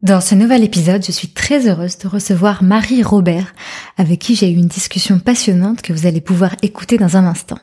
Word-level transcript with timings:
Dans 0.00 0.20
ce 0.20 0.36
nouvel 0.36 0.62
épisode, 0.62 1.04
je 1.04 1.10
suis 1.10 1.26
très 1.26 1.68
heureuse 1.68 1.98
de 1.98 2.06
recevoir 2.06 2.62
Marie 2.62 3.02
Robert, 3.02 3.52
avec 3.96 4.20
qui 4.20 4.36
j'ai 4.36 4.48
eu 4.48 4.54
une 4.54 4.68
discussion 4.68 5.18
passionnante 5.18 5.82
que 5.82 5.92
vous 5.92 6.06
allez 6.06 6.20
pouvoir 6.20 6.54
écouter 6.62 6.98
dans 6.98 7.16
un 7.16 7.24
instant. 7.24 7.58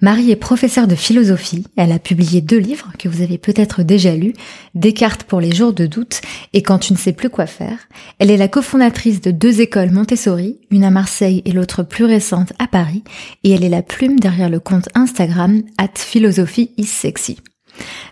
Marie 0.00 0.30
est 0.30 0.36
professeure 0.36 0.86
de 0.86 0.94
philosophie, 0.94 1.66
elle 1.76 1.92
a 1.92 1.98
publié 1.98 2.40
deux 2.40 2.56
livres 2.56 2.92
que 2.98 3.10
vous 3.10 3.20
avez 3.20 3.36
peut-être 3.36 3.82
déjà 3.82 4.14
lus, 4.14 4.32
Descartes 4.74 5.24
pour 5.24 5.38
les 5.38 5.54
jours 5.54 5.74
de 5.74 5.84
doute 5.84 6.22
et 6.54 6.62
Quand 6.62 6.78
tu 6.78 6.94
ne 6.94 6.98
sais 6.98 7.12
plus 7.12 7.28
quoi 7.28 7.44
faire. 7.44 7.78
Elle 8.18 8.30
est 8.30 8.38
la 8.38 8.48
cofondatrice 8.48 9.20
de 9.20 9.30
deux 9.30 9.60
écoles 9.60 9.90
Montessori, 9.90 10.58
une 10.70 10.84
à 10.84 10.90
Marseille 10.90 11.42
et 11.44 11.52
l'autre 11.52 11.82
plus 11.82 12.06
récente 12.06 12.54
à 12.58 12.68
Paris, 12.68 13.04
et 13.44 13.50
elle 13.50 13.64
est 13.64 13.68
la 13.68 13.82
plume 13.82 14.18
derrière 14.18 14.48
le 14.48 14.60
compte 14.60 14.88
Instagram 14.94 15.62
at 15.76 15.90
philosophie 15.96 16.70
is 16.78 16.86
sexy. 16.86 17.36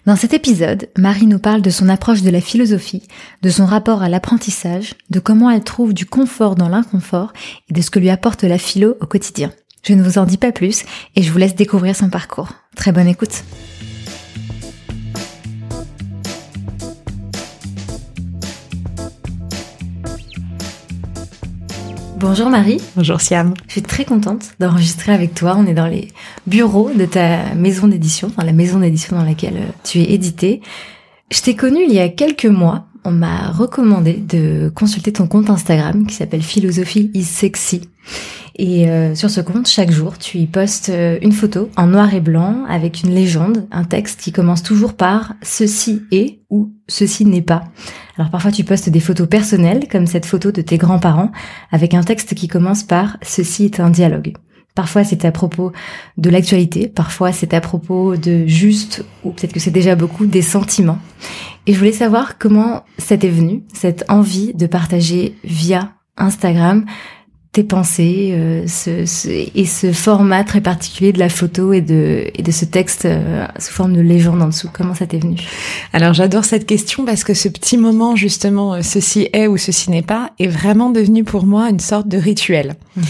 Dans 0.06 0.16
cet 0.16 0.34
épisode, 0.34 0.88
Marie 0.98 1.26
nous 1.26 1.38
parle 1.38 1.62
de 1.62 1.70
son 1.70 1.88
approche 1.88 2.22
de 2.22 2.30
la 2.30 2.40
philosophie, 2.40 3.02
de 3.42 3.50
son 3.50 3.66
rapport 3.66 4.02
à 4.02 4.08
l'apprentissage, 4.08 4.94
de 5.10 5.20
comment 5.20 5.50
elle 5.50 5.64
trouve 5.64 5.94
du 5.94 6.06
confort 6.06 6.54
dans 6.54 6.68
l'inconfort 6.68 7.32
et 7.70 7.74
de 7.74 7.80
ce 7.80 7.90
que 7.90 7.98
lui 7.98 8.10
apporte 8.10 8.44
la 8.44 8.58
philo 8.58 8.96
au 9.00 9.06
quotidien. 9.06 9.52
Je 9.82 9.92
ne 9.92 10.02
vous 10.02 10.18
en 10.18 10.24
dis 10.24 10.38
pas 10.38 10.52
plus 10.52 10.84
et 11.16 11.22
je 11.22 11.30
vous 11.30 11.38
laisse 11.38 11.54
découvrir 11.54 11.94
son 11.94 12.08
parcours. 12.08 12.52
Très 12.74 12.92
bonne 12.92 13.08
écoute. 13.08 13.44
Bonjour 22.26 22.48
Marie. 22.48 22.80
Bonjour 22.96 23.20
Siam. 23.20 23.52
Je 23.66 23.72
suis 23.72 23.82
très 23.82 24.06
contente 24.06 24.54
d'enregistrer 24.58 25.12
avec 25.12 25.34
toi. 25.34 25.56
On 25.58 25.66
est 25.66 25.74
dans 25.74 25.86
les 25.86 26.08
bureaux 26.46 26.90
de 26.90 27.04
ta 27.04 27.54
maison 27.54 27.86
d'édition, 27.86 28.28
enfin 28.28 28.46
la 28.46 28.54
maison 28.54 28.78
d'édition 28.78 29.14
dans 29.14 29.24
laquelle 29.24 29.58
euh, 29.58 29.72
tu 29.84 29.98
es 29.98 30.14
édité. 30.14 30.62
Je 31.30 31.42
t'ai 31.42 31.54
connue 31.54 31.84
il 31.86 31.92
y 31.92 31.98
a 31.98 32.08
quelques 32.08 32.46
mois. 32.46 32.86
On 33.04 33.10
m'a 33.10 33.50
recommandé 33.50 34.14
de 34.14 34.72
consulter 34.74 35.12
ton 35.12 35.26
compte 35.26 35.50
Instagram 35.50 36.06
qui 36.06 36.14
s'appelle 36.14 36.40
Philosophie 36.40 37.10
is 37.12 37.24
sexy. 37.24 37.90
Et 38.56 38.88
euh, 38.88 39.14
sur 39.14 39.30
ce 39.30 39.40
compte, 39.40 39.66
chaque 39.66 39.90
jour, 39.90 40.16
tu 40.16 40.38
y 40.38 40.46
postes 40.46 40.88
euh, 40.88 41.18
une 41.22 41.32
photo 41.32 41.70
en 41.76 41.88
noir 41.88 42.14
et 42.14 42.20
blanc 42.20 42.64
avec 42.68 43.02
une 43.02 43.12
légende, 43.12 43.66
un 43.72 43.84
texte 43.84 44.20
qui 44.20 44.30
commence 44.30 44.62
toujours 44.62 44.94
par 44.94 45.34
ceci 45.42 46.02
est 46.12 46.40
ou 46.50 46.72
ceci 46.86 47.24
n'est 47.24 47.42
pas. 47.42 47.64
Alors 48.16 48.30
parfois 48.30 48.52
tu 48.52 48.62
postes 48.62 48.88
des 48.90 49.00
photos 49.00 49.28
personnelles 49.28 49.88
comme 49.90 50.06
cette 50.06 50.26
photo 50.26 50.52
de 50.52 50.62
tes 50.62 50.78
grands-parents 50.78 51.32
avec 51.72 51.94
un 51.94 52.04
texte 52.04 52.34
qui 52.34 52.46
commence 52.46 52.84
par 52.84 53.16
ceci 53.22 53.64
est 53.64 53.80
un 53.80 53.90
dialogue. 53.90 54.34
Parfois 54.76 55.02
c'est 55.02 55.24
à 55.24 55.32
propos 55.32 55.72
de 56.16 56.30
l'actualité, 56.30 56.86
parfois 56.86 57.32
c'est 57.32 57.54
à 57.54 57.60
propos 57.60 58.16
de 58.16 58.46
juste, 58.46 59.04
ou 59.24 59.30
peut-être 59.30 59.52
que 59.52 59.60
c'est 59.60 59.70
déjà 59.72 59.96
beaucoup, 59.96 60.26
des 60.26 60.42
sentiments. 60.42 60.98
Et 61.66 61.72
je 61.72 61.78
voulais 61.78 61.92
savoir 61.92 62.38
comment 62.38 62.84
ça 62.98 63.16
t'est 63.16 63.28
venu, 63.28 63.64
cette 63.72 64.04
envie 64.08 64.52
de 64.54 64.66
partager 64.66 65.36
via 65.42 65.92
Instagram 66.16 66.84
tes 67.54 67.62
pensées 67.62 68.30
euh, 68.32 68.66
ce, 68.66 69.06
ce, 69.06 69.28
et 69.28 69.64
ce 69.64 69.92
format 69.92 70.42
très 70.42 70.60
particulier 70.60 71.12
de 71.12 71.20
la 71.20 71.28
photo 71.28 71.72
et 71.72 71.80
de, 71.80 72.26
et 72.34 72.42
de 72.42 72.50
ce 72.50 72.64
texte 72.64 73.04
euh, 73.04 73.46
sous 73.60 73.72
forme 73.72 73.94
de 73.94 74.00
légende 74.00 74.42
en 74.42 74.48
dessous. 74.48 74.68
Comment 74.72 74.92
ça 74.92 75.06
t'est 75.06 75.18
venu? 75.18 75.36
Alors 75.92 76.12
j'adore 76.14 76.44
cette 76.44 76.66
question 76.66 77.04
parce 77.04 77.22
que 77.22 77.32
ce 77.32 77.48
petit 77.48 77.78
moment 77.78 78.16
justement, 78.16 78.74
euh, 78.74 78.82
ceci 78.82 79.28
est 79.32 79.46
ou 79.46 79.56
ceci 79.56 79.90
n'est 79.90 80.02
pas, 80.02 80.32
est 80.40 80.48
vraiment 80.48 80.90
devenu 80.90 81.22
pour 81.22 81.46
moi 81.46 81.70
une 81.70 81.78
sorte 81.78 82.08
de 82.08 82.18
rituel. 82.18 82.74
Mm-hmm. 82.98 83.04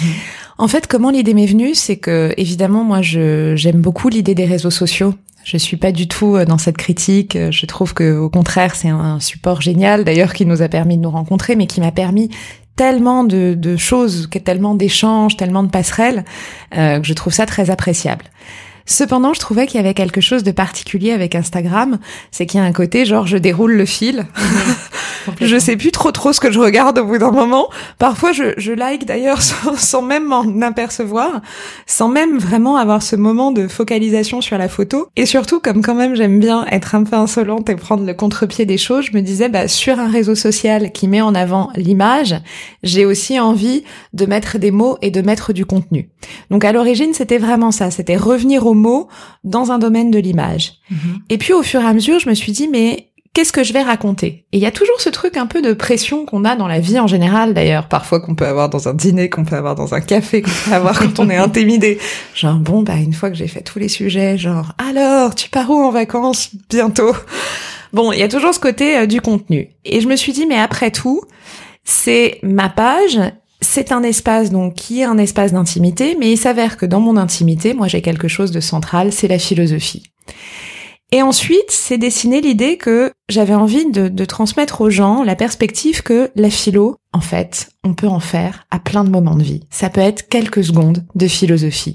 En 0.59 0.69
fait, 0.69 0.87
comment 0.87 1.11
l'idée 1.11 1.33
m'est 1.33 1.47
venue, 1.47 1.75
c'est 1.75 1.97
que 1.97 2.35
évidemment 2.37 2.85
moi 2.85 3.01
je 3.01 3.55
j'aime 3.57 3.81
beaucoup 3.81 4.11
l'idée 4.11 4.35
des 4.35 4.45
réseaux 4.45 4.71
sociaux. 4.71 5.15
Je 5.43 5.57
suis 5.59 5.77
pas 5.77 5.93
du 5.93 6.07
tout 6.09 6.39
dans 6.47 6.57
cette 6.57 6.79
critique. 6.79 7.37
Je 7.51 7.67
trouve 7.67 7.93
que, 7.93 8.17
au 8.17 8.31
contraire, 8.31 8.75
c'est 8.75 8.89
un 8.89 9.21
support 9.21 9.61
génial, 9.61 10.03
d'ailleurs, 10.03 10.33
qui 10.33 10.47
nous 10.47 10.63
a 10.63 10.69
permis 10.69 10.97
de 10.97 11.03
nous 11.03 11.11
rencontrer, 11.11 11.55
mais 11.55 11.67
qui 11.67 11.83
m'a 11.83 11.93
permis 11.93 12.31
tellement 12.77 13.25
de, 13.25 13.55
de 13.57 13.77
choses, 13.77 14.29
tellement 14.45 14.75
d'échanges, 14.75 15.37
tellement 15.37 15.63
de 15.63 15.71
passerelles, 15.71 16.25
euh, 16.77 17.01
que 17.01 17.07
je 17.07 17.15
trouve 17.15 17.33
ça 17.33 17.47
très 17.47 17.71
appréciable. 17.71 18.25
Cependant, 18.87 19.33
je 19.33 19.41
trouvais 19.41 19.67
qu'il 19.67 19.77
y 19.77 19.81
avait 19.81 19.95
quelque 19.95 20.21
chose 20.21 20.43
de 20.43 20.51
particulier 20.51 21.13
avec 21.13 21.35
Instagram, 21.35 21.99
c'est 22.31 22.45
qu'il 22.47 22.61
y 22.61 22.63
a 22.63 22.67
un 22.67 22.73
côté 22.73 23.07
genre 23.07 23.27
je 23.27 23.39
déroule 23.39 23.73
le 23.73 23.87
fil. 23.87 24.27
je 25.41 25.59
sais 25.59 25.77
plus 25.77 25.91
trop 25.91 26.13
trop 26.13 26.33
ce 26.33 26.41
que 26.41 26.51
je 26.51 26.59
regarde 26.59 26.99
au 26.99 27.05
bout 27.05 27.19
d'un 27.19 27.31
moment. 27.31 27.69
Parfois, 27.99 28.33
je, 28.33 28.55
je 28.57 28.73
like 28.73 29.05
d'ailleurs 29.07 29.43
sans, 29.43 29.77
sans, 29.77 30.03
même 30.03 30.25
m'en 30.25 30.45
apercevoir, 30.63 31.41
sans 31.87 32.09
même 32.09 32.39
vraiment 32.39 32.77
avoir 32.77 33.03
ce 33.03 33.17
moment 33.17 33.53
de 33.53 33.69
focalisation 33.69 34.41
sur 34.41 34.59
la 34.59 34.69
photo. 34.69 35.09
Et 35.17 35.27
surtout, 35.27 35.61
comme 35.61 35.83
quand 35.83 35.95
même 35.95 36.15
j'aime 36.15 36.39
bien 36.39 36.67
être 36.71 36.95
un 36.95 37.05
peu 37.05 37.17
insolente 37.17 37.69
et 37.69 37.77
prendre 37.77 38.05
le 38.05 38.15
contre-pied 38.15 38.67
des 38.67 38.79
choses, 38.79 39.07
je 39.07 39.17
me 39.17 39.23
disais 39.23 39.49
bah 39.49 39.69
sur 39.69 39.99
un 39.99 40.09
réseau 40.09 40.35
social 40.35 40.93
qui 40.93 41.09
met 41.09 41.21
en 41.21 41.35
avant 41.35 41.71
l'image, 41.77 42.35
j'ai 42.83 43.07
aussi 43.07 43.39
envie 43.41 43.85
de 44.13 44.27
mettre 44.27 44.59
des 44.59 44.71
mots 44.71 44.99
et 45.03 45.11
de 45.11 45.23
mettre 45.23 45.53
du 45.53 45.67
contenu. 45.67 46.11
Donc 46.51 46.65
à 46.65 46.73
l'origine, 46.73 47.15
c'était 47.15 47.39
vraiment 47.39 47.71
ça, 47.71 47.91
c'était 47.91 48.17
revenir 48.17 48.67
au 48.67 48.75
mots 48.75 49.09
dans 49.43 49.73
un 49.73 49.79
domaine 49.79 50.11
de 50.11 50.19
l'image. 50.19 50.75
Mhm. 50.91 51.21
Et 51.31 51.39
puis 51.39 51.53
au 51.53 51.63
fur 51.63 51.81
et 51.81 51.87
à 51.87 51.93
mesure, 51.93 52.19
je 52.19 52.29
me 52.29 52.35
suis 52.35 52.53
dit, 52.53 52.69
mais 52.69 53.09
qu'est-ce 53.35 53.53
que 53.53 53.65
je 53.65 53.73
vais 53.73 53.83
raconter? 53.83 54.47
Et 54.53 54.59
il 54.59 54.61
y 54.61 54.67
a 54.67 54.71
toujours 54.71 55.01
ce 55.01 55.11
truc 55.11 55.37
un 55.37 55.47
peu 55.47 55.61
de 55.61 55.73
pression 55.73 56.25
qu'on 56.25 56.45
a 56.45 56.57
dans 56.57 56.69
la 56.69 56.79
vie 56.79 56.99
en 56.99 57.07
général, 57.07 57.53
d'ailleurs, 57.53 57.89
parfois 57.89 58.21
qu'on 58.21 58.35
peut 58.35 58.47
avoir 58.47 58.71
dans 58.71 58.89
un 58.89 58.95
dîner, 58.95 59.29
qu'on 59.29 59.45
peut 59.45 59.57
avoir 59.57 59.75
dans 59.75 59.93
un 59.93 60.01
café, 60.01 60.41
qu'on 60.41 60.51
peut 60.51 60.75
avoir 60.75 60.99
quand 60.99 61.19
on 61.19 61.29
est 61.29 61.37
intimidé. 61.49 61.99
Genre, 62.35 62.55
bon, 62.55 62.83
bah 62.83 62.95
une 62.95 63.13
fois 63.13 63.29
que 63.29 63.37
j'ai 63.37 63.49
fait 63.49 63.63
tous 63.63 63.79
les 63.79 63.89
sujets, 63.89 64.39
genre, 64.39 64.73
alors, 64.79 65.35
tu 65.35 65.51
pars 65.51 65.69
où 65.69 65.83
en 65.83 65.91
vacances 65.91 66.51
bientôt? 66.71 67.15
Bon, 67.93 68.13
il 68.13 68.19
y 68.19 68.23
a 68.23 68.29
toujours 68.29 68.55
ce 68.55 68.61
côté 68.61 68.99
euh, 68.99 69.07
du 69.07 69.21
contenu. 69.21 69.69
Et 69.85 70.01
je 70.01 70.09
me 70.09 70.17
suis 70.17 70.33
dit, 70.33 70.47
mais 70.47 70.59
après 70.59 70.91
tout, 70.91 71.23
c'est 71.85 72.39
ma 72.43 72.69
page 72.69 73.19
c'est 73.65 73.93
un 73.93 74.03
espace 74.03 74.51
donc 74.51 74.75
qui 74.75 75.01
est 75.01 75.05
un 75.05 75.17
espace 75.17 75.53
d'intimité, 75.53 76.17
mais 76.21 76.31
il 76.31 76.37
s'avère 76.37 76.77
que 76.77 76.85
dans 76.85 77.01
mon 77.01 77.17
intimité, 77.17 77.73
moi 77.73 77.89
j'ai 77.89 78.03
quelque 78.03 78.29
chose 78.29 78.51
de 78.51 78.61
central, 78.61 79.11
c'est 79.11 79.27
la 79.27 79.39
philosophie. 79.39 80.03
Et 81.15 81.23
ensuite, 81.23 81.71
c'est 81.71 81.97
dessiné 81.97 82.41
l'idée 82.41 82.77
que 82.77 83.13
j'avais 83.29 83.55
envie 83.55 83.89
de, 83.89 84.09
de, 84.09 84.25
transmettre 84.25 84.81
aux 84.81 84.91
gens 84.91 85.23
la 85.23 85.37
perspective 85.37 86.03
que 86.03 86.33
la 86.35 86.51
philo, 86.51 86.97
en 87.13 87.21
fait, 87.21 87.69
on 87.85 87.95
peut 87.95 88.09
en 88.09 88.19
faire 88.19 88.67
à 88.73 88.81
plein 88.81 89.05
de 89.05 89.11
moments 89.11 89.37
de 89.37 89.45
vie. 89.45 89.61
Ça 89.71 89.91
peut 89.91 90.01
être 90.01 90.29
quelques 90.29 90.65
secondes 90.65 91.05
de 91.15 91.29
philosophie. 91.29 91.95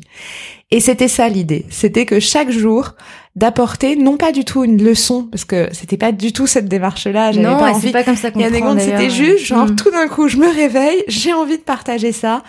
Et 0.71 0.79
c'était 0.79 1.09
ça 1.09 1.27
l'idée. 1.27 1.65
C'était 1.69 2.05
que 2.05 2.21
chaque 2.21 2.49
jour, 2.49 2.95
d'apporter 3.35 3.97
non 3.97 4.15
pas 4.15 4.31
du 4.31 4.45
tout 4.45 4.63
une 4.63 4.81
leçon 4.81 5.27
parce 5.29 5.43
que 5.43 5.67
c'était 5.73 5.97
pas 5.97 6.13
du 6.13 6.31
tout 6.31 6.47
cette 6.47 6.67
démarche 6.67 7.05
là 7.05 7.31
non 7.31 7.57
pas 7.57 7.73
c'est 7.73 7.91
pas 7.91 8.03
comme 8.03 8.15
ça 8.15 8.31
qu'on 8.31 8.39
il 8.39 8.41
y 8.41 8.45
a 8.45 8.49
des 8.49 8.81
c'était 8.81 9.09
juste 9.09 9.45
genre 9.45 9.67
tout 9.77 9.91
d'un 9.91 10.07
coup 10.07 10.27
je 10.27 10.37
me 10.37 10.51
réveille 10.51 11.03
j'ai 11.07 11.31
envie 11.31 11.57
de 11.57 11.63
partager 11.63 12.11
ça 12.11 12.43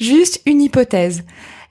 juste 0.00 0.40
une 0.46 0.62
hypothèse 0.62 1.22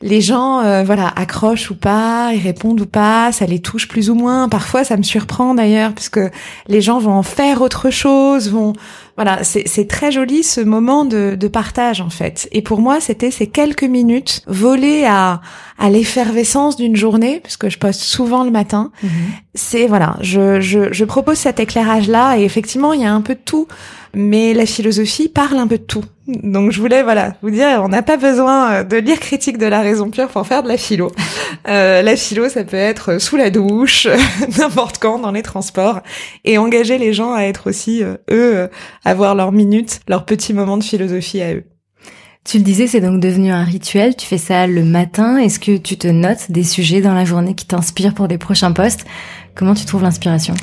les 0.02 0.22
gens 0.22 0.62
euh, 0.62 0.84
voilà 0.84 1.08
accrochent 1.16 1.72
ou 1.72 1.76
pas, 1.76 2.32
ils 2.34 2.42
répondent 2.42 2.82
ou 2.82 2.86
pas, 2.86 3.32
ça 3.32 3.46
les 3.46 3.60
touche 3.60 3.88
plus 3.88 4.10
ou 4.10 4.16
moins. 4.16 4.50
Parfois, 4.50 4.84
ça 4.84 4.98
me 4.98 5.04
surprend 5.04 5.54
d'ailleurs 5.56 5.94
puisque 5.94 6.20
les 6.68 6.82
gens 6.82 7.00
vont 7.00 7.14
en 7.14 7.24
faire 7.24 7.62
autre 7.62 7.90
chose, 7.90 8.50
vont 8.50 8.74
voilà, 9.18 9.44
c'est 9.44 9.88
très 9.88 10.12
joli 10.12 10.42
ce 10.42 10.62
moment 10.62 11.06
de, 11.06 11.36
de, 11.40 11.48
partage 11.48 12.02
en 12.02 12.10
fait. 12.10 12.48
Et 12.54 12.62
pour 12.62 12.80
moi, 12.80 13.00
c'était 13.00 13.30
ces 13.30 13.46
quelques 13.46 13.84
minutes 13.84 14.42
volées 14.48 15.06
à 15.06 15.42
à 15.78 15.90
l'effervescence 15.90 16.76
d'une 16.76 16.96
journée 16.96 17.40
puisque 17.44 17.70
je 17.70 17.78
poste 17.78 18.02
souvent 18.02 18.44
le 18.44 18.52
matin. 18.52 18.92
Mhm. 19.04 19.12
C'est 19.54 19.86
voilà, 19.86 20.18
je, 20.22 20.62
je 20.62 20.92
je 20.92 21.06
propose 21.06 21.38
cet 21.38 21.60
éclairage 21.60 22.08
là 22.08 22.38
et 22.38 22.44
effectivement, 22.44 22.94
il 22.94 23.02
y 23.02 23.06
a 23.06 23.14
un 23.14 23.22
peu 23.22 23.36
de 23.36 23.42
tout 23.44 23.68
mais 24.14 24.54
la 24.54 24.66
philosophie 24.66 25.30
parle 25.30 25.58
un 25.58 25.68
peu 25.68 25.78
de 25.78 25.84
tout. 25.84 26.04
Donc 26.28 26.72
je 26.72 26.80
voulais 26.80 27.04
voilà 27.04 27.36
vous 27.42 27.50
dire, 27.50 27.82
on 27.84 27.90
n'a 27.90 28.02
pas 28.02 28.18
besoin 28.18 28.72
euh, 28.72 28.84
de 28.84 28.98
lire 28.98 29.20
critique 29.20 29.58
de 29.58 29.66
la 29.66 29.82
raison 29.82 30.10
pure 30.10 30.28
pour 30.28 30.46
faire 30.46 30.64
de 30.64 30.68
la 30.68 30.78
philo. 30.78 31.12
Euh, 31.68 32.02
la 32.02 32.16
philo, 32.16 32.50
ça 32.50 32.64
peut 32.64 32.78
être 32.78 33.22
sous 33.22 33.36
la 33.36 33.52
douche, 33.52 34.08
n'importe 34.58 34.98
quand, 34.98 35.20
dans 35.20 35.32
les 35.32 35.44
transports, 35.44 36.00
et 36.44 36.58
engager 36.58 36.98
les 36.98 37.14
gens 37.14 37.34
à 37.34 37.44
être 37.44 37.70
aussi 37.70 38.04
euh, 38.04 38.16
eux, 38.32 38.70
avoir 39.04 39.36
leurs 39.36 39.52
minutes, 39.52 40.00
leurs 40.08 40.26
petits 40.26 40.54
moments 40.54 40.78
de 40.78 40.84
philosophie 40.84 41.42
à 41.42 41.54
eux. 41.54 41.66
Tu 42.46 42.58
le 42.58 42.64
disais, 42.64 42.88
c'est 42.88 43.02
donc 43.02 43.20
devenu 43.20 43.52
un 43.52 43.64
rituel. 43.64 44.16
Tu 44.16 44.26
fais 44.26 44.40
ça 44.40 44.66
le 44.66 44.84
matin. 44.84 45.38
Est-ce 45.38 45.60
que 45.60 45.78
tu 45.78 45.98
te 45.98 46.08
notes 46.08 46.50
des 46.50 46.64
sujets 46.64 47.02
dans 47.02 47.14
la 47.14 47.26
journée 47.26 47.54
qui 47.54 47.68
t'inspirent 47.68 48.16
pour 48.16 48.28
des 48.28 48.40
prochains 48.40 48.72
postes? 48.72 49.06
Comment 49.54 49.76
tu 49.76 49.86
trouves 49.86 50.04
l'inspiration? 50.04 50.56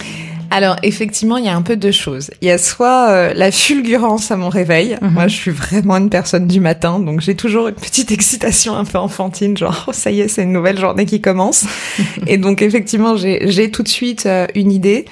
Alors 0.50 0.76
effectivement, 0.82 1.36
il 1.36 1.44
y 1.44 1.48
a 1.48 1.56
un 1.56 1.62
peu 1.62 1.76
deux 1.76 1.92
choses. 1.92 2.30
Il 2.40 2.48
y 2.48 2.50
a 2.50 2.58
soit 2.58 3.10
euh, 3.10 3.34
la 3.34 3.50
fulgurance 3.50 4.30
à 4.30 4.36
mon 4.36 4.48
réveil. 4.48 4.96
Mhm. 5.00 5.10
Moi, 5.12 5.28
je 5.28 5.36
suis 5.36 5.50
vraiment 5.50 5.96
une 5.96 6.10
personne 6.10 6.46
du 6.46 6.60
matin, 6.60 6.98
donc 7.00 7.20
j'ai 7.20 7.34
toujours 7.34 7.68
une 7.68 7.74
petite 7.74 8.10
excitation 8.18 8.76
un 8.76 8.84
peu 8.84 8.98
enfantine, 8.98 9.56
genre 9.56 9.86
oh, 9.88 9.92
ça 9.92 10.10
y 10.10 10.20
est, 10.20 10.28
c'est 10.28 10.42
une 10.42 10.52
nouvelle 10.52 10.78
journée 10.78 11.06
qui 11.06 11.20
commence. 11.20 11.66
et 12.26 12.38
donc 12.38 12.62
effectivement, 12.62 13.16
j'ai 13.16 13.70
tout 13.70 13.82
de 13.82 13.88
suite 13.88 14.26
euh, 14.26 14.46
une 14.54 14.72
idée. 14.72 15.04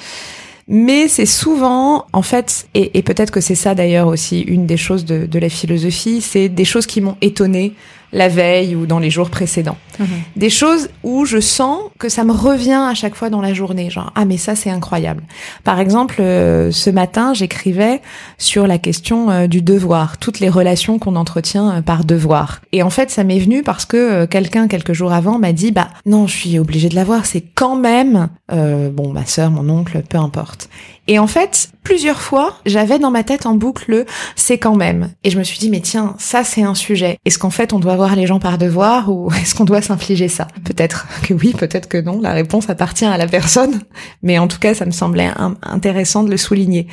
Mais 0.69 1.07
c'est 1.07 1.27
souvent, 1.27 2.07
en 2.13 2.23
fait, 2.23 2.67
et, 2.75 3.01
peut-être 3.03 3.31
que 3.31 3.41
c'est 3.41 3.55
ça 3.55 3.77
d'ailleurs 3.77 4.09
aussi 4.09 4.41
une 4.41 4.67
des 4.67 4.77
choses 4.77 5.05
de, 5.05 5.25
de 5.25 5.39
la 5.39 5.49
philosophie, 5.49 6.21
c'est 6.21 6.49
des 6.49 6.65
choses 6.65 6.87
qui 6.87 7.01
m'ont 7.01 7.17
étonnée 7.21 7.73
la 8.13 8.29
veille 8.29 8.75
ou 8.75 8.87
dans 8.87 8.99
les 8.99 9.11
jours 9.11 9.31
précédents. 9.31 9.79
Mhm. 9.99 10.07
Des 10.37 10.51
choses 10.51 10.89
où 11.03 11.25
je 11.25 11.41
sens 11.41 11.81
que 11.99 12.09
ça 12.09 12.25
me 12.25 12.33
revient 12.33 12.87
à 12.89 12.95
chaque 12.95 13.15
fois 13.15 13.31
dans 13.31 13.41
la 13.41 13.55
journée, 13.55 13.91
genre 13.91 14.13
ah 14.15 14.25
mais 14.25 14.37
ça 14.37 14.55
c'est 14.55 14.71
incroyable. 14.71 15.23
Par 15.65 15.81
exemple, 15.81 16.17
euh, 16.21 16.71
ce 16.71 16.91
matin, 16.91 17.35
j'écrivais 17.35 18.01
sur 18.39 18.67
la 18.67 18.79
question 18.79 19.31
euh, 19.31 19.47
du 19.47 19.63
devoir, 19.63 20.19
toutes 20.19 20.41
les 20.41 20.49
relations 20.49 20.99
qu'on 20.99 21.17
entretient 21.17 21.77
euh, 21.77 21.81
par 21.83 22.05
devoir. 22.05 22.61
Et 22.73 22.83
en 22.83 22.91
fait, 22.91 23.11
ça 23.11 23.25
m'est 23.25 23.39
venu 23.39 23.63
parce 23.63 23.85
que 23.85 24.25
quelqu'un 24.27 24.69
quelques 24.69 24.93
jours 24.93 25.13
avant 25.13 25.39
m'a 25.39 25.53
dit 25.53 25.73
bah 25.73 25.89
non, 26.05 26.27
je 26.27 26.37
suis 26.37 26.59
obligée 26.59 26.89
de 26.89 26.95
l'avoir, 26.95 27.27
c'est 27.27 27.43
quand 27.55 27.77
même 27.77 28.29
bon 28.49 29.13
ma 29.13 29.27
sœur, 29.27 29.51
mon 29.51 29.69
oncle, 29.69 30.03
peu 30.09 30.19
importe. 30.19 30.69
Et 31.09 31.19
en 31.19 31.27
fait, 31.27 31.71
plusieurs 31.85 32.21
fois, 32.21 32.55
j'avais 32.67 32.99
dans 32.99 33.13
ma 33.13 33.23
tête 33.23 33.47
en 33.47 33.55
boucle 33.55 33.85
le 33.89 34.07
c'est 34.35 34.59
quand 34.59 34.75
même. 34.75 35.11
Et 35.23 35.31
je 35.31 35.39
me 35.39 35.45
suis 35.45 35.59
dit, 35.59 35.71
mais 35.71 35.81
tiens, 35.81 36.17
ça 36.19 36.43
c'est 36.43 36.63
un 36.63 36.75
sujet. 36.75 37.19
Est-ce 37.25 37.39
qu'en 37.39 37.51
fait 37.51 37.73
on 37.73 37.79
doit 37.79 37.95
voir 37.97 38.17
les 38.17 38.27
gens 38.27 38.41
par 38.41 38.59
devoir 38.59 39.11
ou 39.11 39.31
est-ce 39.43 39.55
qu'on 39.55 39.65
doit 39.65 39.83
s'infliger 39.87 40.29
ça 40.29 40.49
Peut-être 40.65 41.07
que 41.23 41.35
oui, 41.35 41.55
peut-être 41.57 41.89
que 41.89 41.99
non. 41.99 42.21
La 42.21 42.33
réponse 42.33 42.69
appartient 42.69 43.05
à 43.05 43.17
la 43.17 43.27
personne. 43.27 43.81
Mais 44.23 44.39
en 44.39 44.49
tout 44.49 44.59
cas, 44.59 44.75
ça 44.75 44.87
me 44.87 44.91
semblait 44.91 45.31
intéressant 45.63 46.25
de 46.25 46.31
le 46.31 46.37
souligner. 46.37 46.87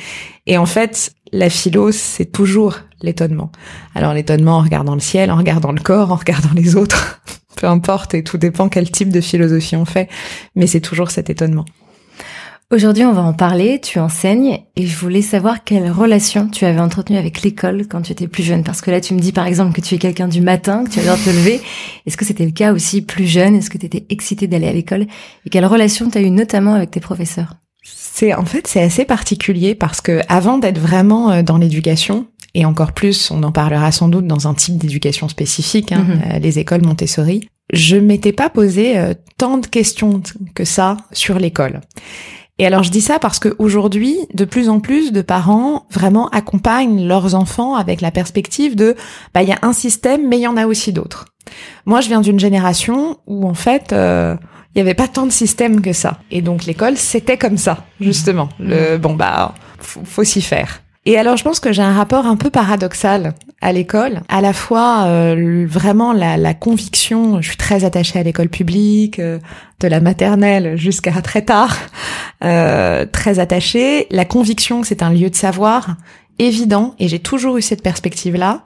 Et 0.46 0.56
en 0.56 0.66
fait, 0.66 1.12
la 1.32 1.50
philo, 1.50 1.92
c'est 1.92 2.26
toujours 2.26 2.78
l'étonnement. 3.02 3.50
Alors 3.94 4.14
l'étonnement 4.14 4.58
en 4.58 4.62
regardant 4.62 4.94
le 4.94 5.00
ciel, 5.00 5.30
en 5.30 5.36
regardant 5.36 5.72
le 5.72 5.80
corps, 5.80 6.12
en 6.12 6.16
regardant 6.16 6.52
les 6.54 6.76
autres. 6.76 7.20
Peu 7.56 7.66
importe, 7.68 8.14
et 8.14 8.24
tout 8.24 8.36
dépend 8.36 8.68
quel 8.68 8.90
type 8.90 9.10
de 9.10 9.20
philosophie 9.20 9.76
on 9.76 9.84
fait. 9.84 10.08
Mais 10.56 10.66
c'est 10.66 10.80
toujours 10.80 11.10
cet 11.10 11.30
étonnement. 11.30 11.64
Aujourd'hui, 12.72 13.04
on 13.04 13.12
va 13.12 13.22
en 13.22 13.34
parler. 13.34 13.80
Tu 13.80 13.98
enseignes 13.98 14.60
et 14.74 14.86
je 14.86 14.96
voulais 14.96 15.22
savoir 15.22 15.64
quelle 15.64 15.90
relation 15.90 16.48
tu 16.48 16.64
avais 16.64 16.80
entretenue 16.80 17.18
avec 17.18 17.42
l'école 17.42 17.86
quand 17.86 18.02
tu 18.02 18.12
étais 18.12 18.26
plus 18.26 18.42
jeune. 18.42 18.64
Parce 18.64 18.80
que 18.80 18.90
là, 18.90 19.00
tu 19.00 19.14
me 19.14 19.20
dis 19.20 19.32
par 19.32 19.46
exemple 19.46 19.72
que 19.72 19.80
tu 19.80 19.94
es 19.94 19.98
quelqu'un 19.98 20.28
du 20.28 20.40
matin, 20.40 20.84
que 20.84 20.90
tu 20.90 21.00
adores 21.00 21.22
te 21.22 21.30
lever. 21.30 21.60
Est-ce 22.06 22.16
que 22.16 22.24
c'était 22.24 22.46
le 22.46 22.52
cas 22.52 22.72
aussi 22.72 23.02
plus 23.02 23.26
jeune? 23.26 23.54
Est-ce 23.54 23.70
que 23.70 23.78
tu 23.78 23.86
étais 23.86 24.06
excitée 24.08 24.46
d'aller 24.46 24.66
à 24.66 24.72
l'école? 24.72 25.06
Et 25.44 25.50
quelle 25.50 25.66
relation 25.66 26.08
tu 26.08 26.18
as 26.18 26.22
eu 26.22 26.30
notamment 26.30 26.74
avec 26.74 26.90
tes 26.90 27.00
professeurs? 27.00 27.56
C'est 27.84 28.32
en 28.32 28.46
fait 28.46 28.66
c'est 28.66 28.82
assez 28.82 29.04
particulier 29.04 29.74
parce 29.74 30.00
que 30.00 30.20
avant 30.28 30.56
d'être 30.56 30.78
vraiment 30.78 31.30
euh, 31.30 31.42
dans 31.42 31.58
l'éducation, 31.58 32.26
et 32.54 32.64
encore 32.64 32.92
plus, 32.92 33.30
on 33.30 33.42
en 33.42 33.52
parlera 33.52 33.90
sans 33.92 34.08
doute 34.08 34.26
dans 34.26 34.46
un 34.48 34.54
type 34.54 34.78
d'éducation 34.78 35.28
spécifique, 35.28 35.92
hein, 35.92 36.06
mhm. 36.08 36.22
euh, 36.34 36.38
les 36.38 36.58
écoles 36.58 36.82
Montessori, 36.82 37.48
je 37.72 37.96
m'étais 37.96 38.32
pas 38.32 38.48
posé 38.48 38.96
euh, 38.96 39.14
tant 39.36 39.58
de 39.58 39.66
questions 39.66 40.22
que 40.54 40.64
ça 40.64 40.96
sur 41.12 41.38
l'école. 41.38 41.80
Et 42.58 42.66
alors 42.66 42.82
je 42.84 42.90
dis 42.90 43.00
ça 43.00 43.18
parce 43.18 43.38
qu'aujourd'hui, 43.40 44.16
de 44.32 44.44
plus 44.44 44.68
en 44.68 44.78
plus 44.78 45.12
de 45.12 45.22
parents 45.22 45.86
vraiment 45.90 46.28
accompagnent 46.28 47.06
leurs 47.06 47.34
enfants 47.34 47.74
avec 47.74 48.00
la 48.00 48.12
perspective 48.12 48.76
de, 48.76 48.94
bah 49.32 49.42
il 49.42 49.48
y 49.48 49.52
a 49.52 49.58
un 49.62 49.72
système, 49.72 50.28
mais 50.28 50.38
il 50.38 50.42
y 50.42 50.46
en 50.46 50.56
a 50.56 50.66
aussi 50.66 50.92
d'autres. 50.92 51.26
Moi, 51.84 52.00
je 52.00 52.08
viens 52.08 52.20
d'une 52.20 52.38
génération 52.38 53.18
où 53.26 53.46
en 53.46 53.54
fait, 53.54 53.92
euh, 53.92 54.36
il 54.74 54.78
y 54.78 54.80
avait 54.80 54.94
pas 54.94 55.08
tant 55.08 55.26
de 55.26 55.32
systèmes 55.32 55.80
que 55.80 55.92
ça. 55.92 56.18
Et 56.30 56.42
donc 56.42 56.64
l'école, 56.64 56.96
c'était 56.96 57.36
comme 57.36 57.58
ça, 57.58 57.84
justement. 58.00 58.48
Le 58.58 58.98
bon 58.98 59.14
bah, 59.14 59.54
faut, 59.78 60.02
faut 60.04 60.24
s'y 60.24 60.40
faire. 60.40 60.83
Et 61.06 61.18
alors, 61.18 61.36
je 61.36 61.44
pense 61.44 61.60
que 61.60 61.72
j'ai 61.72 61.82
un 61.82 61.92
rapport 61.92 62.26
un 62.26 62.36
peu 62.36 62.48
paradoxal 62.48 63.34
à 63.60 63.72
l'école. 63.72 64.22
À 64.28 64.40
la 64.40 64.54
fois, 64.54 65.04
euh, 65.06 65.66
vraiment 65.68 66.14
la, 66.14 66.38
la, 66.38 66.54
conviction, 66.54 67.42
je 67.42 67.48
suis 67.48 67.56
très 67.58 67.84
attachée 67.84 68.18
à 68.18 68.22
l'école 68.22 68.48
publique, 68.48 69.18
euh, 69.18 69.38
de 69.80 69.88
la 69.88 70.00
maternelle 70.00 70.76
jusqu'à 70.78 71.12
très 71.20 71.42
tard, 71.42 71.76
euh, 72.42 73.04
très 73.04 73.38
attachée. 73.38 74.06
La 74.10 74.24
conviction 74.24 74.80
que 74.80 74.86
c'est 74.86 75.02
un 75.02 75.10
lieu 75.10 75.28
de 75.28 75.34
savoir 75.34 75.96
évident, 76.38 76.94
et 76.98 77.08
j'ai 77.08 77.18
toujours 77.18 77.58
eu 77.58 77.62
cette 77.62 77.82
perspective-là. 77.82 78.62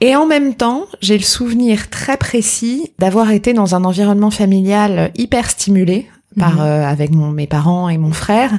Et 0.00 0.16
en 0.16 0.26
même 0.26 0.54
temps, 0.54 0.86
j'ai 1.00 1.16
le 1.16 1.24
souvenir 1.24 1.90
très 1.90 2.16
précis 2.16 2.92
d'avoir 2.98 3.30
été 3.30 3.52
dans 3.52 3.76
un 3.76 3.84
environnement 3.84 4.30
familial 4.30 5.12
hyper 5.14 5.48
stimulé 5.48 6.08
par 6.38 6.54
mhm. 6.54 6.60
avec 6.60 7.10
mon, 7.12 7.30
mes 7.30 7.46
parents 7.46 7.88
et 7.88 7.98
mon 7.98 8.12
frère 8.12 8.50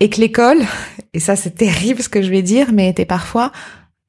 et 0.00 0.08
que 0.08 0.20
l'école, 0.20 0.60
et 1.14 1.20
ça 1.20 1.36
c'est 1.36 1.54
terrible 1.54 2.02
ce 2.02 2.08
que 2.08 2.22
je 2.22 2.30
vais 2.30 2.42
dire, 2.42 2.72
mais 2.72 2.88
était 2.88 3.04
parfois 3.04 3.52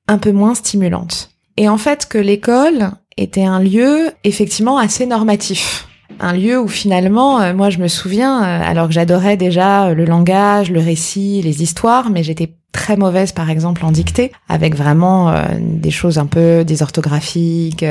un 0.07 0.17
peu 0.17 0.31
moins 0.31 0.55
stimulante. 0.55 1.29
Et 1.57 1.69
en 1.69 1.77
fait 1.77 2.07
que 2.07 2.17
l'école 2.17 2.91
était 3.17 3.43
un 3.43 3.59
lieu 3.59 4.11
effectivement 4.23 4.77
assez 4.77 5.05
normatif. 5.05 5.87
Un 6.19 6.33
lieu 6.33 6.59
où 6.59 6.67
finalement, 6.67 7.41
euh, 7.41 7.53
moi 7.53 7.69
je 7.69 7.79
me 7.79 7.87
souviens, 7.87 8.43
euh, 8.43 8.61
alors 8.63 8.87
que 8.87 8.93
j'adorais 8.93 9.37
déjà 9.37 9.87
euh, 9.87 9.93
le 9.93 10.05
langage, 10.05 10.71
le 10.71 10.79
récit, 10.79 11.41
les 11.41 11.63
histoires, 11.63 12.09
mais 12.09 12.23
j'étais 12.23 12.53
très 12.71 12.95
mauvaise 12.95 13.31
par 13.31 13.49
exemple 13.49 13.83
en 13.85 13.91
dictée, 13.91 14.31
avec 14.47 14.75
vraiment 14.75 15.35
des 15.59 15.91
choses 15.91 16.17
un 16.17 16.25
peu 16.25 16.63
désorthographiques, 16.63 17.83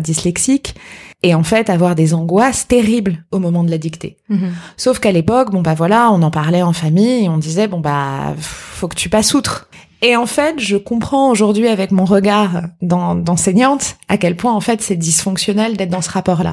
dyslexiques 0.00 0.74
et 1.22 1.34
en 1.34 1.42
fait 1.42 1.68
avoir 1.68 1.94
des 1.94 2.14
angoisses 2.14 2.68
terribles 2.68 3.24
au 3.32 3.38
moment 3.38 3.64
de 3.64 3.70
la 3.70 3.78
dictée. 3.78 4.16
Mhm. 4.28 4.52
Sauf 4.76 5.00
qu'à 5.00 5.12
l'époque, 5.12 5.50
bon 5.50 5.62
bah 5.62 5.74
voilà, 5.74 6.10
on 6.12 6.22
en 6.22 6.30
parlait 6.30 6.62
en 6.62 6.72
famille 6.72 7.24
et 7.24 7.28
on 7.28 7.38
disait 7.38 7.66
bon 7.66 7.80
bah 7.80 8.34
faut 8.38 8.88
que 8.88 8.96
tu 8.96 9.08
passes 9.08 9.34
outre. 9.34 9.68
Et 10.00 10.14
en 10.14 10.26
fait, 10.26 10.60
je 10.60 10.76
comprends 10.76 11.28
aujourd'hui 11.28 11.66
avec 11.66 11.90
mon 11.90 12.04
regard 12.04 12.62
d'enseignante 12.82 13.96
à 14.08 14.16
quel 14.16 14.36
point 14.36 14.52
en 14.52 14.60
fait 14.60 14.80
c'est 14.80 14.94
dysfonctionnel 14.94 15.76
d'être 15.76 15.90
dans 15.90 16.02
ce 16.02 16.10
rapport-là. 16.10 16.52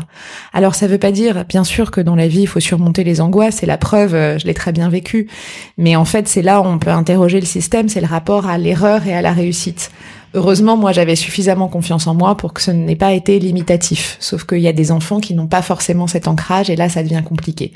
Alors 0.52 0.74
ça 0.74 0.88
veut 0.88 0.98
pas 0.98 1.12
dire, 1.12 1.46
bien 1.46 1.64
sûr, 1.64 1.92
que 1.92 2.02
dans 2.02 2.16
la 2.16 2.28
vie 2.28 2.42
il 2.42 2.48
faut 2.48 2.60
surmonter 2.60 3.04
les 3.04 3.22
angoisses. 3.22 3.58
C'est 3.58 3.68
la 3.68 3.78
preuve, 3.78 4.16
euh, 4.16 4.40
je 4.40 4.48
l'ai 4.48 4.56
très 4.56 4.72
bien 4.72 4.90
vécu. 4.90 5.30
Mais 5.78 5.96
en 5.96 6.06
fait, 6.06 6.28
c'est 6.28 6.42
là 6.42 6.60
où 6.60 6.66
on 6.66 6.80
peut 6.80 6.90
interroger 6.90 7.40
le 7.40 7.46
système, 7.46 7.88
c'est 7.88 8.02
le 8.02 8.08
rapport 8.08 8.48
à 8.48 8.58
l'erreur 8.58 9.06
et 9.06 9.14
à 9.14 9.22
la 9.22 9.32
réussite. 9.32 9.92
Heureusement, 10.36 10.76
moi, 10.76 10.92
j'avais 10.92 11.16
suffisamment 11.16 11.70
confiance 11.70 12.08
en 12.08 12.14
moi 12.14 12.36
pour 12.36 12.54
que 12.54 12.62
ce 12.62 12.70
n'ait 12.70 12.98
pas 12.98 13.14
été 13.14 13.40
limitatif. 13.40 14.18
Sauf 14.20 14.44
qu'il 14.44 14.60
y 14.60 14.68
a 14.68 14.74
des 14.74 14.92
enfants 14.92 15.22
qui 15.22 15.34
n'ont 15.34 15.48
pas 15.48 15.62
forcément 15.62 16.08
cet 16.08 16.28
ancrage 16.28 16.70
et 16.70 16.76
là, 16.76 16.90
ça 16.90 17.04
devient 17.04 17.24
compliqué. 17.24 17.72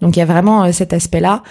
Donc, 0.00 0.16
il 0.16 0.18
y 0.18 0.22
a 0.22 0.26
vraiment 0.26 0.64
euh, 0.64 0.72
cet 0.72 0.92
aspect-là. 0.92 1.44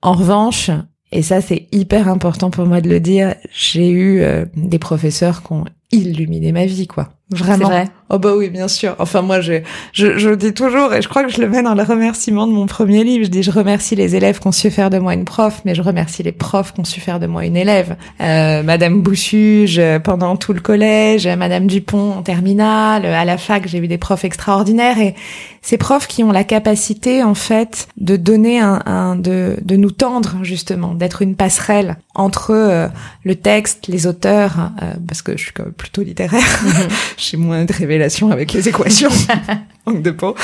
En 0.00 0.14
revanche, 0.14 0.70
et 1.12 1.20
ça, 1.20 1.42
c'est 1.42 1.68
hyper 1.70 2.08
important 2.08 2.50
pour 2.50 2.64
moi 2.64 2.80
de 2.80 2.88
le 2.88 2.98
dire, 2.98 3.34
j'ai 3.52 3.90
eu 3.90 4.22
euh, 4.22 4.46
des 4.56 4.78
professeurs 4.78 5.42
qui 5.42 5.52
ont 5.52 5.66
illuminé 5.92 6.52
ma 6.52 6.64
vie, 6.64 6.86
quoi. 6.86 7.10
Vraiment. 7.30 7.68
Vrai. 7.68 7.88
Oh 8.12 8.18
bah 8.18 8.34
oui, 8.36 8.50
bien 8.50 8.66
sûr. 8.66 8.96
Enfin 8.98 9.22
moi, 9.22 9.40
je, 9.40 9.60
je, 9.92 10.18
je 10.18 10.30
dis 10.30 10.52
toujours, 10.52 10.92
et 10.92 11.00
je 11.00 11.08
crois 11.08 11.22
que 11.22 11.30
je 11.30 11.40
le 11.40 11.48
mets 11.48 11.62
dans 11.62 11.74
le 11.74 11.82
remerciement 11.84 12.48
de 12.48 12.52
mon 12.52 12.66
premier 12.66 13.04
livre, 13.04 13.24
je 13.24 13.30
dis 13.30 13.44
je 13.44 13.52
remercie 13.52 13.94
les 13.94 14.16
élèves 14.16 14.40
qui 14.40 14.48
ont 14.48 14.52
su 14.52 14.68
faire 14.70 14.90
de 14.90 14.98
moi 14.98 15.14
une 15.14 15.24
prof, 15.24 15.60
mais 15.64 15.76
je 15.76 15.82
remercie 15.82 16.24
les 16.24 16.32
profs 16.32 16.72
qui 16.74 16.80
ont 16.80 16.84
su 16.84 17.00
faire 17.00 17.20
de 17.20 17.28
moi 17.28 17.44
une 17.44 17.56
élève. 17.56 17.96
Euh, 18.20 18.64
Madame 18.64 19.00
Boussuge 19.00 19.78
euh, 19.78 20.00
pendant 20.00 20.34
tout 20.36 20.52
le 20.52 20.60
collège, 20.60 21.28
Madame 21.28 21.68
Dupont 21.68 22.14
en 22.14 22.22
terminale, 22.22 23.06
à 23.06 23.24
la 23.24 23.38
fac, 23.38 23.68
j'ai 23.68 23.78
eu 23.78 23.86
des 23.86 23.98
profs 23.98 24.24
extraordinaires, 24.24 24.98
et 24.98 25.14
ces 25.62 25.78
profs 25.78 26.08
qui 26.08 26.24
ont 26.24 26.32
la 26.32 26.42
capacité 26.42 27.22
en 27.22 27.34
fait 27.34 27.86
de 27.96 28.16
donner 28.16 28.58
un, 28.58 28.82
un 28.86 29.14
de, 29.14 29.56
de 29.62 29.76
nous 29.76 29.92
tendre 29.92 30.38
justement, 30.42 30.94
d'être 30.94 31.22
une 31.22 31.36
passerelle 31.36 31.96
entre 32.14 32.50
euh, 32.50 32.88
le 33.24 33.36
texte, 33.36 33.86
les 33.86 34.06
auteurs, 34.06 34.72
euh, 34.82 34.94
parce 35.06 35.22
que 35.22 35.36
je 35.36 35.44
suis 35.44 35.52
quand 35.52 35.64
même 35.64 35.72
plutôt 35.72 36.02
littéraire. 36.02 36.42
j'ai 37.20 37.36
moins 37.36 37.64
de 37.64 37.72
révélations 37.72 38.30
avec 38.30 38.52
les 38.52 38.68
équations, 38.68 39.10
manque 39.86 40.02
de 40.02 40.10
peau. 40.10 40.34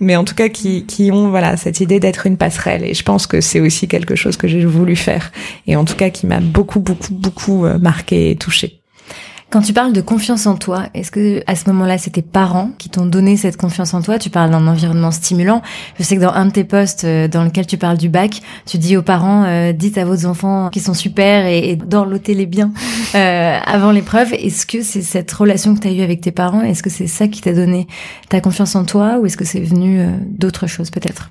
Mais 0.00 0.16
en 0.16 0.24
tout 0.24 0.34
cas, 0.34 0.48
qui, 0.48 0.84
qui 0.84 1.10
ont 1.10 1.30
voilà 1.30 1.56
cette 1.56 1.80
idée 1.80 2.00
d'être 2.00 2.26
une 2.26 2.36
passerelle. 2.36 2.84
Et 2.84 2.94
je 2.94 3.02
pense 3.02 3.26
que 3.26 3.40
c'est 3.40 3.60
aussi 3.60 3.88
quelque 3.88 4.14
chose 4.14 4.36
que 4.36 4.48
j'ai 4.48 4.64
voulu 4.64 4.96
faire. 4.96 5.32
Et 5.66 5.76
en 5.76 5.84
tout 5.84 5.96
cas, 5.96 6.10
qui 6.10 6.26
m'a 6.26 6.40
beaucoup, 6.40 6.80
beaucoup, 6.80 7.14
beaucoup 7.14 7.64
euh, 7.64 7.78
marqué 7.78 8.30
et 8.30 8.36
touché. 8.36 8.80
Quand 9.48 9.62
tu 9.62 9.72
parles 9.72 9.92
de 9.92 10.00
confiance 10.00 10.48
en 10.48 10.56
toi, 10.56 10.86
est-ce 10.92 11.12
que 11.12 11.40
à 11.46 11.54
ce 11.54 11.70
moment-là, 11.70 11.98
c'est 11.98 12.10
tes 12.10 12.22
parents 12.22 12.72
qui 12.78 12.88
t'ont 12.88 13.06
donné 13.06 13.36
cette 13.36 13.56
confiance 13.56 13.94
en 13.94 14.02
toi? 14.02 14.18
Tu 14.18 14.28
parles 14.28 14.50
d'un 14.50 14.66
environnement 14.66 15.12
stimulant. 15.12 15.62
Je 15.98 16.02
sais 16.02 16.16
que 16.16 16.20
dans 16.20 16.32
un 16.32 16.46
de 16.46 16.50
tes 16.50 16.64
posts 16.64 17.04
euh, 17.04 17.28
dans 17.28 17.44
lequel 17.44 17.64
tu 17.64 17.78
parles 17.78 17.96
du 17.96 18.08
bac, 18.08 18.42
tu 18.66 18.76
dis 18.78 18.96
aux 18.96 19.02
parents 19.02 19.44
euh, 19.44 19.72
dites 19.72 19.98
à 19.98 20.04
vos 20.04 20.26
enfants 20.26 20.68
qu'ils 20.70 20.82
sont 20.82 20.94
super 20.94 21.46
et, 21.46 21.70
et 21.70 22.34
les 22.34 22.46
bien 22.46 22.72
euh, 23.14 23.58
avant 23.64 23.92
l'épreuve. 23.92 24.34
Est-ce 24.34 24.66
que 24.66 24.82
c'est 24.82 25.02
cette 25.02 25.30
relation 25.30 25.76
que 25.76 25.80
tu 25.80 25.88
as 25.88 25.92
eue 25.92 26.02
avec 26.02 26.22
tes 26.22 26.32
parents? 26.32 26.62
Est-ce 26.62 26.82
que 26.82 26.90
c'est 26.90 27.06
ça 27.06 27.28
qui 27.28 27.40
t'a 27.40 27.52
donné 27.52 27.86
ta 28.28 28.40
confiance 28.40 28.74
en 28.74 28.84
toi 28.84 29.18
ou 29.20 29.26
est-ce 29.26 29.36
que 29.36 29.44
c'est 29.44 29.60
venu 29.60 30.00
euh, 30.00 30.10
d'autres 30.28 30.66
choses 30.66 30.90
peut-être? 30.90 31.30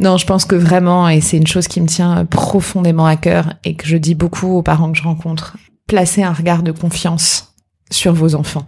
Non, 0.00 0.16
je 0.16 0.26
pense 0.26 0.44
que 0.44 0.56
vraiment, 0.56 1.08
et 1.08 1.20
c'est 1.20 1.36
une 1.36 1.46
chose 1.46 1.68
qui 1.68 1.80
me 1.80 1.86
tient 1.86 2.24
profondément 2.24 3.06
à 3.06 3.16
cœur 3.16 3.54
et 3.64 3.74
que 3.74 3.86
je 3.86 3.96
dis 3.96 4.16
beaucoup 4.16 4.56
aux 4.56 4.62
parents 4.62 4.90
que 4.90 4.98
je 4.98 5.02
rencontre, 5.02 5.56
placer 5.88 6.22
un 6.22 6.32
regard 6.32 6.62
de 6.62 6.70
confiance 6.70 7.54
sur 7.90 8.12
vos 8.12 8.36
enfants. 8.36 8.66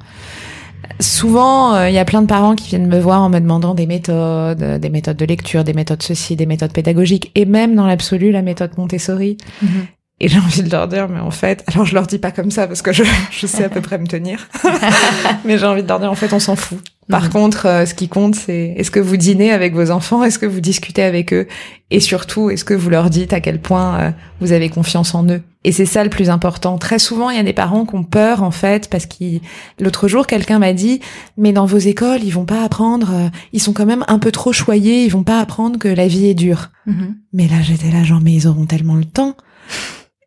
Souvent, 0.99 1.75
euh, 1.75 1.89
il 1.89 1.95
y 1.95 1.99
a 1.99 2.05
plein 2.05 2.23
de 2.23 2.27
parents 2.27 2.55
qui 2.55 2.69
viennent 2.69 2.89
me 2.89 2.99
voir 2.99 3.23
en 3.23 3.29
me 3.29 3.39
demandant 3.39 3.75
des 3.75 3.87
méthodes, 3.87 4.62
euh, 4.62 4.79
des 4.79 4.91
méthodes 4.91 5.17
de 5.17 5.25
lecture, 5.25 5.62
des 5.62 5.73
méthodes 5.73 6.03
ceci, 6.03 6.37
des 6.37 6.47
méthodes 6.47 6.73
pédagogiques, 6.73 7.31
et 7.35 7.45
même 7.45 7.75
dans 7.75 7.87
l'absolu, 7.87 8.33
la 8.33 8.43
méthode 8.43 8.73
Montessori. 8.77 9.37
Mhm. 9.62 9.87
Et 10.23 10.29
j'ai 10.29 10.39
envie 10.39 10.62
de 10.62 10.71
leur 10.71 10.89
dire, 10.89 11.09
mais 11.09 11.21
en 11.21 11.31
fait, 11.31 11.65
alors 11.69 11.87
je 11.87 11.95
leur 11.95 12.07
dis 12.07 12.19
pas 12.19 12.31
comme 12.31 12.50
ça 12.50 12.67
parce 12.67 12.83
que 12.83 12.93
je, 12.93 13.05
je 13.31 13.47
sais 13.47 13.65
à 13.65 13.71
peu 13.71 13.81
près 13.81 13.99
me 13.99 14.07
tenir, 14.07 14.49
mais 15.47 15.57
j'ai 15.57 15.65
envie 15.65 15.83
de 15.83 15.89
leur 15.89 16.00
dire, 16.00 16.11
en 16.11 16.15
fait, 16.15 16.33
on 16.35 16.41
s'en 16.41 16.57
fout. 16.57 16.79
Par 17.09 17.25
mhm. 17.25 17.31
contre, 17.31 17.67
euh, 17.67 17.87
ce 17.87 17.95
qui 17.95 18.09
compte, 18.09 18.35
c'est 18.35 18.75
est-ce 18.77 18.91
que 18.91 19.00
vous 19.00 19.17
dînez 19.17 19.53
avec 19.53 19.75
vos 19.75 19.91
enfants, 19.91 20.23
est-ce 20.23 20.39
que 20.39 20.47
vous 20.47 20.61
discutez 20.61 21.03
avec 21.03 21.33
eux, 21.33 21.47
et 21.91 22.00
surtout, 22.00 22.50
est-ce 22.50 22.65
que 22.65 22.75
vous 22.75 22.91
leur 22.91 23.09
dites 23.09 23.33
à 23.33 23.41
quel 23.41 23.61
point 23.61 24.15
vous 24.41 24.53
avez 24.53 24.69
confiance 24.69 25.15
en 25.15 25.27
eux? 25.29 25.43
Et 25.62 25.73
c'est 25.73 25.87
ça 25.87 26.02
le 26.02 26.11
plus 26.11 26.31
important. 26.31 26.79
Très 26.79 26.99
souvent, 26.99 27.29
il 27.29 27.37
y 27.37 27.40
a 27.40 27.43
des 27.43 27.52
parents 27.52 27.85
qui 27.85 27.95
ont 27.95 28.02
peur, 28.02 28.43
en 28.43 28.50
fait, 28.50 28.88
parce 28.88 29.05
qu'ils, 29.05 29.43
l'autre 29.79 30.09
jour, 30.09 30.26
quelqu'un 30.26 30.59
m'a 30.59 30.73
dit, 30.73 31.00
mais 31.37 31.52
dans 31.52 31.67
vos 31.67 31.76
écoles, 31.76 32.25
ils 32.25 32.31
vont 32.31 32.47
pas 32.47 32.64
apprendre, 32.64 33.11
euh, 33.12 33.29
ils 33.52 33.61
sont 33.61 33.75
quand 33.75 33.85
même 33.85 34.05
un 34.09 34.19
peu 34.19 34.33
trop 34.33 34.55
choyés, 34.55 35.05
ils 35.05 35.11
vont 35.11 35.23
pas 35.23 35.38
apprendre 35.38 35.79
que 35.79 35.88
la 35.88 36.09
vie 36.09 36.26
est 36.26 36.35
dure. 36.35 36.71
Mhm. 36.87 37.17
Mais 37.35 37.47
là, 37.47 37.61
j'étais 37.61 37.90
là, 37.90 38.02
genre, 38.05 38.21
mais 38.23 38.33
ils 38.33 38.49
auront 38.49 38.64
tellement 38.64 38.97
le 38.97 39.05
temps. 39.05 39.37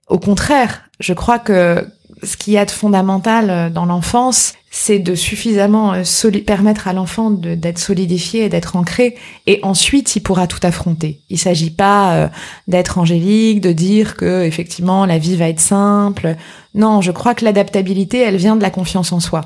Au 0.07 0.19
contraire, 0.19 0.83
je 0.99 1.13
crois 1.13 1.39
que 1.39 1.83
ce 2.23 2.37
qu'il 2.37 2.53
y 2.53 2.57
a 2.57 2.65
de 2.65 2.71
fondamental 2.71 3.49
euh, 3.49 3.69
dans 3.69 3.85
l'enfance, 3.85 4.53
c'est 4.71 4.99
de 4.99 5.15
suffisamment 5.15 5.93
euh, 5.93 6.03
permettre 6.45 6.87
à 6.87 6.93
l'enfant 6.93 7.29
d'être 7.29 7.77
solidifié 7.77 8.45
et 8.45 8.49
d'être 8.49 8.75
ancré, 8.75 9.15
et 9.45 9.59
ensuite 9.63 10.15
il 10.15 10.21
pourra 10.21 10.47
tout 10.47 10.59
affronter. 10.63 11.21
Il 11.29 11.37
s'agit 11.37 11.69
pas 11.69 12.13
euh, 12.13 12.27
d'être 12.67 12.97
angélique, 12.97 13.61
de 13.61 13.71
dire 13.71 14.15
que 14.15 14.43
effectivement 14.43 15.05
la 15.05 15.17
vie 15.17 15.35
va 15.35 15.49
être 15.49 15.59
simple. 15.59 16.35
Non, 16.73 17.01
je 17.01 17.11
crois 17.11 17.35
que 17.35 17.45
l'adaptabilité, 17.45 18.19
elle 18.19 18.37
vient 18.37 18.55
de 18.55 18.63
la 18.63 18.71
confiance 18.71 19.11
en 19.11 19.19
soi. 19.19 19.41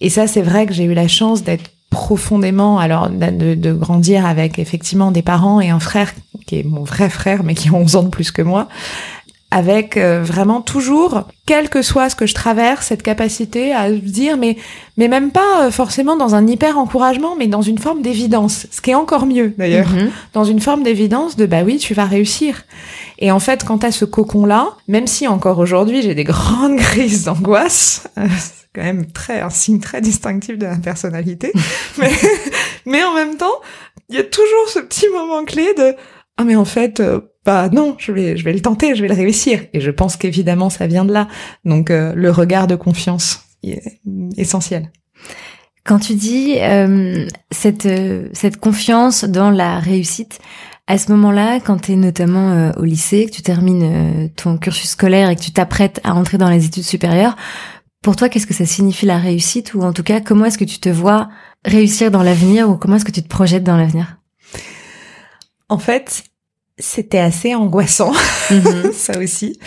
Et 0.00 0.08
ça, 0.08 0.26
c'est 0.26 0.42
vrai 0.42 0.66
que 0.66 0.72
j'ai 0.72 0.84
eu 0.84 0.94
la 0.94 1.08
chance 1.08 1.42
d'être 1.42 1.70
profondément, 1.90 2.78
alors 2.78 3.10
de, 3.10 3.54
de, 3.54 3.72
grandir 3.74 4.24
avec 4.24 4.58
effectivement 4.58 5.10
des 5.10 5.20
parents 5.20 5.60
et 5.60 5.68
un 5.68 5.78
frère 5.78 6.14
qui 6.46 6.58
est 6.58 6.62
mon 6.62 6.84
vrai 6.84 7.10
frère, 7.10 7.44
mais 7.44 7.54
qui 7.54 7.68
a 7.68 7.72
11 7.72 7.96
ans 7.96 8.02
de 8.02 8.08
plus 8.08 8.30
que 8.30 8.40
moi, 8.40 8.68
avec 9.52 9.98
euh, 9.98 10.22
vraiment 10.22 10.62
toujours, 10.62 11.24
quel 11.44 11.68
que 11.68 11.82
soit 11.82 12.08
ce 12.08 12.16
que 12.16 12.26
je 12.26 12.34
traverse, 12.34 12.86
cette 12.86 13.02
capacité 13.02 13.74
à 13.74 13.90
dire, 13.90 14.38
mais 14.38 14.56
mais 14.96 15.08
même 15.08 15.30
pas 15.30 15.66
euh, 15.66 15.70
forcément 15.70 16.16
dans 16.16 16.34
un 16.34 16.46
hyper 16.46 16.78
encouragement, 16.78 17.36
mais 17.36 17.48
dans 17.48 17.60
une 17.60 17.76
forme 17.76 18.00
d'évidence, 18.00 18.66
ce 18.70 18.80
qui 18.80 18.92
est 18.92 18.94
encore 18.94 19.26
mieux 19.26 19.54
d'ailleurs, 19.58 19.90
mhm. 19.90 20.10
dans 20.32 20.44
une 20.44 20.60
forme 20.60 20.82
d'évidence 20.82 21.36
de 21.36 21.44
bah 21.44 21.62
oui, 21.64 21.76
tu 21.76 21.92
vas 21.92 22.06
réussir. 22.06 22.64
Et 23.18 23.30
en 23.30 23.40
fait, 23.40 23.64
quand 23.64 23.84
à 23.84 23.92
ce 23.92 24.06
cocon-là, 24.06 24.70
même 24.88 25.06
si 25.06 25.28
encore 25.28 25.58
aujourd'hui 25.58 26.00
j'ai 26.00 26.14
des 26.14 26.24
grandes 26.32 26.78
crises 26.78 27.24
d'angoisse, 27.24 28.08
euh, 28.18 28.26
c'est 28.38 28.68
quand 28.74 28.82
même 28.82 29.04
très 29.12 29.40
un 29.40 29.50
signe 29.50 29.80
très 29.80 30.00
distinctif 30.00 30.56
de 30.56 30.64
la 30.64 30.76
personnalité, 30.76 31.52
mais 31.98 32.10
mais 32.86 33.04
en 33.04 33.12
même 33.12 33.36
temps, 33.36 33.60
il 34.08 34.16
y 34.16 34.18
a 34.18 34.24
toujours 34.24 34.68
ce 34.68 34.78
petit 34.78 35.08
moment 35.12 35.44
clé 35.44 35.74
de 35.76 35.94
ah 36.38 36.44
mais 36.44 36.56
en 36.56 36.64
fait 36.64 37.02
bah 37.44 37.68
non, 37.70 37.96
je 37.98 38.12
vais, 38.12 38.36
je 38.36 38.44
vais 38.44 38.52
le 38.52 38.60
tenter, 38.60 38.94
je 38.94 39.02
vais 39.02 39.08
le 39.08 39.14
réussir. 39.14 39.60
Et 39.72 39.80
je 39.80 39.90
pense 39.90 40.16
qu'évidemment, 40.16 40.70
ça 40.70 40.86
vient 40.86 41.04
de 41.04 41.12
là. 41.12 41.28
Donc 41.64 41.90
euh, 41.90 42.12
le 42.14 42.30
regard 42.30 42.66
de 42.66 42.76
confiance 42.76 43.40
est 43.62 44.00
essentiel. 44.36 44.90
Quand 45.84 45.98
tu 45.98 46.14
dis 46.14 46.56
euh, 46.60 47.26
cette 47.50 47.86
euh, 47.86 48.28
cette 48.32 48.58
confiance 48.58 49.24
dans 49.24 49.50
la 49.50 49.80
réussite, 49.80 50.38
à 50.86 50.98
ce 50.98 51.10
moment-là, 51.12 51.58
quand 51.58 51.82
tu 51.82 51.92
es 51.92 51.96
notamment 51.96 52.72
au 52.76 52.84
lycée, 52.84 53.26
que 53.26 53.30
tu 53.30 53.42
termines 53.42 54.28
ton 54.36 54.58
cursus 54.58 54.90
scolaire 54.90 55.30
et 55.30 55.36
que 55.36 55.40
tu 55.40 55.52
t'apprêtes 55.52 56.00
à 56.02 56.14
entrer 56.14 56.38
dans 56.38 56.50
les 56.50 56.66
études 56.66 56.82
supérieures, 56.82 57.36
pour 58.02 58.16
toi, 58.16 58.28
qu'est-ce 58.28 58.48
que 58.48 58.54
ça 58.54 58.66
signifie 58.66 59.06
la 59.06 59.18
réussite? 59.18 59.74
Ou 59.74 59.82
en 59.82 59.92
tout 59.92 60.02
cas, 60.02 60.20
comment 60.20 60.44
est-ce 60.44 60.58
que 60.58 60.64
tu 60.64 60.80
te 60.80 60.88
vois 60.88 61.28
réussir 61.64 62.10
dans 62.10 62.24
l'avenir 62.24 62.68
ou 62.68 62.76
comment 62.76 62.96
est-ce 62.96 63.04
que 63.04 63.12
tu 63.12 63.22
te 63.22 63.28
projettes 63.28 63.62
dans 63.62 63.76
l'avenir? 63.76 64.16
En 65.68 65.78
fait, 65.78 66.24
c'était 66.78 67.18
assez 67.18 67.54
angoissant, 67.54 68.12
mhm. 68.50 68.92
ça 68.92 69.18
aussi, 69.18 69.58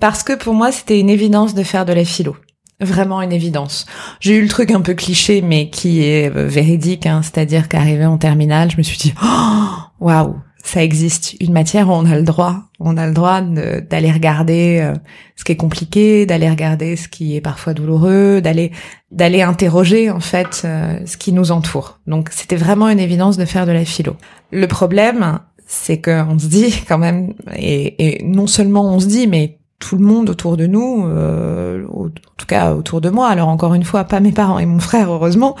parce 0.00 0.22
que 0.22 0.32
pour 0.32 0.54
moi, 0.54 0.72
c'était 0.72 0.98
une 0.98 1.10
évidence 1.10 1.54
de 1.54 1.62
faire 1.62 1.84
de 1.84 1.92
la 1.92 2.04
philo. 2.04 2.36
Vraiment 2.80 3.22
une 3.22 3.32
évidence. 3.32 3.86
J'ai 4.18 4.34
eu 4.34 4.42
le 4.42 4.48
truc 4.48 4.72
un 4.72 4.80
peu 4.80 4.94
cliché, 4.94 5.40
mais 5.40 5.70
qui 5.70 6.02
est 6.02 6.34
euh, 6.34 6.48
véridique, 6.48 7.06
hein, 7.06 7.20
c'est-à-dire 7.22 7.68
qu'arrivé 7.68 8.04
en 8.06 8.18
terminale, 8.18 8.70
je 8.70 8.76
me 8.76 8.82
suis 8.82 8.98
dit, 8.98 9.14
oh, 9.22 9.66
waouh, 10.00 10.34
ça 10.64 10.82
existe, 10.82 11.34
une 11.40 11.52
matière 11.52 11.88
où 11.88 11.92
on 11.92 12.06
a 12.06 12.16
le 12.16 12.22
droit, 12.22 12.62
on 12.78 12.96
a 12.96 13.06
le 13.06 13.12
droit 13.12 13.40
d'aller 13.40 14.12
regarder 14.12 14.78
euh, 14.80 14.94
ce 15.36 15.44
qui 15.44 15.52
est 15.52 15.56
compliqué, 15.56 16.24
d'aller 16.24 16.48
regarder 16.48 16.96
ce 16.96 17.08
qui 17.08 17.36
est 17.36 17.40
parfois 17.40 17.74
douloureux, 17.74 18.40
d'aller 18.40 18.70
d'aller 19.10 19.42
interroger 19.42 20.10
en 20.10 20.20
fait 20.20 20.62
euh, 20.64 20.98
ce 21.04 21.16
qui 21.16 21.32
nous 21.32 21.50
entoure. 21.50 21.98
Donc 22.06 22.28
c'était 22.30 22.56
vraiment 22.56 22.88
une 22.88 23.00
évidence 23.00 23.36
de 23.36 23.44
faire 23.44 23.66
de 23.66 23.72
la 23.72 23.84
philo. 23.84 24.16
Le 24.52 24.66
problème, 24.66 25.40
c'est 25.66 26.00
qu'on 26.00 26.38
se 26.38 26.46
dit 26.46 26.82
quand 26.86 26.98
même, 26.98 27.34
et, 27.56 28.20
et, 28.20 28.24
non 28.24 28.46
seulement 28.46 28.94
on 28.94 29.00
se 29.00 29.06
dit, 29.06 29.26
mais 29.26 29.58
tout 29.78 29.96
le 29.96 30.04
monde 30.04 30.30
autour 30.30 30.56
de 30.56 30.66
nous, 30.66 31.04
euh, 31.06 31.84
en 31.88 32.08
tout 32.08 32.46
cas 32.46 32.72
autour 32.74 33.00
de 33.00 33.10
moi, 33.10 33.28
alors 33.28 33.48
encore 33.48 33.74
une 33.74 33.84
fois, 33.84 34.04
pas 34.04 34.20
mes 34.20 34.32
parents 34.32 34.58
et 34.58 34.66
mon 34.66 34.78
frère, 34.78 35.10
heureusement, 35.10 35.56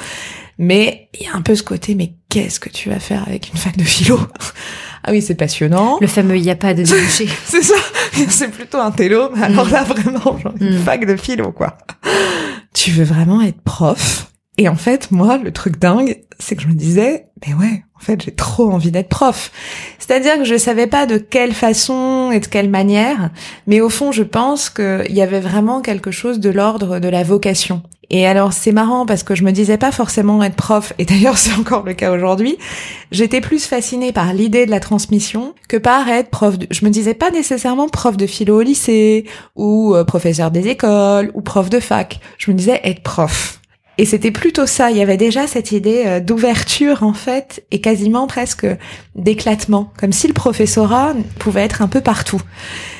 mais 0.58 1.08
il 1.18 1.26
y 1.26 1.28
a 1.28 1.34
un 1.34 1.42
peu 1.42 1.54
ce 1.54 1.62
côté, 1.62 1.94
mais 1.94 2.14
qu'est-ce 2.28 2.60
que 2.60 2.68
tu 2.68 2.88
vas 2.88 3.00
faire 3.00 3.24
avec 3.26 3.50
une 3.50 3.58
fac 3.58 3.76
de 3.76 3.84
philo? 3.84 4.20
Ah 5.04 5.10
oui, 5.10 5.20
c'est 5.20 5.34
passionnant. 5.34 5.98
Le 6.00 6.06
fameux 6.06 6.36
il 6.36 6.42
n'y 6.42 6.50
a 6.50 6.54
pas 6.54 6.74
de 6.74 6.84
débouché. 6.84 7.28
c'est 7.44 7.62
ça, 7.62 7.74
c'est 8.28 8.52
plutôt 8.52 8.78
un 8.78 8.92
télo, 8.92 9.30
mais 9.34 9.42
alors 9.42 9.68
là 9.68 9.82
vraiment, 9.82 10.38
genre 10.38 10.54
une 10.60 10.78
mm. 10.78 10.82
fac 10.82 11.04
de 11.04 11.16
philo, 11.16 11.50
quoi. 11.50 11.76
Tu 12.72 12.92
veux 12.92 13.04
vraiment 13.04 13.42
être 13.42 13.60
prof? 13.62 14.31
Et 14.58 14.68
en 14.68 14.76
fait, 14.76 15.10
moi, 15.10 15.38
le 15.38 15.50
truc 15.50 15.78
dingue, 15.78 16.20
c'est 16.38 16.56
que 16.56 16.62
je 16.62 16.68
me 16.68 16.74
disais, 16.74 17.26
mais 17.46 17.54
ouais, 17.54 17.84
en 17.96 18.00
fait, 18.00 18.22
j'ai 18.22 18.34
trop 18.34 18.70
envie 18.70 18.90
d'être 18.90 19.08
prof. 19.08 19.50
C'est-à-dire 19.98 20.36
que 20.36 20.44
je 20.44 20.58
savais 20.58 20.86
pas 20.86 21.06
de 21.06 21.16
quelle 21.16 21.54
façon 21.54 22.30
et 22.32 22.40
de 22.40 22.46
quelle 22.46 22.68
manière, 22.68 23.30
mais 23.66 23.80
au 23.80 23.88
fond, 23.88 24.12
je 24.12 24.22
pense 24.22 24.68
qu'il 24.68 25.10
y 25.10 25.22
avait 25.22 25.40
vraiment 25.40 25.80
quelque 25.80 26.10
chose 26.10 26.38
de 26.38 26.50
l'ordre 26.50 26.98
de 26.98 27.08
la 27.08 27.22
vocation. 27.22 27.82
Et 28.10 28.26
alors, 28.26 28.52
c'est 28.52 28.72
marrant 28.72 29.06
parce 29.06 29.22
que 29.22 29.34
je 29.34 29.42
me 29.42 29.52
disais 29.52 29.78
pas 29.78 29.90
forcément 29.90 30.42
être 30.42 30.54
prof, 30.54 30.92
et 30.98 31.06
d'ailleurs, 31.06 31.38
c'est 31.38 31.54
encore 31.54 31.82
le 31.82 31.94
cas 31.94 32.12
aujourd'hui. 32.12 32.58
J'étais 33.10 33.40
plus 33.40 33.64
fascinée 33.64 34.12
par 34.12 34.34
l'idée 34.34 34.66
de 34.66 34.70
la 34.70 34.80
transmission 34.80 35.54
que 35.66 35.78
par 35.78 36.10
être 36.10 36.28
prof. 36.28 36.56
Je 36.70 36.84
me 36.84 36.90
disais 36.90 37.14
pas 37.14 37.30
nécessairement 37.30 37.88
prof 37.88 38.18
de 38.18 38.26
philo 38.26 38.58
au 38.58 38.62
lycée, 38.62 39.24
ou 39.56 39.94
euh, 39.94 40.04
professeur 40.04 40.50
des 40.50 40.68
écoles, 40.68 41.30
ou 41.32 41.40
prof 41.40 41.70
de 41.70 41.80
fac. 41.80 42.20
Je 42.36 42.50
me 42.50 42.56
disais 42.56 42.82
être 42.84 43.02
prof. 43.02 43.61
Et 43.98 44.06
c'était 44.06 44.30
plutôt 44.30 44.66
ça. 44.66 44.90
Il 44.90 44.96
y 44.96 45.02
avait 45.02 45.16
déjà 45.16 45.46
cette 45.46 45.72
idée 45.72 46.04
euh, 46.06 46.20
d'ouverture, 46.20 47.02
en 47.02 47.12
fait, 47.12 47.64
et 47.70 47.80
quasiment 47.80 48.26
presque 48.26 48.66
d'éclatement. 49.14 49.92
Comme 49.98 50.12
si 50.12 50.26
le 50.26 50.32
professorat 50.32 51.14
pouvait 51.38 51.62
être 51.62 51.82
un 51.82 51.88
peu 51.88 52.00
partout. 52.00 52.40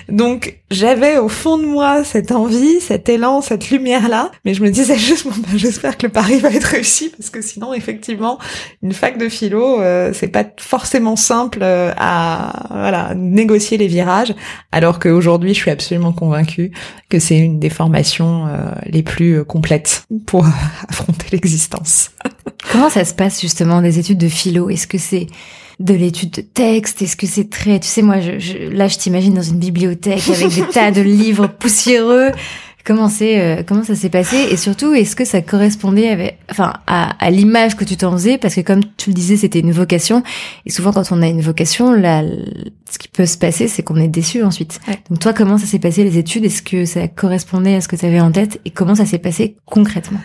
Donc 0.08 0.58
j'avais 0.70 1.18
au 1.18 1.28
fond 1.28 1.58
de 1.58 1.64
moi 1.64 2.04
cette 2.04 2.32
envie, 2.32 2.80
cet 2.80 3.08
élan, 3.08 3.40
cette 3.40 3.70
lumière-là, 3.70 4.30
mais 4.44 4.54
je 4.54 4.62
me 4.62 4.70
disais 4.70 4.96
juste, 4.98 5.26
bon, 5.26 5.34
ben, 5.36 5.58
j'espère 5.58 5.96
que 5.96 6.06
le 6.06 6.12
pari 6.12 6.38
va 6.38 6.50
être 6.50 6.64
réussi, 6.64 7.10
parce 7.10 7.30
que 7.30 7.42
sinon, 7.42 7.74
effectivement, 7.74 8.38
une 8.82 8.92
fac 8.92 9.18
de 9.18 9.28
philo, 9.28 9.80
euh, 9.80 10.12
c'est 10.14 10.28
pas 10.28 10.44
forcément 10.58 11.16
simple 11.16 11.60
euh, 11.62 11.92
à 11.96 12.68
voilà 12.70 13.14
négocier 13.14 13.78
les 13.78 13.88
virages, 13.88 14.34
alors 14.70 14.98
qu'aujourd'hui, 14.98 15.54
je 15.54 15.58
suis 15.60 15.70
absolument 15.70 16.12
convaincue 16.12 16.72
que 17.08 17.18
c'est 17.18 17.38
une 17.38 17.58
des 17.58 17.70
formations 17.70 18.46
euh, 18.46 18.70
les 18.86 19.02
plus 19.02 19.44
complètes 19.44 20.06
pour 20.26 20.46
affronter 20.88 21.26
l'existence. 21.32 22.10
Comment 22.70 22.88
ça 22.88 23.04
se 23.04 23.14
passe 23.14 23.40
justement 23.40 23.82
des 23.82 23.98
études 23.98 24.18
de 24.18 24.28
philo? 24.28 24.70
Est-ce 24.70 24.86
que 24.86 24.98
c'est 24.98 25.26
de 25.82 25.94
l'étude 25.94 26.30
de 26.30 26.40
texte 26.40 27.02
Est-ce 27.02 27.16
que 27.16 27.26
c'est 27.26 27.50
très, 27.50 27.80
tu 27.80 27.88
sais, 27.88 28.02
moi, 28.02 28.20
je, 28.20 28.70
là, 28.70 28.88
je 28.88 28.98
t'imagine 28.98 29.34
dans 29.34 29.42
une 29.42 29.58
bibliothèque 29.58 30.28
avec 30.28 30.48
des 30.48 30.62
tas 30.72 30.90
de 30.90 31.02
livres 31.02 31.46
poussiéreux. 31.46 32.30
Comment 32.84 33.08
c'est, 33.08 33.40
euh, 33.40 33.62
comment 33.64 33.84
ça 33.84 33.94
s'est 33.94 34.08
passé? 34.08 34.36
Et 34.50 34.56
surtout, 34.56 34.92
est-ce 34.92 35.14
que 35.14 35.24
ça 35.24 35.40
correspondait 35.40 36.08
avec, 36.08 36.38
enfin, 36.50 36.72
à, 36.88 37.30
l'image 37.30 37.76
que 37.76 37.84
tu 37.84 37.96
t'en 37.96 38.10
faisais? 38.12 38.38
Parce 38.38 38.56
que 38.56 38.60
comme 38.60 38.80
tu 38.96 39.10
le 39.10 39.14
disais, 39.14 39.36
c'était 39.36 39.60
une 39.60 39.70
vocation. 39.70 40.24
Et 40.66 40.70
souvent, 40.70 40.92
quand 40.92 41.12
on 41.12 41.22
a 41.22 41.28
une 41.28 41.42
vocation, 41.42 41.92
là, 41.92 42.24
ce 42.90 42.98
qui 42.98 43.06
peut 43.06 43.26
se 43.26 43.38
passer, 43.38 43.68
c'est 43.68 43.84
qu'on 43.84 43.96
est 43.96 44.08
déçu 44.08 44.42
ensuite. 44.42 44.80
Donc 45.10 45.20
toi, 45.20 45.32
comment 45.32 45.58
ça 45.58 45.66
s'est 45.66 45.78
passé 45.78 46.02
les 46.02 46.18
études? 46.18 46.44
Est-ce 46.44 46.62
que 46.62 46.84
ça 46.84 47.06
correspondait 47.06 47.76
à 47.76 47.80
ce 47.80 47.86
que 47.86 47.94
tu 47.94 48.04
avais 48.04 48.20
en 48.20 48.32
tête? 48.32 48.60
Et 48.64 48.70
comment 48.70 48.96
ça 48.96 49.06
s'est 49.06 49.18
passé 49.18 49.56
concrètement? 49.64 50.20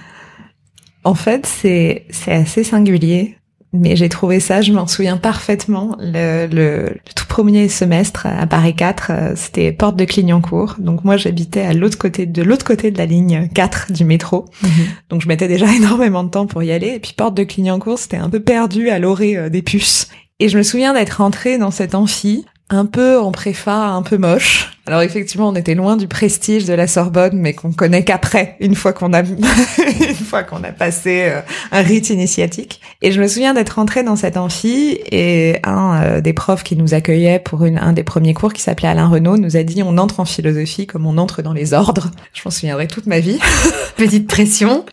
En 1.03 1.13
fait, 1.13 1.45
c'est 1.45 2.05
c'est 2.09 2.31
assez 2.31 2.63
singulier 2.63 3.37
mais 3.74 3.95
j'ai 3.95 4.07
trouvé 4.07 4.39
ça, 4.39 4.62
je 4.62 4.71
m'en 4.71 4.88
souviens 4.88 5.17
parfaitement. 5.17 5.97
Le, 6.00 6.47
le, 6.47 6.97
tout 7.15 7.25
premier 7.27 7.67
semestre 7.67 8.25
à 8.25 8.47
Paris 8.47 8.75
4, 8.75 9.07
euh, 9.09 9.33
c'était 9.36 9.71
porte 9.74 9.97
de 9.97 10.05
Clignancourt. 10.05 10.75
Donc 10.79 11.03
moi, 11.03 11.17
j'habitais 11.17 11.62
à 11.62 11.74
l'autre 11.74 11.97
côté 11.97 12.25
de 12.25 12.41
l'autre 12.43 12.65
côté 12.65 12.91
de 12.91 12.97
la 12.97 13.05
ligne 13.05 13.50
4 13.53 13.91
du 13.91 14.05
métro. 14.05 14.45
Mhm. 14.63 14.69
Donc 15.09 15.21
je 15.21 15.27
mettais 15.27 15.50
déjà 15.50 15.65
énormément 15.75 16.24
de 16.24 16.29
temps 16.29 16.47
pour 16.47 16.63
y 16.63 16.71
aller. 16.71 16.93
Et 16.95 17.00
puis 17.00 17.13
porte 17.15 17.36
de 17.36 17.43
Clignancourt, 17.43 18.00
c'était 18.00 18.17
un 18.17 18.29
peu 18.29 18.39
perdu 18.39 18.89
à 18.89 19.00
l'orée 19.00 19.36
euh, 19.36 19.50
des 19.50 19.62
puces. 19.62 20.09
Et 20.39 20.50
je 20.50 20.57
me 20.57 20.63
souviens 20.63 20.93
d'être 20.93 21.17
rentrée 21.21 21.57
dans 21.57 21.71
cet 21.71 21.93
amphi, 21.95 22.45
un 22.69 22.86
peu 22.86 23.17
en 23.17 23.31
préfa, 23.31 23.88
un 23.88 24.01
peu 24.01 24.17
moche, 24.17 24.74
Alors 24.88 25.01
effectivement, 25.01 25.47
on 25.47 25.55
était 25.55 25.75
loin 25.75 25.95
du 25.95 26.07
prestige 26.07 26.65
de 26.65 26.74
la 26.74 26.88
Sorbonne, 26.88 27.38
mais 27.39 27.53
qu'on 27.53 27.71
connaît 27.71 28.03
qu'après, 28.03 28.57
une 28.59 28.75
fois 28.75 28.91
qu'on 28.91 29.13
a 29.13 29.21
une 30.09 30.15
fois 30.15 30.43
qu'on 30.43 30.63
a 30.63 30.71
passé 30.71 31.29
euh, 31.29 31.41
un 31.71 31.81
rite 31.81 32.09
initiatique. 32.09 32.81
Et 33.01 33.13
je 33.13 33.21
me 33.21 33.27
souviens 33.27 33.53
d'être 33.53 33.71
rentrée 33.71 34.03
dans 34.03 34.17
cette 34.17 34.36
amphi 34.36 35.00
et 35.12 35.59
un 35.63 36.01
euh, 36.01 36.21
des 36.21 36.33
profs 36.33 36.63
qui 36.63 36.75
nous 36.75 36.93
accueillait 36.93 37.39
pour 37.39 37.63
une, 37.63 37.77
un 37.77 37.93
des 37.93 38.03
premiers 38.03 38.33
cours, 38.33 38.51
qui 38.51 38.62
s'appelait 38.62 38.89
Alain 38.89 39.07
Renaud, 39.07 39.38
nous 39.38 39.55
a 39.55 39.63
dit 39.63 39.81
on 39.83 39.97
entre 39.97 40.19
en 40.19 40.25
philosophie 40.25 40.88
comme 40.88 41.05
on 41.05 41.17
entre 41.17 41.41
dans 41.41 41.53
les 41.53 41.74
ordres. 41.74 42.12
Je 42.33 42.41
m'en 42.43 42.51
souviendrai 42.51 42.88
toute 42.88 43.07
ma 43.07 43.21
vie. 43.21 43.39
Petite 43.95 44.27
pression. 44.27 44.86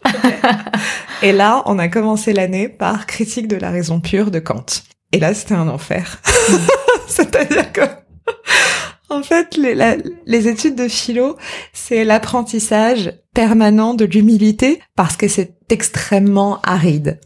et 1.23 1.33
là, 1.33 1.63
on 1.67 1.81
a 1.81 1.89
commencé 1.89 2.33
l'année 2.33 2.69
par 2.69 3.07
critique 3.07 3.49
de 3.49 3.57
la 3.57 3.71
raison 3.71 3.99
pure 3.99 4.31
de 4.31 4.39
Kant. 4.39 4.67
Et 5.11 5.19
là, 5.19 5.35
c'était 5.35 5.55
un 5.55 5.69
enfer. 5.69 6.21
C'est-à-dire 7.09 7.73
que 7.73 7.83
en 9.11 9.23
fait, 9.23 9.57
les, 9.57 10.49
études 10.49 10.77
de 10.77 10.89
philo, 10.89 11.37
c'est 11.73 12.05
l'apprentissage 12.05 13.13
permanent 13.33 13.95
de 13.95 14.05
l'humilité 14.05 14.81
parce 14.97 15.17
que 15.17 15.29
c'est 15.29 15.55
extrêmement 15.71 16.61
aride. 16.63 17.21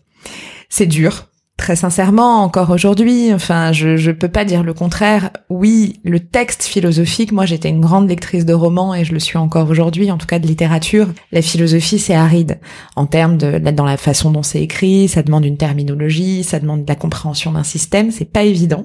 C'est 0.69 0.87
dur. 0.87 1.27
Très 1.57 1.77
sincèrement, 1.77 2.43
encore 2.45 2.71
aujourd'hui, 2.71 3.33
enfin, 3.33 3.73
je, 3.73 3.97
je 3.97 4.13
peux 4.13 4.29
pas 4.29 4.45
dire 4.45 4.63
le 4.63 4.75
contraire. 4.75 5.31
Oui, 5.51 5.99
le 6.05 6.21
texte 6.21 6.63
philosophique, 6.63 7.33
moi 7.33 7.47
j'étais 7.47 7.69
une 7.69 7.81
grande 7.81 8.09
lectrice 8.09 8.47
de 8.47 8.55
romans 8.55 8.95
et 8.95 9.05
je 9.05 9.13
le 9.13 9.19
suis 9.19 9.39
encore 9.39 9.69
aujourd'hui, 9.69 10.13
en 10.13 10.19
tout 10.19 10.27
cas 10.27 10.39
de 10.39 10.47
littérature. 10.47 11.09
La 11.33 11.43
philosophie, 11.43 11.99
c'est 11.99 12.15
aride. 12.15 12.61
En 12.95 13.07
termes 13.07 13.39
de, 13.39 13.59
dans 13.59 13.85
la 13.85 13.97
façon 13.97 14.31
dont 14.31 14.45
c'est 14.45 14.63
écrit, 14.63 15.09
ça 15.09 15.25
demande 15.25 15.45
une 15.45 15.57
terminologie, 15.57 16.45
ça 16.45 16.61
demande 16.61 16.85
de 16.85 16.89
la 16.89 16.95
compréhension 16.95 17.51
d'un 17.51 17.65
système, 17.65 18.13
c'est 18.13 18.33
pas 18.33 18.45
évident. 18.45 18.85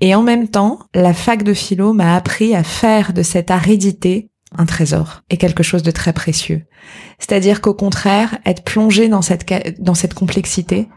Et 0.00 0.14
en 0.14 0.22
même 0.22 0.48
temps, 0.48 0.80
la 0.94 1.14
fac 1.14 1.42
de 1.42 1.54
philo 1.54 1.92
m'a 1.92 2.14
appris 2.14 2.54
à 2.54 2.62
faire 2.62 3.12
de 3.12 3.22
cette 3.22 3.50
aridité 3.50 4.30
un 4.56 4.66
trésor 4.66 5.22
et 5.30 5.36
quelque 5.36 5.62
chose 5.62 5.82
de 5.82 5.90
très 5.90 6.12
précieux. 6.12 6.62
C'est-à-dire 7.18 7.60
qu'au 7.60 7.74
contraire, 7.74 8.38
être 8.44 8.62
plongé 8.62 9.08
dans 9.08 9.22
cette, 9.22 9.46
dans 9.80 9.94
cette 9.94 10.14
complexité, 10.14 10.88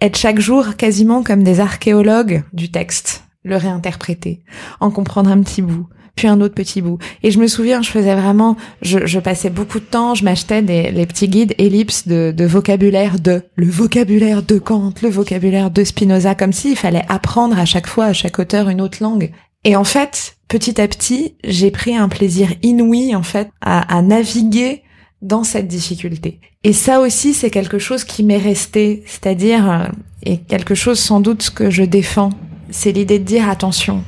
être 0.00 0.16
chaque 0.16 0.40
jour 0.40 0.76
quasiment 0.76 1.22
comme 1.22 1.44
des 1.44 1.60
archéologues 1.60 2.42
du 2.52 2.70
texte, 2.70 3.24
le 3.42 3.56
réinterpréter, 3.56 4.42
en 4.80 4.90
comprendre 4.90 5.30
un 5.30 5.42
petit 5.42 5.62
bout, 5.62 5.88
puis 6.14 6.28
un 6.28 6.40
autre 6.40 6.54
petit 6.54 6.80
bout. 6.80 6.98
Et 7.22 7.30
je 7.30 7.38
me 7.38 7.46
souviens, 7.46 7.82
je 7.82 7.90
faisais 7.90 8.14
vraiment, 8.14 8.56
je, 8.82 9.06
je 9.06 9.18
passais 9.18 9.50
beaucoup 9.50 9.80
de 9.80 9.84
temps, 9.84 10.14
je 10.14 10.24
m'achetais 10.24 10.62
des 10.62 10.90
les 10.90 11.06
petits 11.06 11.28
guides 11.28 11.54
ellipses 11.58 12.06
de, 12.06 12.32
de 12.36 12.44
vocabulaire 12.44 13.18
de 13.18 13.42
le 13.56 13.66
vocabulaire 13.66 14.42
de 14.42 14.58
Kant, 14.58 14.94
le 15.02 15.08
vocabulaire 15.08 15.70
de 15.70 15.84
Spinoza, 15.84 16.34
comme 16.34 16.52
s'il 16.52 16.76
fallait 16.76 17.04
apprendre 17.08 17.58
à 17.58 17.64
chaque 17.64 17.86
fois, 17.86 18.06
à 18.06 18.12
chaque 18.12 18.38
auteur, 18.38 18.68
une 18.68 18.80
autre 18.80 18.98
langue. 19.00 19.30
Et 19.64 19.76
en 19.76 19.84
fait, 19.84 20.36
petit 20.48 20.80
à 20.80 20.86
petit, 20.88 21.36
j'ai 21.42 21.70
pris 21.70 21.96
un 21.96 22.08
plaisir 22.08 22.52
inouï, 22.62 23.14
en 23.14 23.22
fait, 23.22 23.48
à, 23.60 23.96
à 23.96 24.02
naviguer 24.02 24.82
dans 25.22 25.42
cette 25.42 25.68
difficulté. 25.68 26.38
Et 26.64 26.72
ça 26.72 27.00
aussi, 27.00 27.34
c'est 27.34 27.50
quelque 27.50 27.78
chose 27.78 28.04
qui 28.04 28.22
m'est 28.22 28.38
resté, 28.38 29.02
c'est-à-dire, 29.06 29.70
euh, 29.70 29.86
et 30.22 30.38
quelque 30.38 30.74
chose 30.74 30.98
sans 30.98 31.20
doute 31.20 31.50
que 31.50 31.70
je 31.70 31.82
défends, 31.82 32.30
c'est 32.70 32.92
l'idée 32.92 33.18
de 33.18 33.24
dire 33.24 33.48
attention, 33.48 34.04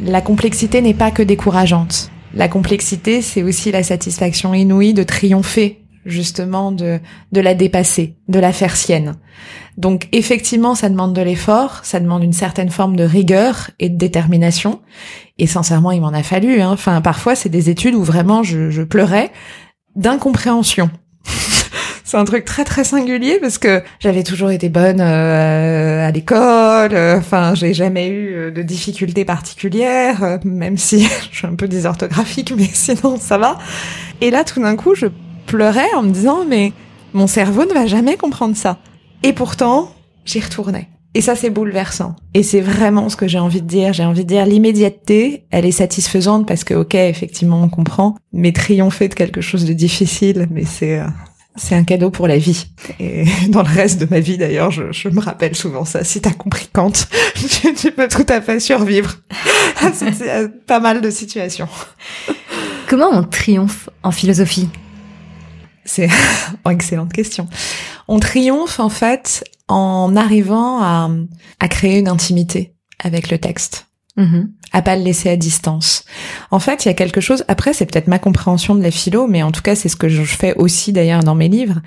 la 0.00 0.20
complexité 0.20 0.80
n'est 0.80 0.94
pas 0.94 1.10
que 1.10 1.22
décourageante. 1.22 2.10
La 2.34 2.48
complexité, 2.48 3.22
c'est 3.22 3.42
aussi 3.42 3.72
la 3.72 3.82
satisfaction 3.82 4.54
inouïe 4.54 4.94
de 4.94 5.02
triompher 5.02 5.82
justement 6.04 6.72
de, 6.72 7.00
de 7.32 7.40
la 7.40 7.54
dépasser, 7.54 8.16
de 8.28 8.38
la 8.38 8.52
faire 8.52 8.76
sienne. 8.76 9.16
Donc 9.76 10.08
effectivement, 10.12 10.74
ça 10.74 10.88
demande 10.88 11.14
de 11.14 11.22
l'effort, 11.22 11.80
ça 11.82 12.00
demande 12.00 12.24
une 12.24 12.32
certaine 12.32 12.70
forme 12.70 12.96
de 12.96 13.04
rigueur 13.04 13.70
et 13.78 13.88
de 13.88 13.96
détermination. 13.96 14.80
Et 15.38 15.46
sincèrement, 15.46 15.92
il 15.92 16.00
m'en 16.00 16.08
a 16.08 16.22
fallu. 16.22 16.60
Hein. 16.60 16.72
Enfin, 16.72 17.00
parfois, 17.00 17.34
c'est 17.34 17.48
des 17.48 17.70
études 17.70 17.94
où 17.94 18.02
vraiment 18.02 18.42
je, 18.42 18.70
je 18.70 18.82
pleurais 18.82 19.30
d'incompréhension 19.96 20.90
c'est 22.08 22.16
un 22.16 22.24
truc 22.24 22.46
très 22.46 22.64
très 22.64 22.84
singulier 22.84 23.38
parce 23.38 23.58
que 23.58 23.82
j'avais 24.00 24.22
toujours 24.22 24.50
été 24.50 24.70
bonne 24.70 25.02
euh, 25.02 26.08
à 26.08 26.10
l'école. 26.10 26.94
Euh, 26.94 27.18
enfin, 27.18 27.54
j'ai 27.54 27.74
jamais 27.74 28.08
eu 28.08 28.34
euh, 28.34 28.50
de 28.50 28.62
difficultés 28.62 29.26
particulières, 29.26 30.38
même 30.42 30.78
si 30.78 31.02
je 31.30 31.36
suis 31.36 31.46
un 31.46 31.54
peu 31.54 31.68
désorthographique, 31.68 32.54
mais 32.56 32.70
sinon 32.72 33.18
ça 33.18 33.36
va. 33.36 33.58
Et 34.22 34.30
là, 34.30 34.42
tout 34.42 34.58
d'un 34.58 34.74
coup, 34.74 34.94
je 34.94 35.04
pleurais 35.44 35.92
en 35.94 36.02
me 36.02 36.10
disant 36.10 36.46
mais 36.48 36.72
mon 37.12 37.26
cerveau 37.26 37.66
ne 37.66 37.74
va 37.74 37.84
jamais 37.84 38.16
comprendre 38.16 38.56
ça. 38.56 38.78
Et 39.22 39.34
pourtant, 39.34 39.92
j'y 40.24 40.40
retournais. 40.40 40.88
Et 41.12 41.20
ça, 41.20 41.36
c'est 41.36 41.50
bouleversant. 41.50 42.16
Et 42.32 42.42
c'est 42.42 42.62
vraiment 42.62 43.10
ce 43.10 43.16
que 43.16 43.28
j'ai 43.28 43.38
envie 43.38 43.60
de 43.60 43.66
dire. 43.66 43.92
J'ai 43.92 44.04
envie 44.04 44.22
de 44.22 44.28
dire 44.28 44.46
l'immédiateté, 44.46 45.44
elle 45.50 45.66
est 45.66 45.72
satisfaisante 45.72 46.48
parce 46.48 46.64
que, 46.64 46.72
ok, 46.72 46.94
effectivement, 46.94 47.62
on 47.62 47.68
comprend, 47.68 48.14
mais 48.32 48.52
triompher 48.52 49.08
de 49.08 49.14
quelque 49.14 49.42
chose 49.42 49.66
de 49.66 49.74
difficile, 49.74 50.46
mais 50.50 50.64
c'est, 50.64 51.02
c'est 51.58 51.74
un 51.74 51.84
cadeau 51.84 52.10
pour 52.10 52.28
la 52.28 52.38
vie. 52.38 52.66
Et 53.00 53.24
dans 53.48 53.62
le 53.62 53.68
reste 53.68 54.00
de 54.00 54.06
ma 54.10 54.20
vie, 54.20 54.38
d'ailleurs, 54.38 54.70
je, 54.70 54.92
je 54.92 55.08
me 55.08 55.20
rappelle 55.20 55.54
souvent 55.54 55.84
ça. 55.84 56.04
Si 56.04 56.20
t'as 56.20 56.32
compris 56.32 56.68
Kant, 56.72 56.92
tu, 57.76 57.92
peux 57.92 58.08
tout 58.08 58.26
à 58.28 58.40
fait 58.40 58.60
survivre 58.60 59.16
à, 59.80 59.90
pas 60.66 60.80
mal 60.80 61.00
de 61.00 61.10
situations. 61.10 61.68
Comment 62.88 63.10
on 63.12 63.24
triomphe 63.24 63.90
en 64.02 64.10
philosophie? 64.10 64.68
C'est 65.84 66.08
une 66.64 66.72
excellente 66.72 67.12
question. 67.12 67.48
On 68.06 68.20
triomphe 68.20 68.80
en 68.80 68.88
fait 68.88 69.44
en 69.68 70.16
arrivant 70.16 70.82
à, 70.82 71.10
à 71.60 71.68
créer 71.68 71.98
une 71.98 72.08
intimité 72.08 72.72
avec 73.02 73.30
le 73.30 73.38
texte. 73.38 73.87
Mm-hmm 74.18 74.48
à 74.72 74.82
pas 74.82 74.96
le 74.96 75.02
laisser 75.02 75.30
à 75.30 75.36
distance. 75.36 76.04
En 76.50 76.58
fait, 76.58 76.84
il 76.84 76.88
y 76.88 76.90
a 76.90 76.94
quelque 76.94 77.20
chose, 77.20 77.44
après 77.48 77.72
c'est 77.72 77.86
peut-être 77.86 78.08
ma 78.08 78.18
compréhension 78.18 78.74
de 78.74 78.82
la 78.82 78.90
philo, 78.90 79.26
mais 79.26 79.42
en 79.42 79.52
tout 79.52 79.62
cas 79.62 79.74
c'est 79.74 79.88
ce 79.88 79.96
que 79.96 80.08
je 80.08 80.22
fais 80.22 80.54
aussi 80.54 80.92
d'ailleurs 80.92 81.22
dans 81.22 81.34
mes 81.34 81.48
livres. 81.48 81.80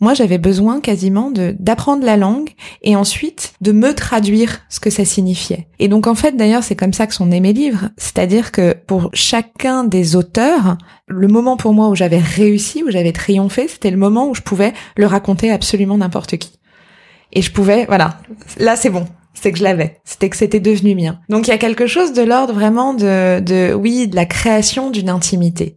Moi, 0.00 0.12
j'avais 0.12 0.38
besoin 0.38 0.80
quasiment 0.80 1.30
de 1.30 1.54
d'apprendre 1.58 2.04
la 2.04 2.16
langue 2.16 2.50
et 2.82 2.96
ensuite 2.96 3.54
de 3.60 3.72
me 3.72 3.94
traduire 3.94 4.60
ce 4.68 4.80
que 4.80 4.90
ça 4.90 5.04
signifiait. 5.04 5.68
Et 5.78 5.88
donc 5.88 6.08
en 6.08 6.16
fait, 6.16 6.36
d'ailleurs, 6.36 6.64
c'est 6.64 6.76
comme 6.76 6.92
ça 6.92 7.06
que 7.06 7.14
sont 7.14 7.26
nés 7.26 7.40
mes 7.40 7.52
livres, 7.52 7.90
c'est-à-dire 7.96 8.52
que 8.52 8.74
pour 8.86 9.10
chacun 9.14 9.84
des 9.84 10.16
auteurs, 10.16 10.76
le 11.06 11.28
moment 11.28 11.56
pour 11.56 11.72
moi 11.72 11.88
où 11.88 11.94
j'avais 11.94 12.18
réussi, 12.18 12.82
où 12.82 12.90
j'avais 12.90 13.12
triomphé, 13.12 13.68
c'était 13.68 13.92
le 13.92 13.96
moment 13.96 14.28
où 14.28 14.34
je 14.34 14.42
pouvais 14.42 14.74
le 14.96 15.06
raconter 15.06 15.50
absolument 15.50 15.96
n'importe 15.96 16.36
qui. 16.36 16.58
Et 17.32 17.40
je 17.40 17.52
pouvais, 17.52 17.86
voilà, 17.86 18.18
là 18.58 18.76
c'est 18.76 18.90
bon, 18.90 19.06
c'est 19.34 19.52
que 19.52 19.58
je 19.58 19.64
l'avais. 19.64 20.00
C'était 20.04 20.30
que 20.30 20.36
c'était 20.36 20.60
devenu 20.60 20.94
mien. 20.94 21.18
Donc 21.28 21.46
il 21.46 21.50
y 21.50 21.54
a 21.54 21.58
quelque 21.58 21.86
chose 21.86 22.12
de 22.12 22.22
l'ordre 22.22 22.54
vraiment 22.54 22.94
de, 22.94 23.40
de, 23.40 23.74
oui, 23.74 24.08
de 24.08 24.16
la 24.16 24.26
création 24.26 24.90
d'une 24.90 25.10
intimité. 25.10 25.76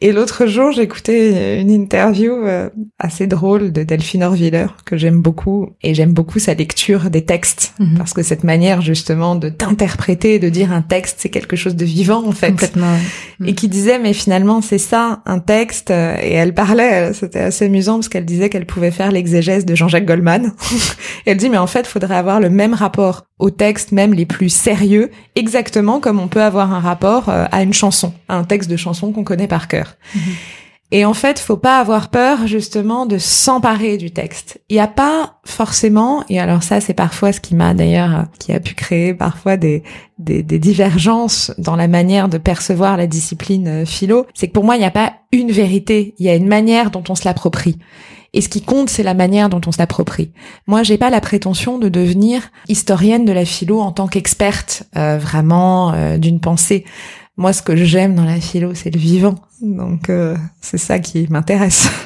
Et 0.00 0.12
l'autre 0.12 0.46
jour, 0.46 0.72
j'écoutais 0.72 1.60
une 1.60 1.70
interview 1.70 2.32
euh, 2.32 2.70
assez 2.98 3.26
drôle 3.26 3.72
de 3.72 3.82
Delphine 3.82 4.22
Orviller 4.22 4.66
que 4.84 4.96
j'aime 4.96 5.20
beaucoup 5.20 5.70
et 5.82 5.94
j'aime 5.94 6.12
beaucoup 6.12 6.38
sa 6.38 6.54
lecture 6.54 7.10
des 7.10 7.24
textes 7.24 7.74
mhm. 7.78 7.98
parce 7.98 8.12
que 8.12 8.22
cette 8.22 8.44
manière 8.44 8.80
justement 8.80 9.36
de 9.36 9.48
t'interpréter, 9.48 10.38
de 10.38 10.48
dire 10.48 10.72
un 10.72 10.82
texte, 10.82 11.16
c'est 11.20 11.28
quelque 11.28 11.56
chose 11.56 11.76
de 11.76 11.84
vivant 11.84 12.26
en 12.26 12.32
fait. 12.32 12.50
Complètement. 12.50 12.96
Et 13.44 13.54
qui 13.54 13.68
disait 13.68 13.98
mais 13.98 14.12
finalement 14.12 14.62
c'est 14.62 14.78
ça 14.78 15.22
un 15.26 15.38
texte 15.38 15.90
euh, 15.90 16.16
et 16.22 16.32
elle 16.32 16.54
parlait, 16.54 17.12
c'était 17.12 17.40
assez 17.40 17.66
amusant 17.66 17.94
parce 17.94 18.08
qu'elle 18.08 18.24
disait 18.24 18.48
qu'elle 18.48 18.66
pouvait 18.66 18.90
faire 18.90 19.12
l'exégèse 19.12 19.66
de 19.66 19.74
Jean-Jacques 19.74 20.06
Goldman. 20.06 20.52
elle 21.26 21.36
dit 21.36 21.50
mais 21.50 21.58
en 21.58 21.66
fait, 21.66 21.86
faudrait 21.86 22.16
avoir 22.16 22.40
le 22.40 22.50
même 22.50 22.74
rapport 22.74 23.27
aux 23.38 23.50
textes 23.50 23.92
même 23.92 24.14
les 24.14 24.26
plus 24.26 24.48
sérieux, 24.48 25.10
exactement 25.34 26.00
comme 26.00 26.18
on 26.18 26.28
peut 26.28 26.42
avoir 26.42 26.72
un 26.72 26.80
rapport 26.80 27.28
euh, 27.28 27.46
à 27.52 27.62
une 27.62 27.72
chanson, 27.72 28.12
à 28.28 28.36
un 28.36 28.44
texte 28.44 28.70
de 28.70 28.76
chanson 28.76 29.12
qu'on 29.12 29.24
connaît 29.24 29.48
par 29.48 29.68
cœur. 29.68 29.96
Mhm. 30.14 30.22
Et 30.90 31.04
en 31.04 31.12
fait, 31.12 31.38
faut 31.38 31.58
pas 31.58 31.80
avoir 31.80 32.08
peur 32.08 32.46
justement 32.46 33.04
de 33.04 33.18
s'emparer 33.18 33.98
du 33.98 34.10
texte. 34.10 34.62
Il 34.70 34.74
n'y 34.74 34.80
a 34.80 34.86
pas 34.86 35.34
forcément, 35.44 36.24
et 36.30 36.40
alors 36.40 36.62
ça 36.62 36.80
c'est 36.80 36.94
parfois 36.94 37.32
ce 37.32 37.40
qui 37.40 37.54
m'a 37.54 37.74
d'ailleurs, 37.74 38.24
qui 38.38 38.54
a 38.54 38.60
pu 38.60 38.74
créer 38.74 39.12
parfois 39.12 39.58
des, 39.58 39.82
des, 40.18 40.42
des, 40.42 40.58
divergences 40.58 41.52
dans 41.58 41.76
la 41.76 41.88
manière 41.88 42.30
de 42.30 42.38
percevoir 42.38 42.96
la 42.96 43.06
discipline 43.06 43.68
euh, 43.68 43.84
philo, 43.84 44.26
c'est 44.32 44.48
que 44.48 44.52
pour 44.52 44.64
moi 44.64 44.76
il 44.76 44.78
n'y 44.78 44.86
a 44.86 44.90
pas 44.90 45.12
une 45.30 45.52
vérité, 45.52 46.14
il 46.18 46.24
y 46.24 46.30
a 46.30 46.34
une 46.34 46.48
manière 46.48 46.90
dont 46.90 47.04
on 47.10 47.14
se 47.14 47.26
l'approprie. 47.26 47.76
Et 48.34 48.40
ce 48.40 48.48
qui 48.48 48.62
compte, 48.62 48.90
c'est 48.90 49.02
la 49.02 49.14
manière 49.14 49.48
dont 49.48 49.60
on 49.66 49.72
s'approprie. 49.72 50.30
Moi, 50.66 50.82
j'ai 50.82 50.98
pas 50.98 51.10
la 51.10 51.20
prétention 51.20 51.78
de 51.78 51.88
devenir 51.88 52.42
historienne 52.68 53.24
de 53.24 53.32
la 53.32 53.44
philo 53.44 53.80
en 53.80 53.92
tant 53.92 54.06
qu'experte 54.06 54.84
euh, 54.96 55.18
vraiment 55.18 55.92
euh, 55.92 56.18
d'une 56.18 56.40
pensée. 56.40 56.84
Moi, 57.36 57.52
ce 57.52 57.62
que 57.62 57.76
j'aime 57.76 58.14
dans 58.14 58.24
la 58.24 58.40
philo, 58.40 58.74
c'est 58.74 58.90
le 58.90 59.00
vivant. 59.00 59.36
Donc, 59.62 60.10
euh, 60.10 60.36
c'est 60.60 60.78
ça 60.78 60.98
qui 60.98 61.26
m'intéresse. 61.30 61.88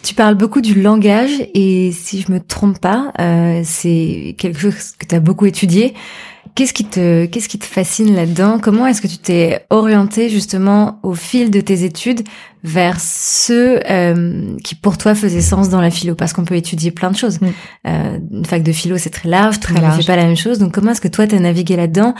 Tu 0.00 0.14
parles 0.14 0.36
beaucoup 0.36 0.60
du 0.60 0.80
langage 0.80 1.32
et 1.54 1.90
si 1.92 2.22
je 2.22 2.32
me 2.32 2.40
trompe 2.40 2.78
pas, 2.78 3.12
c'est 3.64 4.36
quelque 4.38 4.58
chose 4.58 4.92
que 4.96 5.04
tu 5.04 5.14
as 5.14 5.20
beaucoup 5.20 5.44
étudié. 5.44 5.92
Qu'est-ce 6.54 6.72
qui 6.72 6.84
te, 6.84 7.26
qu'est-ce 7.26 7.48
qui 7.48 7.58
te 7.58 7.64
fascine 7.64 8.14
là-dedans? 8.14 8.58
Comment 8.58 8.86
est-ce 8.86 9.02
que 9.02 9.06
tu 9.06 9.18
t'es 9.18 9.64
orienté 9.70 10.28
justement 10.28 10.98
au 11.02 11.14
fil 11.14 11.50
de 11.50 11.60
tes 11.60 11.84
études 11.84 12.22
vers 12.64 13.00
ceux 13.00 13.80
euh, 13.88 14.56
qui 14.64 14.74
pour 14.74 14.98
toi 14.98 15.14
faisaient 15.14 15.40
sens 15.40 15.68
dans 15.68 15.80
la 15.80 15.90
philo 15.90 16.14
Parce 16.14 16.32
qu'on 16.32 16.44
peut 16.44 16.56
étudier 16.56 16.90
plein 16.90 17.10
de 17.10 17.16
choses. 17.16 17.40
Mm. 17.40 17.46
Euh, 17.86 18.18
une 18.32 18.44
fac 18.44 18.62
de 18.62 18.72
philo, 18.72 18.98
c'est 18.98 19.10
très 19.10 19.28
large, 19.28 19.60
très 19.60 19.80
large. 19.80 20.00
C'est 20.00 20.06
pas 20.06 20.16
la 20.16 20.24
même 20.24 20.36
chose. 20.36 20.58
Donc 20.58 20.72
comment 20.72 20.90
est-ce 20.90 21.00
que 21.00 21.08
toi 21.08 21.26
t'as 21.26 21.38
navigué 21.38 21.76
là-dedans? 21.76 22.14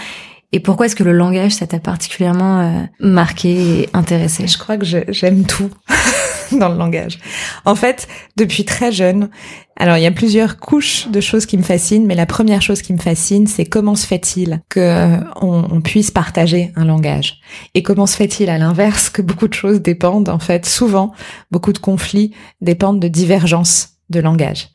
Et 0.53 0.61
pourquoi 0.61 0.87
est-ce 0.87 0.97
que 0.97 1.05
le 1.05 1.13
langage, 1.13 1.53
ça 1.53 1.67
t'a 1.67 1.79
particulièrement 1.79 2.61
euh, 2.61 2.83
marqué 3.01 3.83
et 3.83 3.89
intéressé? 3.93 4.47
Je 4.47 4.57
crois 4.57 4.79
que 4.79 4.87
j'aime 4.87 5.45
tout 5.45 5.71
dans 6.53 6.71
le 6.71 6.79
langage. 6.79 7.19
En 7.67 7.75
fait, 7.75 8.09
depuis 8.37 8.65
très 8.65 8.91
jeune, 8.91 9.29
alors 9.77 9.99
il 9.99 10.03
y 10.03 10.07
a 10.07 10.11
plusieurs 10.11 10.59
couches 10.59 11.09
de 11.09 11.21
choses 11.21 11.45
qui 11.45 11.59
me 11.59 11.63
fascinent, 11.63 12.07
mais 12.07 12.15
la 12.15 12.25
première 12.25 12.63
chose 12.63 12.81
qui 12.81 12.95
me 12.95 12.99
fascine, 12.99 13.47
c'est 13.47 13.67
comment 13.67 13.95
se 13.95 14.07
fait-il 14.07 14.63
que 14.71 14.81
euh, 14.81 15.19
on, 15.43 15.83
puisse 15.83 16.11
partager 16.11 16.73
un 16.77 16.87
langage? 16.87 17.41
Et 17.75 17.83
comment 17.83 18.07
se 18.07 18.17
fait-il 18.17 18.49
à 18.49 18.57
l'inverse 18.57 19.11
que 19.11 19.21
beaucoup 19.21 19.49
de 19.49 19.55
choses 19.55 19.83
dépendent, 19.83 20.31
en 20.31 20.39
fait, 20.39 20.65
souvent, 20.65 21.13
beaucoup 21.51 21.75
de 21.75 21.79
conflits 21.79 22.35
dépendent 22.63 23.01
de 23.01 23.09
divergences 23.09 23.99
de 24.09 24.21
langage? 24.21 24.69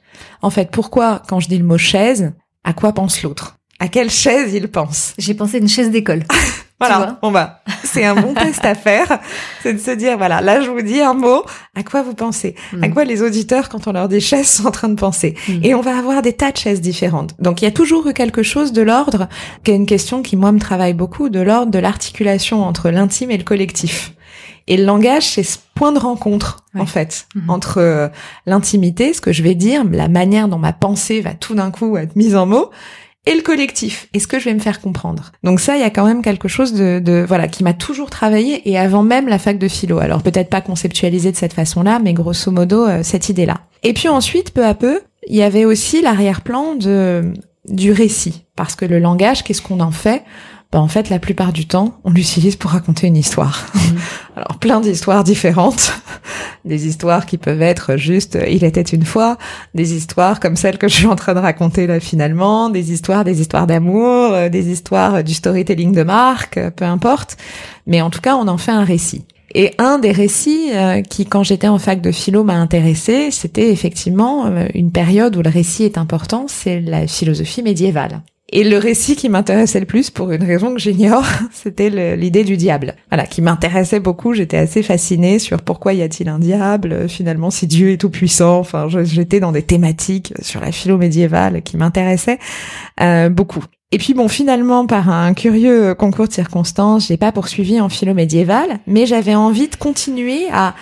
En 0.43 0.51
fait, 0.51 0.69
pourquoi 0.69 1.23
quand 1.27 1.39
je 1.39 1.49
dis 1.49 1.57
le 1.57 1.65
mot 1.65 1.79
chaise, 1.79 2.33
à 2.63 2.73
quoi 2.73 2.93
pense 2.93 3.23
l'autre? 3.23 3.57
À 3.83 3.89
quelle 3.89 4.09
chaise 4.09 4.53
il 4.53 4.69
pense? 4.69 5.13
J'ai 5.17 5.33
pensé 5.33 5.57
une 5.57 5.67
chaise 5.67 5.91
d'école. 5.91 6.23
voilà. 6.79 7.19
Bon 7.21 7.31
bah, 7.31 7.59
c'est 7.83 8.05
un 8.05 8.15
bon 8.15 8.33
test 8.33 8.63
à 8.63 8.75
faire, 8.75 9.19
c'est 9.61 9.73
de 9.73 9.77
se 9.77 9.91
dire 9.91 10.17
voilà, 10.17 10.39
là 10.39 10.61
je 10.61 10.69
vous 10.69 10.81
dis 10.81 11.01
un 11.01 11.13
mot, 11.13 11.43
à 11.75 11.83
quoi 11.83 12.01
vous 12.01 12.13
pensez? 12.13 12.55
À 12.81 12.87
mm. 12.87 12.93
quoi 12.93 13.03
les 13.03 13.21
auditeurs 13.21 13.67
quand 13.67 13.85
on 13.87 13.91
leur 13.91 14.07
dit 14.07 14.21
chaise 14.21 14.47
sont 14.47 14.67
en 14.67 14.71
train 14.71 14.87
de 14.87 14.95
penser? 14.95 15.35
Mm. 15.49 15.59
Et 15.63 15.75
on 15.75 15.81
va 15.81 15.97
avoir 15.97 16.21
des 16.21 16.31
tas 16.31 16.53
de 16.53 16.57
chaises 16.57 16.79
différentes. 16.79 17.31
Donc 17.39 17.61
il 17.61 17.65
y 17.65 17.67
a 17.67 17.71
toujours 17.71 18.07
eu 18.07 18.13
quelque 18.13 18.41
chose 18.41 18.71
de 18.71 18.81
l'ordre, 18.81 19.27
qui 19.65 19.71
est 19.71 19.75
une 19.75 19.85
question 19.85 20.21
qui 20.21 20.37
moi 20.37 20.53
me 20.53 20.59
travaille 20.59 20.93
beaucoup, 20.93 21.27
de 21.27 21.41
l'ordre 21.41 21.69
de 21.69 21.79
l'articulation 21.79 22.63
entre 22.63 22.89
l'intime 22.89 23.31
et 23.31 23.37
le 23.37 23.43
collectif. 23.43 24.13
Et 24.67 24.77
le 24.77 24.85
langage, 24.85 25.23
c'est 25.23 25.43
ce 25.43 25.57
point 25.75 25.91
de 25.91 25.99
rencontre, 25.99 26.63
en 26.73 26.85
fait, 26.85 27.27
mm-hmm. 27.35 27.49
entre 27.49 27.79
euh, 27.79 28.07
l'intimité, 28.45 29.13
ce 29.13 29.19
que 29.19 29.33
je 29.33 29.43
vais 29.43 29.55
dire, 29.55 29.83
la 29.83 30.07
manière 30.07 30.47
dont 30.47 30.57
ma 30.57 30.71
pensée 30.71 31.19
va 31.19 31.33
tout 31.33 31.53
d'un 31.53 31.69
coup 31.69 31.97
être 31.97 32.15
mise 32.15 32.37
en 32.37 32.45
mots, 32.45 32.71
et 33.25 33.36
le 33.36 33.41
collectif. 33.41 34.07
Est-ce 34.13 34.27
que 34.27 34.39
je 34.39 34.45
vais 34.45 34.53
me 34.53 34.59
faire 34.59 34.81
comprendre 34.81 35.31
Donc 35.43 35.59
ça, 35.59 35.75
il 35.75 35.81
y 35.81 35.86
a 35.86 35.89
quand 35.89 36.05
même 36.05 36.21
quelque 36.21 36.47
chose 36.47 36.73
de, 36.73 37.25
voilà 37.27 37.47
qui 37.47 37.63
m'a 37.63 37.73
toujours 37.73 38.09
travaillé 38.09 38.69
et 38.69 38.77
avant 38.77 39.03
même 39.03 39.27
la 39.27 39.39
fac 39.39 39.57
de 39.57 39.67
philo. 39.67 39.99
Alors 39.99 40.23
peut-être 40.23 40.49
pas 40.49 40.62
conceptualisé 40.62 41.31
de 41.31 41.38
cette 41.38 41.53
façon-là, 41.53 41.99
mais 42.03 42.13
grosso 42.13 42.51
modo 42.51 42.86
euh, 42.86 43.01
cette 43.03 43.29
idée-là. 43.29 43.62
Et 43.83 43.93
puis 43.93 44.09
ensuite, 44.09 44.51
peu 44.51 44.65
à 44.65 44.73
peu, 44.73 45.01
il 45.27 45.36
y 45.36 45.43
avait 45.43 45.65
aussi 45.65 46.01
l'arrière-plan 46.01 46.75
de 46.75 47.33
du 47.65 47.93
récit, 47.93 48.43
parce 48.57 48.75
que 48.75 48.83
le 48.83 48.99
langage, 48.99 49.43
qu'est-ce 49.43 49.62
qu'on 49.62 49.79
en 49.79 49.91
fait? 49.91 50.23
Bah, 50.73 50.79
en 50.79 50.88
fait, 50.88 51.12
la 51.12 51.19
plupart 51.19 51.53
du 51.53 51.67
temps, 51.67 51.99
on 52.03 52.09
l'utilise 52.09 52.55
pour 52.55 52.71
raconter 52.71 53.07
une 53.07 53.15
histoire. 53.15 53.67
Mhm. 53.83 53.99
Alors, 54.36 54.57
plein 54.59 54.79
d'histoires 54.79 55.23
différentes. 55.23 55.93
des 56.65 56.88
histoires 56.88 57.25
qui 57.25 57.38
peuvent 57.38 57.62
être 57.62 57.97
juste 57.97 58.36
euh, 58.36 58.47
il 58.47 58.63
était 58.63 58.81
une 58.81 59.03
fois, 59.03 59.38
des 59.75 59.93
histoires 59.93 60.39
comme 60.39 60.55
celle 60.55 60.77
que 60.77 60.88
je 60.88 60.95
suis 60.95 61.05
en 61.05 61.15
train 61.15 61.33
de 61.33 61.39
raconter 61.39 61.86
là 61.86 61.99
finalement, 61.99 62.69
des 62.69 62.91
histoires, 62.91 63.23
des 63.23 63.41
histoires 63.41 63.67
d'amour, 63.67 64.31
euh, 64.31 64.49
des 64.49 64.71
histoires 64.71 65.15
euh, 65.15 65.21
du 65.21 65.33
storytelling 65.33 65.91
de 65.91 66.03
marque, 66.03 66.59
peu 66.71 66.86
importe. 66.86 67.38
Mais 67.86 68.01
en 68.01 68.09
tout 68.09 68.21
cas, 68.21 68.36
on 68.36 68.47
en 68.47 68.57
fait 68.57 68.71
un 68.71 68.86
récit. 68.86 69.25
Et 69.53 69.73
un 69.77 69.99
des 69.99 70.12
récits 70.12 70.71
qui, 71.12 71.27
quand 71.27 71.43
j'étais 71.43 71.67
en 71.67 71.77
fac 71.77 72.01
de 72.01 72.12
philo, 72.12 72.43
m'a 72.43 72.55
intéressé, 72.55 73.29
c'était 73.29 73.69
effectivement 73.69 74.51
une 74.73 74.91
période 74.91 75.36
où 75.36 75.43
le 75.43 75.49
récit 75.51 75.83
est 75.83 75.99
important, 75.99 76.45
c'est 76.47 76.81
la 76.81 77.05
philosophie 77.05 77.62
médiévale. 77.62 78.23
Et 78.55 78.63
le 78.63 78.77
récit 78.77 79.15
qui 79.15 79.29
m'intéressait 79.29 79.79
le 79.79 79.87
plus, 79.87 80.11
pour 80.11 80.31
une 80.31 80.43
raison 80.43 80.75
que 80.75 80.79
j'ignore, 80.79 81.25
c'était 81.51 82.15
l'idée 82.15 82.43
du 82.43 82.55
diable. 82.55 82.93
Voilà, 83.09 83.25
qui 83.25 83.41
m'intéressait 83.41 83.99
beaucoup. 83.99 84.35
J'étais 84.35 84.57
assez 84.57 84.83
fascinée 84.83 85.39
sur 85.39 85.63
pourquoi 85.63 85.93
y 85.93 86.03
a-t-il 86.03 86.29
un 86.29 86.37
diable, 86.37 87.09
finalement, 87.09 87.49
si 87.49 87.65
Dieu 87.65 87.89
est 87.89 87.97
tout 87.97 88.11
puissant. 88.11 88.59
Enfin, 88.59 88.87
j'étais 88.89 89.39
dans 89.39 89.51
des 89.51 89.63
thématiques 89.63 90.35
sur 90.39 90.61
la 90.61 90.71
philo 90.71 90.99
médiévale 90.99 91.63
qui 91.63 91.77
m'intéressaient 91.77 92.37
euh, 93.01 93.29
beaucoup. 93.29 93.63
Et 93.91 93.97
puis 93.97 94.13
bon, 94.13 94.27
finalement, 94.27 94.85
par 94.85 95.09
un 95.09 95.33
curieux 95.33 95.95
concours 95.95 96.27
de 96.27 96.33
circonstances, 96.33 97.07
j'ai 97.07 97.17
pas 97.17 97.31
poursuivi 97.31 97.81
en 97.81 97.89
philo 97.89 98.13
médiévale, 98.13 98.79
mais 98.85 99.07
j'avais 99.07 99.33
envie 99.33 99.67
de 99.67 99.75
continuer 99.75 100.45
à, 100.51 100.75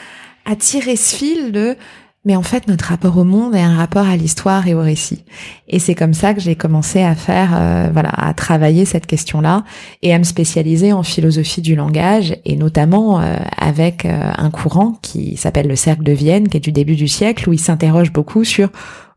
à 0.46 0.58
tirer 0.58 0.98
ce 0.98 1.16
fil 1.16 1.54
de 1.54 1.78
mais 2.24 2.36
en 2.36 2.44
fait, 2.44 2.68
notre 2.68 2.86
rapport 2.86 3.18
au 3.18 3.24
monde 3.24 3.56
est 3.56 3.62
un 3.62 3.76
rapport 3.76 4.08
à 4.08 4.16
l'histoire 4.16 4.68
et 4.68 4.76
au 4.76 4.82
récit. 4.82 5.26
Et 5.68 5.80
c'est 5.80 5.96
comme 5.96 6.14
ça 6.14 6.36
que 6.36 6.40
j'ai 6.40 6.56
commencé 6.56 7.02
à 7.02 7.16
faire, 7.16 7.50
euh, 7.56 7.90
voilà, 7.92 8.10
à 8.10 8.32
travailler 8.36 8.86
cette 8.86 9.08
question-là 9.08 9.64
et 10.04 10.14
à 10.14 10.20
me 10.20 10.24
spécialiser 10.24 10.94
en 10.94 11.02
philosophie 11.02 11.62
du 11.62 11.76
langage 11.76 12.36
et 12.46 12.58
notamment 12.58 13.20
euh, 13.20 13.38
avec 13.58 14.06
euh, 14.06 14.32
un 14.38 14.52
courant 14.52 15.00
qui 15.02 15.36
s'appelle 15.36 15.68
le 15.68 15.76
Cercle 15.76 16.04
de 16.04 16.12
Vienne, 16.12 16.48
qui 16.48 16.58
est 16.58 16.62
du 16.62 16.72
début 16.72 16.96
du 16.96 17.08
siècle, 17.08 17.50
où 17.50 17.54
il 17.54 17.60
s'interroge 17.60 18.12
beaucoup 18.12 18.44
sur 18.44 18.70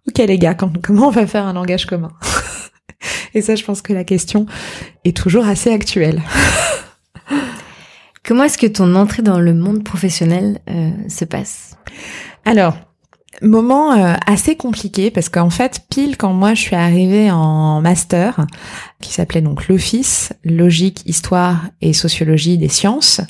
ok 0.08 0.18
les 0.26 0.38
gars, 0.38 0.54
comment 0.54 1.08
on 1.08 1.10
va 1.10 1.26
faire 1.26 1.44
un 1.44 1.52
langage 1.52 1.84
commun? 1.84 2.12
Et 3.34 3.42
ça, 3.42 3.54
je 3.54 3.64
pense 3.64 3.82
que 3.82 3.92
la 3.92 4.04
question 4.04 4.46
est 5.04 5.14
toujours 5.14 5.46
assez 5.46 5.70
actuelle. 5.70 6.22
Comment 8.26 8.44
est-ce 8.44 8.56
que 8.56 8.66
ton 8.66 8.94
entrée 8.94 9.22
dans 9.22 9.40
le 9.40 9.52
monde 9.52 9.84
professionnel 9.84 10.60
se 11.08 11.26
passe? 11.26 11.76
Alors, 12.46 12.74
Moment 13.44 13.92
euh, 13.92 14.14
assez 14.26 14.56
compliqué 14.56 15.10
parce 15.10 15.28
qu'en 15.28 15.50
fait, 15.50 15.82
pile 15.90 16.16
quand 16.16 16.32
moi 16.32 16.54
je 16.54 16.62
suis 16.62 16.76
arrivée 16.76 17.30
en 17.30 17.82
master, 17.82 18.46
qui 19.04 19.12
s'appelait 19.12 19.42
donc 19.42 19.68
l'Office 19.68 20.32
Logique, 20.44 21.02
Histoire 21.04 21.66
et 21.82 21.92
Sociologie 21.92 22.56
des 22.56 22.68
sciences. 22.68 23.20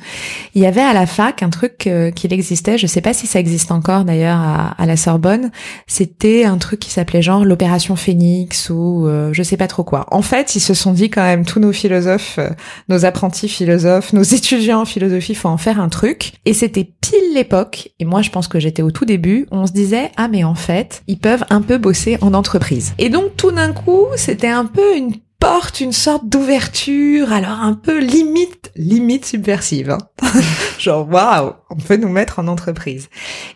Il 0.55 0.63
y 0.63 0.67
avait 0.67 0.81
à 0.81 0.93
la 0.93 1.05
fac 1.05 1.43
un 1.43 1.51
truc 1.51 1.87
euh, 1.89 2.13
qu'il 2.13 2.33
existait, 2.33 2.79
je 2.79 2.87
sais 2.87 3.01
pas 3.01 3.13
si 3.13 3.27
ça 3.27 3.41
existe 3.41 3.73
encore 3.73 4.05
d'ailleurs 4.05 4.39
à, 4.39 4.87
la 4.87 4.97
Sorbonne, 4.97 5.51
c'était 5.87 6.45
un 6.45 6.59
truc 6.59 6.79
qui 6.79 6.91
s'appelait 6.91 7.23
genre 7.23 7.45
l'opération 7.45 7.97
Phoenix 7.97 8.71
ou 8.71 9.07
euh, 9.07 9.31
je 9.33 9.43
sais 9.43 9.57
pas 9.57 9.67
trop 9.67 9.83
quoi. 9.83 10.07
En 10.13 10.23
fait, 10.23 10.55
ils 10.55 10.61
se 10.61 10.75
sont 10.75 10.93
dit 10.93 11.11
quand 11.11 11.23
même 11.23 11.45
tous 11.45 11.59
nos 11.59 11.73
philosophes, 11.73 12.39
euh, 12.39 12.51
nos 12.89 13.05
apprentis 13.05 13.49
philosophes, 13.49 14.13
nos 14.13 14.23
étudiants 14.23 14.83
en 14.83 14.85
philosophie, 14.85 15.35
faut 15.35 15.49
en 15.49 15.59
faire 15.59 15.81
un 15.81 15.89
truc. 15.89 16.35
Et 16.45 16.55
c'était 16.55 16.85
pile 16.85 17.35
l'époque, 17.35 17.91
et 17.99 18.05
moi 18.05 18.23
je 18.23 18.31
pense 18.31 18.47
que 18.47 18.61
j'étais 18.61 18.83
au 18.83 18.93
tout 18.93 19.05
début, 19.05 19.47
on 19.51 19.67
se 19.67 19.73
disait 19.73 20.13
ah 20.17 20.29
mais 20.29 20.45
en 20.45 20.55
fait, 20.55 21.03
ils 21.09 21.19
peuvent 21.19 21.45
un 21.51 21.63
peu 21.63 21.79
bosser 21.79 22.17
en 22.21 22.33
entreprise. 22.33 22.95
Et 22.99 23.09
donc 23.09 23.37
tout 23.37 23.51
d'un 23.51 23.73
coup, 23.73 24.07
c'était 24.17 24.49
un 24.49 24.67
peu 24.67 24.97
une 24.97 25.13
porte 25.45 25.81
une 25.81 25.93
sorte 25.93 26.27
d'ouverture, 26.27 27.31
alors 27.31 27.61
un 27.61 27.75
peu 27.75 28.01
limite, 28.01 28.73
limite 28.77 29.27
subversive. 29.27 29.91
Hein. 29.91 29.99
Genre, 30.79 31.07
waouh, 31.07 31.53
on 31.71 31.77
peut 31.77 31.97
nous 31.97 32.09
mettre 32.09 32.39
en 32.39 32.49
entreprise. 32.49 33.09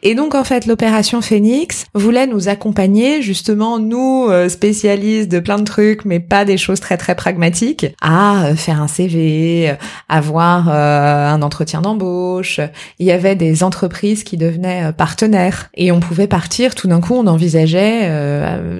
Et 0.02 0.14
donc, 0.14 0.34
en 0.34 0.44
fait, 0.44 0.66
l'opération 0.66 1.20
Phoenix 1.20 1.86
voulait 1.94 2.26
nous 2.26 2.48
accompagner, 2.48 3.22
justement, 3.22 3.78
nous, 3.78 4.26
euh, 4.28 4.48
spécialistes 4.48 5.30
de 5.30 5.40
plein 5.40 5.58
de 5.58 5.64
trucs, 5.64 6.04
mais 6.04 6.20
pas 6.20 6.44
des 6.44 6.58
choses 6.58 6.80
très, 6.80 6.96
très 6.96 7.14
pragmatiques, 7.14 7.86
à 8.00 8.44
euh, 8.44 8.54
faire 8.54 8.82
un 8.82 8.88
CV, 8.88 9.70
euh, 9.70 9.74
avoir 10.08 10.68
un 10.68 11.40
entretien 11.42 11.80
d'embauche. 11.80 12.60
Il 12.98 13.06
y 13.06 13.12
avait 13.12 13.34
des 13.34 13.62
entreprises 13.62 14.24
qui 14.24 14.36
devenaient 14.36 14.92
partenaires. 14.92 15.70
Et 15.74 15.90
on 15.92 16.00
pouvait 16.00 16.26
partir, 16.26 16.74
tout 16.74 16.88
d'un 16.88 17.00
coup, 17.00 17.14
on 17.14 17.26
envisageait 17.26 18.10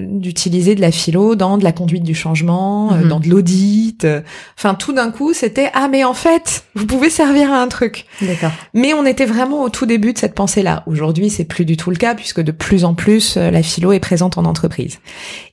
d'utiliser 0.03 0.75
de 0.75 0.81
la 0.81 0.91
philo 0.91 1.35
dans 1.35 1.59
de 1.59 1.65
la 1.65 1.73
conduite 1.73 2.03
du 2.03 2.15
changement, 2.15 2.98
euh, 3.05 3.09
dans 3.09 3.21
de 3.21 3.29
l'audit. 3.29 4.05
Euh, 4.05 4.21
enfin, 4.57 4.75
tout 4.75 4.93
d'un 4.93 5.11
coup, 5.11 5.33
c'était 5.33 5.71
ah 5.75 5.89
mais 5.89 6.05
en 6.05 6.15
fait, 6.15 6.65
vous 6.75 6.87
pouvez 6.87 7.11
servir 7.11 7.53
à 7.53 7.61
un 7.61 7.69
truc. 7.69 8.07
D'accord. 8.23 8.53
Mais 8.75 8.95
on 8.95 9.05
était 9.07 9.27
vraiment 9.27 9.63
au 9.63 9.69
tout 9.69 9.87
début 9.87 10.13
de 10.13 10.19
cette 10.19 10.35
pensée-là. 10.35 10.83
Aujourd'hui, 10.87 11.31
c'est 11.31 11.45
plus 11.45 11.65
du 11.65 11.77
tout 11.77 11.91
le 11.91 11.97
cas 11.97 12.15
puisque 12.15 12.41
de 12.41 12.53
plus 12.53 12.85
en 12.85 12.95
plus 12.95 13.37
euh, 13.37 13.51
la 13.51 13.63
philo 13.63 13.93
est 13.93 14.01
présente 14.01 14.39
en 14.39 14.45
entreprise. 14.45 14.99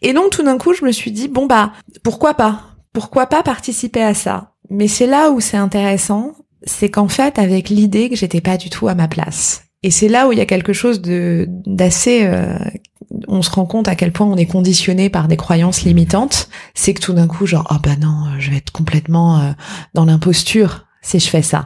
Et 0.02 0.14
donc 0.14 0.32
tout 0.32 0.44
d'un 0.44 0.58
coup, 0.58 0.74
je 0.74 0.86
me 0.86 0.92
suis 0.92 1.12
dit 1.12 1.28
bon 1.28 1.46
bah 1.46 1.72
pourquoi 2.04 2.34
pas? 2.34 2.62
Pourquoi 2.94 3.28
pas 3.28 3.44
participer 3.44 4.02
à 4.02 4.14
ça? 4.14 4.54
Mais 4.70 4.88
c'est 4.88 5.08
là 5.08 5.32
où 5.32 5.42
c'est 5.42 5.58
intéressant, 5.58 6.34
c'est 6.64 6.90
qu'en 6.90 7.08
fait 7.08 7.38
avec 7.38 7.70
l'idée 7.70 8.10
que 8.10 8.16
j'étais 8.16 8.42
pas 8.42 8.58
du 8.58 8.70
tout 8.70 8.88
à 8.88 8.96
ma 8.96 9.08
place. 9.08 9.64
Et 9.84 9.92
c'est 9.92 10.08
là 10.08 10.28
où 10.28 10.32
il 10.32 10.40
y 10.40 10.42
a 10.42 10.48
quelque 10.48 10.74
chose 10.74 11.02
de 11.02 11.46
d'assez 11.66 12.28
on 13.28 13.42
se 13.42 13.50
rend 13.50 13.66
compte 13.66 13.88
à 13.88 13.96
quel 13.96 14.12
point 14.12 14.28
on 14.28 14.38
est 14.38 14.46
conditionné 14.46 15.10
par 15.10 15.28
des 15.28 15.38
croyances 15.38 15.84
limitantes, 15.84 16.50
c'est 16.74 16.94
que 16.94 17.02
tout 17.02 17.14
d'un 17.14 17.28
coup, 17.28 17.46
genre, 17.46 17.68
oh 17.72 17.76
bah 17.82 17.96
non, 18.00 18.40
je 18.40 18.52
vais 18.52 18.58
être 18.58 18.72
complètement 18.72 19.40
euh, 19.40 19.52
dans 19.94 20.06
l'imposture 20.06 20.86
si 21.02 21.20
je 21.20 21.30
fais 21.30 21.42
ça. 21.42 21.66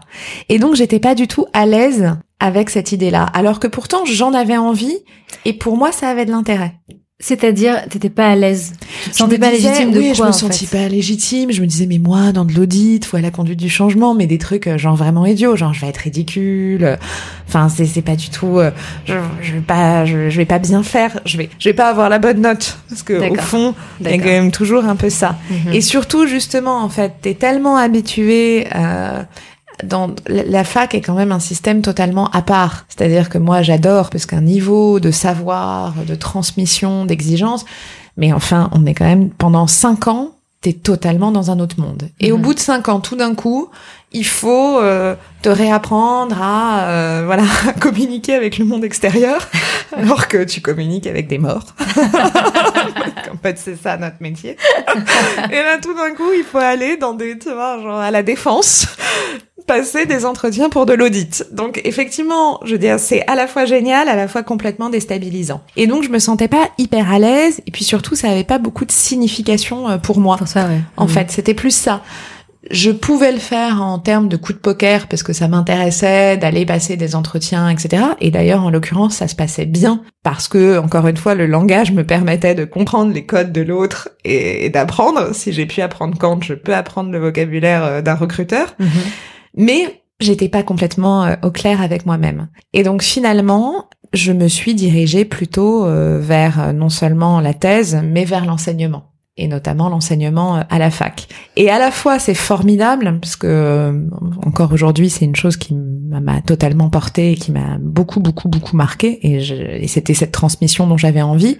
Et 0.49 0.59
donc, 0.59 0.75
j'étais 0.75 0.99
pas 0.99 1.15
du 1.15 1.27
tout 1.27 1.45
à 1.53 1.65
l'aise 1.65 2.15
avec 2.39 2.69
cette 2.69 2.91
idée-là, 2.91 3.23
alors 3.23 3.59
que 3.59 3.67
pourtant, 3.67 4.05
j'en 4.05 4.33
avais 4.33 4.57
envie, 4.57 4.97
et 5.45 5.53
pour 5.53 5.77
moi, 5.77 5.91
ça 5.91 6.09
avait 6.09 6.25
de 6.25 6.31
l'intérêt. 6.31 6.75
C'est-à-dire, 7.21 7.83
t'étais 7.89 8.09
pas 8.09 8.29
à 8.29 8.35
l'aise. 8.35 8.71
Tu 9.03 9.09
te 9.09 9.15
sentais 9.17 9.37
pas 9.37 9.51
légitime 9.51 9.91
de 9.91 9.99
oui, 9.99 10.13
je 10.15 10.23
me 10.23 10.31
sentais 10.31 10.67
pas 10.67 10.87
légitime. 10.87 11.51
Je 11.51 11.59
me 11.59 11.67
disais, 11.67 11.85
mais 11.85 11.97
moi, 11.97 12.31
dans 12.31 12.45
de 12.45 12.53
l'audit, 12.53 13.11
ou 13.11 13.17
à 13.17 13.21
la 13.21 13.29
conduite 13.29 13.59
du 13.59 13.69
changement, 13.69 14.15
mais 14.15 14.25
des 14.25 14.37
trucs 14.37 14.67
euh, 14.67 14.77
genre 14.77 14.95
vraiment 14.95 15.25
idiots, 15.25 15.57
genre 15.57 15.73
je 15.73 15.81
vais 15.81 15.87
être 15.87 15.97
ridicule. 15.97 16.97
Enfin, 17.45 17.67
c'est 17.67 17.85
c'est 17.85 18.01
pas 18.01 18.15
du 18.15 18.29
tout. 18.29 18.59
Euh, 18.59 18.71
je, 19.05 19.15
je 19.41 19.51
vais 19.51 19.59
pas, 19.59 20.05
je, 20.05 20.29
vais 20.29 20.45
pas 20.45 20.59
bien 20.59 20.81
faire. 20.81 21.19
Je 21.25 21.37
vais 21.37 21.49
je 21.59 21.67
vais 21.67 21.73
pas 21.73 21.89
avoir 21.89 22.07
la 22.07 22.19
bonne 22.19 22.39
note 22.39 22.77
parce 22.87 23.03
que 23.03 23.31
au 23.31 23.35
fond, 23.35 23.75
il 23.99 24.09
y 24.09 24.13
a 24.13 24.17
quand 24.17 24.23
même 24.23 24.51
toujours 24.51 24.85
un 24.85 24.95
peu 24.95 25.09
ça. 25.09 25.37
Mhm. 25.49 25.73
Et 25.73 25.81
surtout, 25.81 26.25
justement, 26.25 26.81
en 26.81 26.89
fait, 26.89 27.15
t'es 27.21 27.33
tellement 27.33 27.75
habitué. 27.75 28.65
Euh, 28.73 29.23
dans 29.83 30.11
la 30.27 30.63
fac 30.63 30.93
est 30.95 31.01
quand 31.01 31.13
même 31.15 31.31
un 31.31 31.39
système 31.39 31.81
totalement 31.81 32.29
à 32.31 32.41
part. 32.41 32.85
C'est-à-dire 32.89 33.29
que 33.29 33.37
moi 33.37 33.61
j'adore 33.61 34.09
parce 34.09 34.25
qu'un 34.25 34.41
niveau 34.41 34.99
de 34.99 35.11
savoir, 35.11 35.93
de 36.07 36.15
transmission, 36.15 37.05
d'exigence, 37.05 37.65
mais 38.17 38.33
enfin 38.33 38.69
on 38.73 38.85
est 38.85 38.93
quand 38.93 39.05
même 39.05 39.29
pendant 39.29 39.67
cinq 39.67 40.07
ans 40.07 40.31
t'es 40.61 40.73
totalement 40.73 41.31
dans 41.31 41.51
un 41.51 41.59
autre 41.61 41.79
monde. 41.79 42.09
Et 42.19 42.33
au 42.33 42.35
Mhm. 42.37 42.41
bout 42.43 42.53
de 42.53 42.59
cinq 42.59 42.89
ans, 42.89 42.99
tout 42.99 43.15
d'un 43.15 43.33
coup, 43.33 43.69
il 44.11 44.25
faut 44.25 44.77
euh, 44.81 45.15
te 45.41 45.47
réapprendre 45.47 46.35
à 46.41 46.81
euh, 46.89 47.23
voilà 47.25 47.43
à 47.65 47.71
communiquer 47.79 48.33
avec 48.33 48.57
le 48.57 48.65
monde 48.65 48.83
extérieur, 48.83 49.47
alors 49.95 50.27
que 50.27 50.43
tu 50.43 50.59
communiques 50.59 51.07
avec 51.07 51.29
des 51.29 51.37
morts. 51.37 51.63
en 53.33 53.37
fait, 53.41 53.57
c'est 53.57 53.75
ça 53.75 53.97
notre 53.97 54.17
métier. 54.21 54.57
Et 55.51 55.55
là, 55.55 55.77
tout 55.81 55.93
d'un 55.93 56.11
coup, 56.15 56.31
il 56.37 56.43
faut 56.43 56.57
aller 56.57 56.97
dans 56.97 57.13
des, 57.13 57.37
tu 57.37 57.51
vois, 57.51 57.79
genre 57.81 57.99
à 57.99 58.11
la 58.11 58.23
défense, 58.23 58.87
passer 59.67 60.05
des 60.05 60.25
entretiens 60.25 60.69
pour 60.69 60.85
de 60.85 60.93
l'audit. 60.93 61.45
Donc, 61.51 61.81
effectivement, 61.83 62.59
je 62.65 62.71
veux 62.73 62.77
dire, 62.79 62.99
c'est 62.99 63.23
à 63.27 63.35
la 63.35 63.47
fois 63.47 63.65
génial, 63.65 64.09
à 64.09 64.15
la 64.15 64.27
fois 64.27 64.41
complètement 64.43 64.89
déstabilisant. 64.89 65.61
Et 65.75 65.85
donc, 65.87 66.03
je 66.03 66.09
me 66.09 66.19
sentais 66.19 66.47
pas 66.47 66.69
hyper 66.77 67.11
à 67.11 67.19
l'aise, 67.19 67.61
et 67.67 67.71
puis 67.71 67.83
surtout, 67.83 68.15
ça 68.15 68.29
avait 68.29 68.43
pas 68.43 68.57
beaucoup 68.57 68.85
de 68.85 68.91
signification 68.91 69.89
euh, 69.89 69.97
pour 69.97 70.19
moi. 70.19 70.37
Pour 70.37 70.47
ça, 70.47 70.65
ouais. 70.65 70.79
En 70.97 71.03
Mhm. 71.05 71.09
fait, 71.09 71.31
c'était 71.31 71.53
plus 71.53 71.71
ça. 71.75 72.01
Je 72.71 72.91
pouvais 72.91 73.31
le 73.31 73.39
faire 73.39 73.81
en 73.81 73.97
termes 73.97 74.27
de 74.27 74.37
coup 74.37 74.53
de 74.53 74.59
poker 74.59 75.07
parce 75.07 75.23
que 75.23 75.33
ça 75.33 75.47
m'intéressait 75.47 76.37
d'aller 76.37 76.65
passer 76.65 76.97
des 76.97 77.15
entretiens, 77.15 77.67
etc. 77.69 78.03
Et 78.21 78.29
d'ailleurs, 78.29 78.63
en 78.63 78.69
l'occurrence, 78.69 79.15
ça 79.15 79.27
se 79.27 79.35
passait 79.35 79.65
bien 79.65 80.03
parce 80.23 80.47
que, 80.47 80.77
encore 80.77 81.07
une 81.07 81.17
fois, 81.17 81.33
le 81.33 81.47
langage 81.47 81.91
me 81.91 82.03
permettait 82.03 82.53
de 82.53 82.65
comprendre 82.65 83.11
les 83.11 83.25
codes 83.25 83.51
de 83.51 83.61
l'autre 83.61 84.09
et, 84.23 84.65
et 84.65 84.69
d'apprendre. 84.69 85.33
Si 85.33 85.51
j'ai 85.51 85.65
pu 85.65 85.81
apprendre 85.81 86.17
Kant, 86.17 86.39
je 86.41 86.53
peux 86.53 86.75
apprendre 86.75 87.11
le 87.11 87.19
vocabulaire 87.19 87.83
euh, 87.83 88.01
d'un 88.01 88.15
recruteur. 88.15 88.75
Mhm. 88.77 88.89
Mais 89.55 90.03
j'étais 90.19 90.49
pas 90.49 90.61
complètement 90.61 91.25
euh, 91.25 91.35
au 91.41 91.49
clair 91.49 91.81
avec 91.81 92.05
moi-même. 92.05 92.49
Et 92.73 92.83
donc 92.83 93.01
finalement, 93.01 93.89
je 94.13 94.31
me 94.31 94.47
suis 94.47 94.75
dirigée 94.75 95.25
plutôt 95.25 95.85
euh, 95.85 96.19
vers 96.21 96.73
non 96.73 96.89
seulement 96.89 97.41
la 97.41 97.55
thèse, 97.55 97.99
mais 98.03 98.25
vers 98.25 98.45
l'enseignement 98.45 99.08
et 99.39 99.47
notamment 99.47 99.89
l'enseignement 99.89 100.57
euh, 100.57 100.61
à 100.69 100.79
la 100.79 100.91
fac. 100.91 101.27
Et 101.55 101.69
à 101.69 101.79
la 101.79 101.91
fois, 101.91 102.19
c'est 102.19 102.33
formidable 102.33 103.17
parce 103.19 103.35
que 103.35 103.47
euh, 103.47 104.07
encore 104.45 104.71
aujourd'hui, 104.73 105.09
c'est 105.09 105.25
une 105.25 105.35
chose 105.35 105.57
qui 105.57 105.73
m'a 105.73 106.41
totalement 106.41 106.89
portée 106.89 107.33
et 107.33 107.35
qui 107.35 107.51
m'a 107.51 107.77
beaucoup, 107.79 108.19
beaucoup, 108.19 108.49
beaucoup 108.49 108.75
marqué. 108.75 109.19
Et 109.23 109.87
c'était 109.87 110.13
cette 110.13 110.31
transmission 110.31 110.87
dont 110.87 110.97
j'avais 110.97 111.21
envie. 111.21 111.57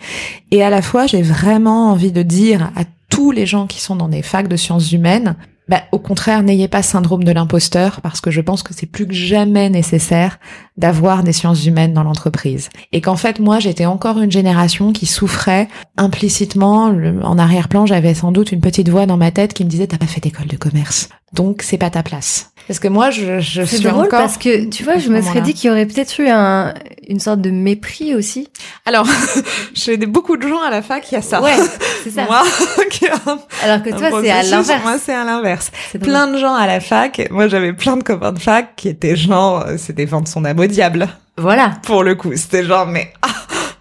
Et 0.52 0.64
à 0.64 0.70
la 0.70 0.82
fois, 0.82 1.08
j'ai 1.08 1.22
vraiment 1.22 1.92
envie 1.92 2.12
de 2.12 2.22
dire 2.22 2.72
à 2.76 2.84
tous 3.10 3.32
les 3.32 3.46
gens 3.46 3.68
qui 3.68 3.82
sont 3.82 3.96
dans 3.96 4.10
des 4.10 4.22
facs 4.22 4.48
de 4.48 4.56
sciences 4.56 4.92
humaines, 4.92 5.36
bah, 5.70 5.84
au 5.92 6.00
contraire, 6.00 6.42
n'ayez 6.42 6.68
pas 6.68 6.82
syndrome 6.82 7.24
de 7.24 7.32
l'imposteur 7.32 8.02
parce 8.02 8.22
que 8.22 8.32
je 8.32 8.42
pense 8.42 8.64
que 8.64 8.74
c'est 8.74 8.88
plus 8.88 9.06
que 9.06 9.14
jamais 9.14 9.70
nécessaire 9.70 10.40
d'avoir 10.78 11.22
des 11.22 11.32
sciences 11.32 11.64
humaines 11.68 11.94
dans 11.94 12.02
l'entreprise. 12.02 12.70
Et 12.92 13.02
qu'en 13.02 13.16
fait, 13.16 13.40
moi, 13.40 13.60
j'étais 13.60 13.86
encore 13.86 14.20
une 14.20 14.32
génération 14.32 14.94
qui 14.94 15.06
souffrait 15.06 15.68
implicitement. 15.96 16.86
en 17.24 17.38
arrière-plan, 17.38 17.86
j'avais 17.86 18.16
sans 18.16 18.32
doute 18.32 18.52
une 18.52 18.62
petite 18.62 18.90
voix 18.90 19.06
dans 19.06 19.18
ma 19.18 19.30
tête 19.30 19.54
qui 19.54 19.64
me 19.64 19.70
disait, 19.70 19.86
t'as 19.86 20.00
pas 20.00 20.08
fait 20.08 20.22
d'école 20.22 20.48
de 20.48 20.58
commerce. 20.58 21.10
Donc, 21.34 21.62
c'est 21.62 21.78
pas 21.78 21.92
ta 21.92 22.02
place. 22.02 22.52
Parce 22.68 22.80
que 22.80 22.88
moi, 22.88 23.10
je, 23.10 23.40
je 23.40 23.62
suis 23.64 23.80
drôle 23.80 24.06
encore... 24.06 24.20
parce 24.22 24.38
que, 24.38 24.66
tu 24.70 24.84
vois, 24.84 24.98
je 24.98 25.10
me 25.10 25.22
serais 25.22 25.42
dit 25.42 25.54
qu'il 25.54 25.70
y 25.70 25.72
aurait 25.72 25.86
peut-être 25.86 26.20
eu 26.20 26.28
un, 26.28 26.74
une 27.08 27.20
sorte 27.20 27.42
de 27.42 27.50
mépris 27.50 28.14
aussi. 28.16 28.48
Alors, 28.86 29.08
des- 29.88 30.06
beaucoup 30.06 30.38
de 30.38 30.48
gens 30.48 30.62
à 30.62 30.70
la 30.70 30.82
fac, 30.82 31.12
il 31.12 31.16
y 31.16 31.18
a 31.18 31.22
ça. 31.22 31.42
Ouais, 31.42 31.56
c'est 32.04 32.12
ça. 32.12 32.26
Moi, 32.26 32.44
Alors 33.64 33.84
que 33.84 33.90
toi, 33.90 34.22
c'est 34.22 34.30
à 34.30 34.44
l'inverse. 34.44 34.84
Moi, 34.84 34.98
c'est 35.04 35.14
à 35.14 35.24
l'inverse. 35.24 35.72
Plein 36.02 36.28
de 36.28 36.38
gens 36.38 36.54
à 36.54 36.68
la 36.68 36.80
fac. 36.80 37.28
Moi, 37.32 37.48
j'avais 37.48 37.74
plein 37.74 37.98
de 37.98 38.04
copains 38.04 38.32
de 38.32 38.40
fac 38.40 38.76
qui 38.76 38.90
étaient 38.90 39.16
genre, 39.16 39.66
euh, 39.66 39.76
c'était 39.78 40.06
vendre 40.06 40.28
son 40.28 40.46
âme 40.46 40.60
au 40.60 40.66
diable. 40.68 41.08
Voilà. 41.38 41.72
Pour 41.84 42.04
le 42.04 42.16
coup, 42.16 42.32
c'était 42.36 42.66
genre, 42.66 42.86
mais 42.86 43.14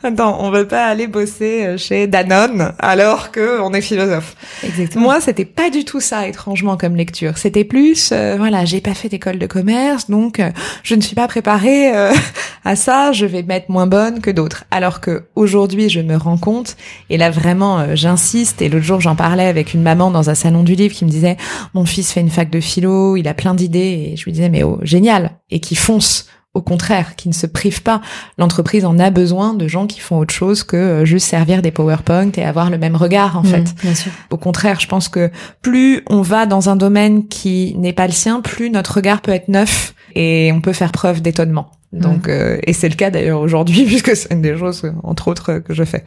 attends, 0.03 0.39
on 0.41 0.51
veut 0.51 0.67
pas 0.67 0.87
aller 0.87 1.07
bosser 1.07 1.67
euh, 1.67 1.77
chez 1.77 2.07
Danone 2.07 2.73
alors 2.79 3.31
que 3.31 3.61
on 3.61 3.73
est 3.73 3.81
philosophe. 3.81 4.37
Exactement. 4.63 5.05
Moi, 5.05 5.21
c'était 5.21 5.45
pas 5.45 5.71
du 5.71 5.85
tout 5.85 6.01
ça, 6.01 6.27
étrangement, 6.27 6.77
comme 6.77 6.97
lecture. 6.97 7.39
C'était 7.39 7.65
plus, 7.65 8.11
euh, 8.13 8.37
voilà, 8.37 8.65
j'ai 8.65 8.81
pas 8.81 8.95
fait 8.95 9.09
d'école 9.09 9.39
de 9.39 9.47
commerce, 9.47 10.11
donc 10.11 10.41
euh, 10.41 10.51
je 10.83 10.95
ne 10.95 11.01
suis 11.01 11.15
pas 11.15 11.29
préparée 11.29 11.95
euh, 11.97 12.13
à 12.65 12.77
ça. 12.77 13.13
Je 13.13 13.27
vais 13.27 13.43
m'être 13.43 13.69
moins 13.69 13.87
bonne 13.87 14.21
que 14.21 14.31
d'autres. 14.31 14.65
Alors 14.71 15.01
que 15.01 15.25
aujourd'hui, 15.35 15.89
je 15.89 16.01
me 16.01 16.17
rends 16.17 16.39
compte, 16.39 16.77
et 17.11 17.17
là 17.17 17.31
vraiment, 17.31 17.81
euh, 17.81 17.95
j'insiste. 17.95 18.63
Et 18.63 18.69
l'autre 18.69 18.85
jour, 18.85 19.01
j'en 19.01 19.17
parlais 19.17 19.47
avec 19.47 19.75
une 19.75 19.83
maman 19.83 20.11
dans 20.11 20.31
un 20.31 20.35
salon 20.35 20.63
du 20.63 20.75
livre 20.75 20.95
qui 20.95 21.05
me 21.05 21.11
disait, 21.11 21.37
mon 21.75 21.85
fils 21.85 22.13
fait 22.13 22.21
une 22.21 22.31
fac 22.31 22.51
de 22.51 22.61
philo, 22.61 23.17
il 23.17 23.29
a 23.29 23.35
plein 23.35 23.55
d'idées, 23.55 24.13
et 24.13 24.17
je 24.17 24.25
lui 24.25 24.33
disais, 24.33 24.49
mais 24.49 24.63
oh, 24.63 24.79
génial, 24.83 25.33
et 25.51 25.61
qui 25.61 25.75
fonce. 25.75 26.27
Au 26.59 26.63
contraire, 26.63 27.15
qui 27.15 27.29
ne 27.29 27.35
se 27.35 27.47
prive 27.47 27.83
pas. 27.85 28.01
L'entreprise 28.37 28.85
en 28.85 28.99
a 28.99 29.11
besoin 29.11 29.55
de 29.55 29.69
gens 29.69 29.87
qui 29.87 30.01
font 30.01 30.19
autre 30.19 30.35
chose 30.35 30.65
que 30.65 30.77
euh, 30.77 31.05
juste 31.05 31.29
servir 31.29 31.63
des 31.63 31.71
PowerPoint 31.71 32.33
et 32.37 32.45
avoir 32.45 32.69
le 32.69 32.79
même 32.79 32.97
regard, 32.97 33.37
en 33.39 33.43
Mhm, 33.43 33.49
fait. 33.49 33.75
Bien 33.83 33.95
sûr. 33.95 34.11
Au 34.31 34.37
contraire, 34.37 34.81
je 34.81 34.89
pense 34.89 35.09
que 35.09 35.31
plus 35.63 36.03
on 36.11 36.21
va 36.21 36.47
dans 36.47 36.69
un 36.69 36.75
domaine 36.75 37.29
qui 37.29 37.77
n'est 37.79 37.93
pas 37.93 38.09
le 38.09 38.13
sien, 38.13 38.41
plus 38.41 38.71
notre 38.71 38.95
regard 38.97 39.21
peut 39.21 39.31
être 39.31 39.47
neuf 39.49 39.95
et 40.17 40.51
on 40.53 40.61
peut 40.61 40.73
faire 40.73 40.91
preuve 40.91 41.23
d'étonnement. 41.23 41.71
Donc, 41.93 42.29
euh, 42.29 42.59
et 42.65 42.73
c'est 42.73 42.89
le 42.89 42.97
cas 42.97 43.11
d'ailleurs 43.11 43.41
aujourd'hui, 43.41 43.85
puisque 43.87 44.17
c'est 44.17 44.35
une 44.35 44.43
des 44.43 44.59
choses, 44.59 44.83
entre 45.05 45.29
autres, 45.29 45.61
que 45.61 45.73
je 45.75 45.85
fais. 45.85 46.03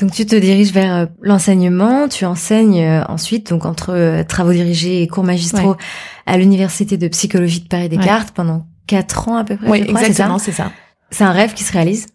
Donc 0.00 0.10
tu 0.12 0.26
te 0.26 0.34
diriges 0.36 0.72
vers 0.72 0.94
euh, 0.94 1.06
l'enseignement, 1.22 2.08
tu 2.08 2.24
enseignes 2.24 2.82
euh, 2.82 3.04
ensuite 3.08 3.50
donc 3.50 3.64
entre 3.64 4.24
travaux 4.26 4.52
dirigés 4.52 5.02
et 5.02 5.06
cours 5.08 5.22
magistraux 5.24 5.76
à 6.26 6.36
l'université 6.36 6.96
de 6.96 7.06
psychologie 7.08 7.60
de 7.60 7.68
Paris 7.68 7.88
Descartes 7.88 8.32
pendant 8.34 8.66
quatre 8.86 9.28
ans 9.28 9.36
à 9.36 9.44
peu 9.44 9.56
près. 9.56 9.68
Oui, 9.68 9.84
exactement, 9.88 10.38
c'est 10.38 10.52
ça. 10.52 10.70
C'est 11.10 11.24
un 11.24 11.30
rêve 11.32 11.54
qui 11.54 11.62
se 11.62 11.72
réalise. 11.72 12.06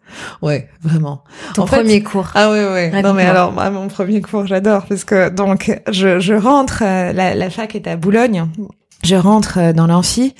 Ouais, 0.41 0.67
vraiment. 0.82 1.23
Ton 1.53 1.63
En 1.63 1.67
fait, 1.67 1.77
premier 1.77 2.03
cours. 2.03 2.32
Ah 2.36 2.49
ouais, 2.51 2.65
ouais. 2.65 2.88
Non 2.89 2.95
Raconte-moi. 2.97 3.13
mais 3.13 3.25
alors, 3.25 3.53
moi, 3.53 3.69
mon 3.69 3.88
premier 3.88 4.19
cours, 4.19 4.45
j'adore 4.45 4.86
parce 4.88 5.05
que 5.05 5.29
donc 5.29 5.71
je, 5.89 6.19
je 6.19 6.34
rentre, 6.34 6.84
euh, 6.84 7.13
la, 7.13 7.34
la 7.34 7.49
fac 7.49 7.75
est 7.75 7.88
à 7.88 7.95
Boulogne, 7.95 8.47
je 9.05 9.15
rentre 9.15 9.58
euh, 9.60 9.73
dans 9.73 9.88
l'amphi. 9.88 10.36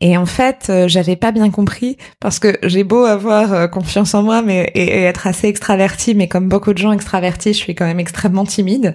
Et 0.00 0.16
en 0.16 0.26
fait, 0.26 0.66
euh, 0.70 0.86
j'avais 0.86 1.16
pas 1.16 1.32
bien 1.32 1.50
compris 1.50 1.96
parce 2.20 2.38
que 2.38 2.56
j'ai 2.62 2.84
beau 2.84 3.04
avoir 3.04 3.52
euh, 3.52 3.66
confiance 3.66 4.14
en 4.14 4.22
moi, 4.22 4.42
mais 4.42 4.70
et, 4.76 4.84
et 4.84 5.02
être 5.02 5.26
assez 5.26 5.48
extravertie, 5.48 6.14
mais 6.14 6.28
comme 6.28 6.48
beaucoup 6.48 6.72
de 6.72 6.78
gens 6.78 6.92
extravertis, 6.92 7.52
je 7.52 7.58
suis 7.58 7.74
quand 7.74 7.86
même 7.86 7.98
extrêmement 7.98 8.44
timide. 8.44 8.94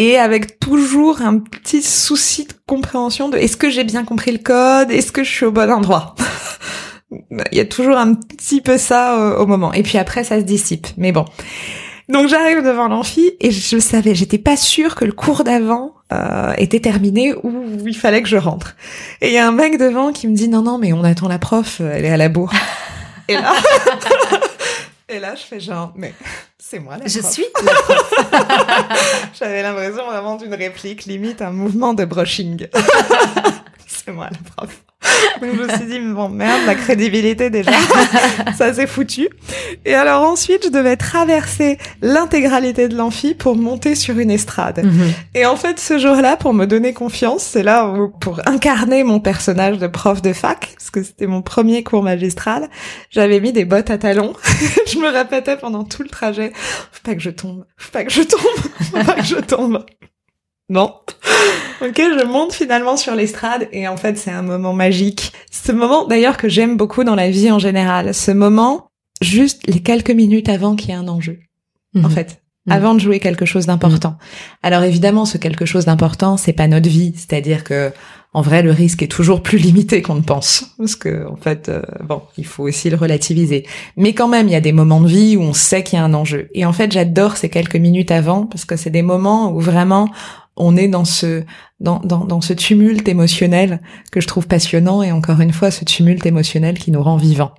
Et 0.00 0.16
avec 0.16 0.58
toujours 0.58 1.20
un 1.20 1.36
petit 1.40 1.82
souci 1.82 2.46
de 2.46 2.54
compréhension 2.66 3.28
de 3.28 3.36
est-ce 3.36 3.58
que 3.58 3.68
j'ai 3.68 3.84
bien 3.84 4.02
compris 4.02 4.32
le 4.32 4.38
code, 4.38 4.90
est-ce 4.90 5.12
que 5.12 5.22
je 5.22 5.30
suis 5.30 5.44
au 5.44 5.52
bon 5.52 5.70
endroit? 5.70 6.14
Il 7.10 7.58
y 7.58 7.60
a 7.60 7.66
toujours 7.66 7.98
un 7.98 8.14
petit 8.14 8.62
peu 8.62 8.78
ça 8.78 9.20
euh, 9.20 9.36
au 9.36 9.46
moment. 9.46 9.74
Et 9.74 9.82
puis 9.82 9.98
après, 9.98 10.24
ça 10.24 10.40
se 10.40 10.44
dissipe. 10.44 10.86
Mais 10.96 11.12
bon. 11.12 11.26
Donc 12.08 12.28
j'arrive 12.28 12.64
devant 12.64 12.88
l'amphi 12.88 13.32
et 13.40 13.50
je 13.50 13.78
savais, 13.78 14.14
j'étais 14.14 14.38
pas 14.38 14.56
sûre 14.56 14.94
que 14.94 15.04
le 15.04 15.12
cours 15.12 15.44
d'avant 15.44 15.92
euh, 16.14 16.54
était 16.56 16.80
terminé 16.80 17.34
ou 17.42 17.52
il 17.86 17.94
fallait 17.94 18.22
que 18.22 18.28
je 18.28 18.38
rentre. 18.38 18.76
Et 19.20 19.28
il 19.28 19.34
y 19.34 19.38
a 19.38 19.46
un 19.46 19.52
mec 19.52 19.78
devant 19.78 20.12
qui 20.12 20.28
me 20.28 20.34
dit 20.34 20.48
non 20.48 20.62
non 20.62 20.78
mais 20.78 20.94
on 20.94 21.04
attend 21.04 21.28
la 21.28 21.38
prof, 21.38 21.80
elle 21.80 22.06
est 22.06 22.10
à 22.10 22.16
la 22.16 22.30
bourre. 22.30 22.52
et 23.28 23.34
là, 23.34 23.52
et 25.10 25.20
là 25.20 25.34
je 25.34 25.42
fais 25.42 25.60
genre 25.60 25.92
mais 25.94 26.14
c'est 26.62 26.78
moi 26.78 26.96
la 26.98 27.06
Je 27.06 27.18
prof. 27.20 27.32
suis. 27.32 27.44
J'avais 29.38 29.62
l'impression 29.62 30.06
vraiment 30.06 30.36
d'une 30.36 30.54
réplique, 30.54 31.04
limite 31.04 31.42
un 31.42 31.50
mouvement 31.50 31.94
de 31.94 32.04
brushing. 32.04 32.68
c'est 33.86 34.12
moi 34.12 34.28
la 34.30 34.38
prof. 34.56 34.82
Donc 35.40 35.50
je 35.56 35.62
me 35.62 35.68
suis 35.68 35.86
dit, 35.86 35.98
bon 36.00 36.28
merde, 36.28 36.60
la 36.66 36.74
crédibilité 36.74 37.50
déjà, 37.50 37.72
ça 38.56 38.72
c'est 38.74 38.86
foutu. 38.86 39.28
Et 39.84 39.94
alors 39.94 40.22
ensuite, 40.22 40.64
je 40.64 40.70
devais 40.70 40.96
traverser 40.96 41.78
l'intégralité 42.02 42.88
de 42.88 42.96
l'amphi 42.96 43.34
pour 43.34 43.56
monter 43.56 43.94
sur 43.94 44.18
une 44.18 44.30
estrade. 44.30 44.84
Mhm. 44.84 45.12
Et 45.34 45.46
en 45.46 45.56
fait, 45.56 45.78
ce 45.78 45.98
jour-là, 45.98 46.36
pour 46.36 46.54
me 46.54 46.66
donner 46.66 46.92
confiance, 46.92 47.42
c'est 47.42 47.62
là 47.62 47.86
où, 47.86 48.08
pour 48.08 48.40
incarner 48.46 49.04
mon 49.04 49.20
personnage 49.20 49.78
de 49.78 49.86
prof 49.86 50.22
de 50.22 50.32
fac, 50.32 50.70
parce 50.76 50.90
que 50.90 51.02
c'était 51.02 51.26
mon 51.26 51.42
premier 51.42 51.82
cours 51.82 52.02
magistral, 52.02 52.68
j'avais 53.10 53.40
mis 53.40 53.52
des 53.52 53.64
bottes 53.64 53.90
à 53.90 53.98
talons. 53.98 54.34
je 54.86 54.98
me 54.98 55.08
répétais 55.08 55.56
pendant 55.56 55.84
tout 55.84 56.02
le 56.02 56.08
trajet, 56.08 56.52
faut 56.54 57.02
pas 57.04 57.14
que 57.14 57.20
je 57.20 57.30
tombe, 57.30 57.64
faut 57.76 57.92
pas 57.92 58.04
que 58.04 58.12
je 58.12 58.22
tombe, 58.22 58.40
faut 58.90 59.04
pas 59.04 59.14
que 59.14 59.24
je 59.24 59.36
tombe. 59.36 59.84
Non. 60.70 60.94
Ok, 61.82 61.96
je 61.96 62.26
monte 62.26 62.52
finalement 62.52 62.98
sur 62.98 63.14
l'estrade 63.14 63.66
et 63.72 63.88
en 63.88 63.96
fait 63.96 64.18
c'est 64.18 64.30
un 64.30 64.42
moment 64.42 64.74
magique. 64.74 65.32
Ce 65.50 65.72
moment 65.72 66.04
d'ailleurs 66.06 66.36
que 66.36 66.46
j'aime 66.46 66.76
beaucoup 66.76 67.04
dans 67.04 67.14
la 67.14 67.30
vie 67.30 67.50
en 67.50 67.58
général. 67.58 68.12
Ce 68.12 68.30
moment, 68.30 68.88
juste 69.22 69.62
les 69.66 69.80
quelques 69.80 70.10
minutes 70.10 70.50
avant 70.50 70.76
qu'il 70.76 70.90
y 70.90 70.92
ait 70.92 70.96
un 70.96 71.08
enjeu. 71.08 71.38
En 71.96 72.00
Mhm. 72.00 72.10
fait, 72.10 72.42
Mhm. 72.66 72.72
avant 72.74 72.92
de 72.94 72.98
jouer 73.00 73.18
quelque 73.18 73.46
chose 73.46 73.64
d'important. 73.64 74.18
Alors 74.62 74.82
évidemment, 74.82 75.24
ce 75.24 75.38
quelque 75.38 75.64
chose 75.64 75.86
d'important, 75.86 76.36
c'est 76.36 76.52
pas 76.52 76.68
notre 76.68 76.90
vie. 76.90 77.14
C'est-à-dire 77.16 77.64
que 77.64 77.92
en 78.34 78.42
vrai, 78.42 78.62
le 78.62 78.72
risque 78.72 79.02
est 79.02 79.08
toujours 79.10 79.42
plus 79.42 79.56
limité 79.72 80.02
qu'on 80.02 80.16
ne 80.16 80.20
pense, 80.20 80.66
parce 80.76 80.96
que 80.96 81.26
en 81.28 81.36
fait, 81.36 81.70
euh, 81.70 81.80
bon, 82.04 82.20
il 82.36 82.44
faut 82.44 82.64
aussi 82.64 82.90
le 82.90 82.96
relativiser. 82.96 83.66
Mais 83.96 84.12
quand 84.12 84.28
même, 84.28 84.48
il 84.48 84.52
y 84.52 84.54
a 84.54 84.60
des 84.60 84.72
moments 84.72 85.00
de 85.00 85.08
vie 85.08 85.34
où 85.38 85.40
on 85.40 85.54
sait 85.54 85.82
qu'il 85.82 85.98
y 85.98 86.02
a 86.02 86.04
un 86.04 86.12
enjeu. 86.12 86.50
Et 86.52 86.66
en 86.66 86.74
fait, 86.74 86.92
j'adore 86.92 87.38
ces 87.38 87.48
quelques 87.48 87.76
minutes 87.76 88.10
avant, 88.10 88.44
parce 88.44 88.66
que 88.66 88.76
c'est 88.76 88.90
des 88.90 89.00
moments 89.02 89.50
où 89.50 89.60
vraiment 89.60 90.10
on 90.60 90.76
est 90.76 90.88
dans 90.88 91.04
ce 91.04 91.44
dans, 91.80 92.00
dans, 92.00 92.24
dans 92.24 92.40
ce 92.40 92.52
tumulte 92.52 93.08
émotionnel 93.08 93.80
que 94.12 94.20
je 94.20 94.26
trouve 94.26 94.46
passionnant 94.46 95.02
et 95.02 95.12
encore 95.12 95.40
une 95.40 95.52
fois 95.52 95.70
ce 95.70 95.84
tumulte 95.84 96.26
émotionnel 96.26 96.78
qui 96.78 96.90
nous 96.90 97.02
rend 97.02 97.16
vivants. 97.16 97.52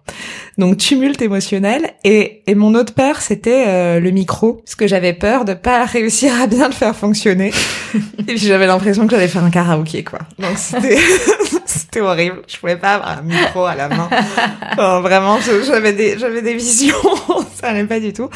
Donc 0.57 0.77
tumulte 0.77 1.21
émotionnel 1.21 1.91
Et, 2.03 2.43
et 2.47 2.55
mon 2.55 2.75
autre 2.75 2.93
peur, 2.93 3.21
c'était 3.21 3.65
euh, 3.67 3.99
le 3.99 4.11
micro, 4.11 4.53
parce 4.53 4.75
que 4.75 4.87
j'avais 4.87 5.13
peur 5.13 5.45
de 5.45 5.53
pas 5.53 5.85
réussir 5.85 6.33
à 6.41 6.47
bien 6.47 6.67
le 6.67 6.73
faire 6.73 6.95
fonctionner. 6.95 7.51
et 8.19 8.23
puis 8.23 8.37
j'avais 8.37 8.67
l'impression 8.67 9.05
que 9.05 9.11
j'allais 9.11 9.27
faire 9.27 9.43
un 9.43 9.49
karaoké, 9.49 10.03
quoi. 10.03 10.19
Donc 10.39 10.57
c'était 10.57 10.97
c'était 11.65 12.01
horrible. 12.01 12.41
Je 12.47 12.57
pouvais 12.57 12.77
pas 12.77 12.95
avoir 12.95 13.19
un 13.19 13.21
micro 13.21 13.65
à 13.65 13.75
la 13.75 13.89
main. 13.89 14.09
vraiment, 15.01 15.39
j'avais 15.65 15.93
des 15.93 16.19
j'avais 16.19 16.41
des 16.41 16.53
visions, 16.53 16.95
ça 17.55 17.69
allait 17.69 17.85
pas 17.85 17.99
du 17.99 18.13
tout. 18.13 18.29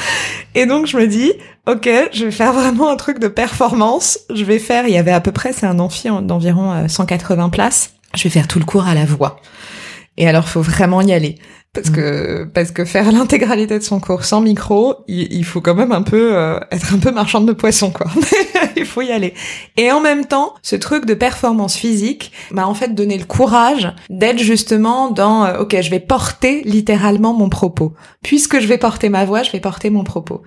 Et 0.56 0.66
donc 0.66 0.88
je 0.88 0.98
me 0.98 1.08
dis, 1.08 1.34
ok, 1.68 1.90
je 2.12 2.26
vais 2.26 2.32
faire 2.32 2.54
vraiment 2.54 2.90
un 2.90 2.96
truc 2.96 3.20
de 3.20 3.28
performance. 3.28 4.20
Je 4.34 4.44
vais 4.44 4.60
faire, 4.60 4.88
il 4.88 4.94
y 4.94 4.98
avait 4.98 5.12
à 5.12 5.22
peu 5.22 5.32
près, 5.32 5.54
c'est 5.54 5.66
amphi 5.80 6.10
d'environ 6.22 6.88
180 6.88 7.46
euh, 7.46 7.50
places. 7.50 7.94
Je 8.16 8.24
vais 8.24 8.30
faire 8.30 8.48
tout 8.48 8.60
le 8.60 8.66
cours 8.66 8.88
à 8.88 8.94
la 8.94 9.06
voix. 9.06 9.42
Et 10.18 10.28
alors, 10.28 10.48
faut 10.48 10.62
vraiment 10.62 11.02
y 11.02 11.12
aller 11.12 11.38
parce 11.76 11.90
que 11.90 12.46
parce 12.46 12.72
que 12.72 12.86
faire 12.86 13.12
l'intégralité 13.12 13.78
de 13.78 13.84
son 13.84 14.00
cours 14.00 14.24
sans 14.24 14.42
micro, 14.42 14.96
il, 15.08 15.44
faut 15.44 15.62
quand 15.62 15.76
même 15.76 15.92
un 15.92 16.02
peu 16.02 16.36
euh, 16.36 16.58
être 16.72 16.94
un 16.94 17.00
peu 17.00 17.12
marchande 17.12 17.46
de 17.46 17.52
poisson 17.52 17.92
quoi. 17.92 18.08
il 18.78 18.86
faut 18.86 19.02
y 19.02 19.12
aller. 19.12 19.34
Et 19.78 19.92
en 19.92 20.00
même 20.00 20.26
temps, 20.26 20.56
ce 20.64 20.76
truc 20.76 21.06
de 21.06 21.14
performance 21.14 21.76
physique 21.76 22.32
m'a 22.52 22.66
en 22.66 22.74
fait 22.74 22.96
donné 22.96 23.18
le 23.18 23.26
courage 23.26 23.94
d'être 24.10 24.40
justement 24.40 25.12
dans 25.12 25.46
euh, 25.46 25.60
OK, 25.60 25.76
je 25.80 25.90
vais 25.90 26.00
porter 26.00 26.62
littéralement 26.64 27.34
mon 27.34 27.50
propos. 27.50 27.94
Puisque 28.24 28.60
je 28.60 28.68
vais 28.68 28.78
porter 28.78 29.10
ma 29.10 29.26
voix, 29.26 29.44
je 29.44 29.52
vais 29.52 29.60
porter 29.60 29.90
mon 29.90 30.04
propos. 30.04 30.42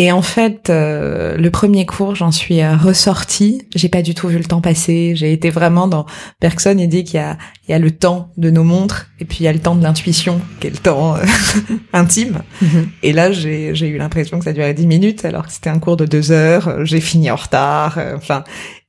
Et 0.00 0.12
en 0.12 0.22
fait, 0.22 0.70
euh, 0.70 1.36
le 1.36 1.50
premier 1.50 1.84
cours, 1.84 2.14
j'en 2.14 2.30
suis 2.30 2.60
euh, 2.60 2.76
ressortie. 2.76 3.66
J'ai 3.74 3.88
pas 3.88 4.00
du 4.00 4.14
tout 4.14 4.28
vu 4.28 4.38
le 4.38 4.44
temps 4.44 4.60
passer. 4.60 5.16
J'ai 5.16 5.32
été 5.32 5.50
vraiment 5.50 5.88
dans. 5.88 6.06
Bergson, 6.40 6.76
il 6.78 6.88
dit 6.88 7.02
qu'il 7.02 7.16
y 7.16 7.18
a, 7.18 7.36
il 7.66 7.72
y 7.72 7.74
a 7.74 7.80
le 7.80 7.90
temps 7.90 8.30
de 8.36 8.48
nos 8.48 8.62
montres 8.62 9.08
et 9.18 9.24
puis 9.24 9.38
il 9.40 9.42
y 9.42 9.48
a 9.48 9.52
le 9.52 9.58
temps 9.58 9.74
de 9.74 9.82
l'intuition, 9.82 10.40
qui 10.60 10.68
est 10.68 10.70
le 10.70 10.76
temps 10.76 11.16
euh, 11.16 11.24
intime. 11.92 12.42
Mhm. 12.62 12.88
Et 13.02 13.12
là, 13.12 13.32
j'ai, 13.32 13.74
j'ai 13.74 13.88
eu 13.88 13.98
l'impression 13.98 14.38
que 14.38 14.44
ça 14.44 14.52
durait 14.52 14.72
dix 14.72 14.86
minutes, 14.86 15.24
alors 15.24 15.48
que 15.48 15.52
c'était 15.52 15.70
un 15.70 15.80
cours 15.80 15.96
de 15.96 16.04
deux 16.04 16.30
heures. 16.30 16.84
J'ai 16.84 17.00
fini 17.00 17.28
en 17.32 17.36
retard. 17.36 17.98
enfin, 18.14 18.44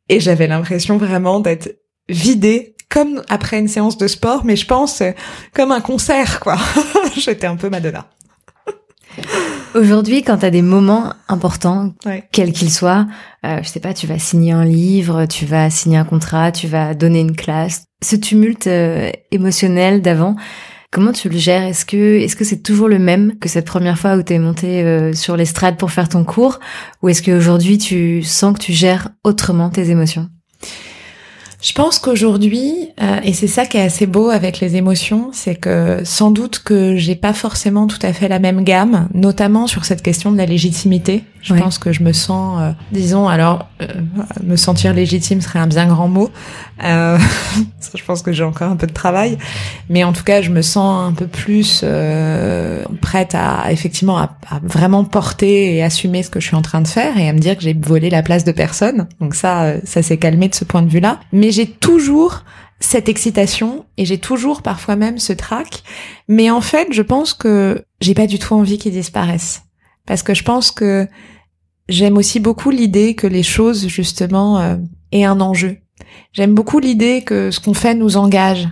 et 0.09 0.19
j'avais 0.19 0.45
l'impression 0.45 0.97
vraiment 0.97 1.39
d'être 1.39 1.75
vidée 2.07 2.75
comme 2.87 3.23
après 3.29 3.57
une 3.57 3.67
séance 3.67 3.97
de 3.97 4.05
sport, 4.05 4.45
mais 4.45 4.55
je 4.55 4.67
pense 4.67 5.01
comme 5.55 5.71
un 5.71 5.81
concert, 5.81 6.39
quoi. 6.39 6.57
J'étais 7.17 7.47
un 7.47 7.55
peu 7.55 7.71
Madonna. 7.71 8.05
Aujourd'hui, 9.75 10.23
quand 10.23 10.37
tu 10.39 10.45
as 10.45 10.49
des 10.49 10.63
moments 10.63 11.13
importants, 11.27 11.93
quels 12.31 12.53
qu'ils 12.53 12.71
soient, 12.71 13.07
euh, 13.45 13.59
je 13.61 13.67
sais 13.67 13.79
pas, 13.79 13.93
tu 13.93 14.07
vas 14.07 14.17
signer 14.17 14.51
un 14.51 14.65
livre, 14.65 15.27
tu 15.27 15.45
vas 15.45 15.69
signer 15.69 15.97
un 15.97 16.05
contrat, 16.05 16.51
tu 16.51 16.67
vas 16.67 16.95
donner 16.95 17.19
une 17.19 17.35
classe, 17.35 17.85
ce 18.03 18.15
tumulte 18.15 18.65
euh, 18.65 19.11
émotionnel 19.31 20.01
d'avant, 20.01 20.35
comment 20.91 21.11
tu 21.11 21.29
le 21.29 21.37
gères? 21.37 21.63
Est-ce 21.63 21.85
que 21.85 22.17
est-ce 22.17 22.35
que 22.35 22.43
c'est 22.43 22.63
toujours 22.63 22.87
le 22.87 22.97
même 22.97 23.37
que 23.37 23.47
cette 23.47 23.65
première 23.65 23.99
fois 23.99 24.15
où 24.15 24.23
tu 24.23 24.33
es 24.33 24.39
monté 24.39 24.81
euh, 24.81 25.13
sur 25.13 25.37
l'estrade 25.37 25.77
pour 25.77 25.91
faire 25.91 26.09
ton 26.09 26.23
cours, 26.23 26.59
ou 27.03 27.09
est-ce 27.09 27.21
qu'aujourd'hui 27.21 27.77
tu 27.77 28.23
sens 28.23 28.57
que 28.57 28.63
tu 28.63 28.73
gères 28.73 29.09
autrement 29.23 29.69
tes 29.69 29.91
émotions? 29.91 30.29
Je 31.61 31.73
pense 31.73 31.99
qu'aujourd'hui, 31.99 32.89
euh, 33.01 33.19
et 33.23 33.33
c'est 33.33 33.47
ça 33.47 33.65
qui 33.65 33.77
est 33.77 33.81
assez 33.81 34.05
beau 34.05 34.29
avec 34.29 34.61
les 34.61 34.77
émotions, 34.77 35.29
c'est 35.33 35.55
que 35.55 36.01
sans 36.05 36.31
doute 36.31 36.59
que 36.63 36.95
j'ai 36.95 37.15
pas 37.15 37.33
forcément 37.33 37.87
tout 37.87 37.99
à 38.01 38.13
fait 38.13 38.29
la 38.29 38.39
même 38.39 38.63
gamme, 38.63 39.09
notamment 39.13 39.67
sur 39.67 39.83
cette 39.83 40.01
question 40.01 40.31
de 40.31 40.37
la 40.37 40.45
légitimité. 40.45 41.23
Je 41.41 41.53
pense 41.53 41.77
que 41.77 41.93
je 41.93 42.03
me 42.03 42.11
sens, 42.11 42.59
euh, 42.59 42.71
disons, 42.91 43.27
alors 43.27 43.69
euh, 43.81 43.87
me 44.43 44.55
sentir 44.55 44.93
légitime 44.93 45.39
serait 45.41 45.59
un 45.59 45.67
bien 45.67 45.87
grand 45.87 46.07
mot. 46.07 46.29
Euh, 46.83 47.17
je 47.95 48.03
pense 48.03 48.21
que 48.21 48.31
j'ai 48.33 48.43
encore 48.43 48.69
un 48.69 48.75
peu 48.75 48.87
de 48.87 48.93
travail, 48.93 49.37
mais 49.89 50.03
en 50.03 50.11
tout 50.11 50.23
cas, 50.23 50.41
je 50.41 50.49
me 50.49 50.61
sens 50.61 51.07
un 51.07 51.13
peu 51.13 51.27
plus 51.27 51.85
prête 53.01 53.35
à 53.35 53.71
effectivement 53.71 54.17
à, 54.17 54.37
à, 54.49 54.59
vraiment 54.61 55.03
porter 55.05 55.75
et 55.75 55.83
assumer 55.83 56.23
ce 56.23 56.29
que 56.29 56.39
je 56.39 56.47
suis 56.47 56.55
en 56.55 56.61
train 56.61 56.81
de 56.81 56.87
faire 56.87 57.17
et 57.17 57.29
à 57.29 57.33
me 57.33 57.39
dire 57.39 57.55
que 57.55 57.63
j'ai 57.63 57.73
volé 57.73 58.09
la 58.09 58.21
place 58.21 58.43
de 58.43 58.51
personne. 58.51 59.07
Donc 59.21 59.33
ça, 59.33 59.73
ça 59.85 60.01
s'est 60.01 60.17
calmé 60.17 60.49
de 60.49 60.55
ce 60.55 60.65
point 60.65 60.81
de 60.81 60.89
vue-là. 60.89 61.19
Mais 61.31 61.48
j'ai 61.51 61.67
toujours 61.67 62.43
cette 62.79 63.09
excitation 63.09 63.85
et 63.97 64.05
j'ai 64.05 64.17
toujours 64.17 64.61
parfois 64.61 64.95
même 64.95 65.17
ce 65.17 65.33
trac. 65.33 65.83
Mais 66.27 66.49
en 66.49 66.61
fait, 66.61 66.87
je 66.91 67.01
pense 67.01 67.33
que 67.33 67.83
j'ai 68.01 68.13
pas 68.13 68.27
du 68.27 68.39
tout 68.39 68.53
envie 68.53 68.77
qu'il 68.77 68.93
disparaisse 68.93 69.63
parce 70.05 70.23
que 70.23 70.33
je 70.33 70.43
pense 70.43 70.71
que 70.71 71.07
j'aime 71.87 72.17
aussi 72.17 72.39
beaucoup 72.39 72.69
l'idée 72.69 73.15
que 73.15 73.27
les 73.27 73.43
choses 73.43 73.87
justement 73.87 74.59
euh, 74.59 74.77
aient 75.11 75.25
un 75.25 75.41
enjeu. 75.41 75.77
J'aime 76.31 76.55
beaucoup 76.55 76.79
l'idée 76.79 77.23
que 77.23 77.51
ce 77.51 77.59
qu'on 77.59 77.73
fait 77.73 77.95
nous 77.95 78.17
engage 78.17 78.67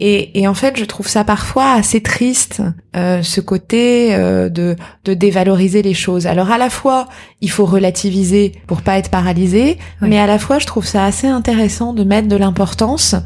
et, 0.00 0.40
et, 0.40 0.46
en 0.46 0.54
fait, 0.54 0.78
je 0.78 0.84
trouve 0.84 1.08
ça 1.08 1.24
parfois 1.24 1.72
assez 1.72 2.00
triste, 2.00 2.62
euh, 2.94 3.20
ce 3.22 3.40
côté 3.40 4.14
euh, 4.14 4.48
de, 4.48 4.76
de 5.04 5.14
dévaloriser 5.14 5.82
les 5.82 5.94
choses. 5.94 6.28
Alors 6.28 6.52
à 6.52 6.58
la 6.58 6.70
fois, 6.70 7.08
il 7.40 7.50
faut 7.50 7.64
relativiser 7.64 8.52
pour 8.68 8.82
pas 8.82 8.98
être 8.98 9.10
paralysé, 9.10 9.76
mais 10.00 10.18
à 10.18 10.28
la 10.28 10.38
fois, 10.38 10.60
je 10.60 10.66
trouve 10.66 10.86
ça 10.86 11.04
assez 11.04 11.26
intéressant 11.26 11.92
de 11.92 12.04
mettre 12.04 12.28
de 12.28 12.36
l'importance 12.36 13.16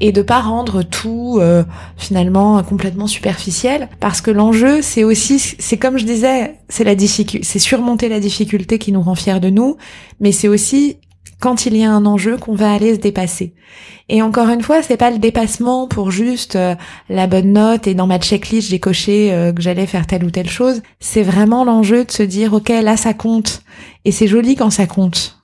et 0.00 0.12
de 0.12 0.22
pas 0.22 0.40
rendre 0.40 0.82
tout 0.82 1.38
euh, 1.40 1.64
finalement 1.96 2.62
complètement 2.62 3.08
superficiel, 3.08 3.88
parce 3.98 4.20
que 4.20 4.30
l'enjeu, 4.30 4.82
c'est 4.82 5.02
aussi, 5.02 5.40
c'est 5.40 5.78
comme 5.78 5.98
je 5.98 6.04
disais, 6.04 6.54
c'est 6.68 6.84
la 6.84 6.94
difficulté, 6.94 7.44
c'est 7.44 7.58
surmonter 7.58 8.08
la 8.08 8.20
difficulté 8.20 8.78
qui 8.78 8.92
nous 8.92 9.02
rend 9.02 9.16
fiers 9.16 9.40
de 9.40 9.50
nous, 9.50 9.76
mais 10.20 10.30
c'est 10.30 10.48
aussi 10.48 10.98
quand 11.40 11.66
il 11.66 11.76
y 11.76 11.84
a 11.84 11.90
un 11.90 12.06
enjeu 12.06 12.36
qu'on 12.36 12.54
va 12.54 12.72
aller 12.72 12.94
se 12.94 13.00
dépasser. 13.00 13.54
Et 14.08 14.22
encore 14.22 14.48
une 14.48 14.62
fois, 14.62 14.82
c'est 14.82 14.96
pas 14.96 15.10
le 15.10 15.18
dépassement 15.18 15.88
pour 15.88 16.10
juste 16.10 16.56
euh, 16.56 16.74
la 17.08 17.26
bonne 17.26 17.52
note 17.52 17.86
et 17.86 17.94
dans 17.94 18.06
ma 18.06 18.18
checklist 18.18 18.68
j'ai 18.68 18.78
coché 18.80 19.32
euh, 19.32 19.52
que 19.52 19.62
j'allais 19.62 19.86
faire 19.86 20.06
telle 20.06 20.24
ou 20.24 20.30
telle 20.30 20.50
chose. 20.50 20.82
C'est 21.00 21.22
vraiment 21.22 21.64
l'enjeu 21.64 22.04
de 22.04 22.10
se 22.10 22.22
dire 22.22 22.52
ok 22.52 22.68
là 22.68 22.96
ça 22.96 23.14
compte 23.14 23.62
et 24.04 24.12
c'est 24.12 24.26
joli 24.26 24.54
quand 24.54 24.70
ça 24.70 24.86
compte. 24.86 25.40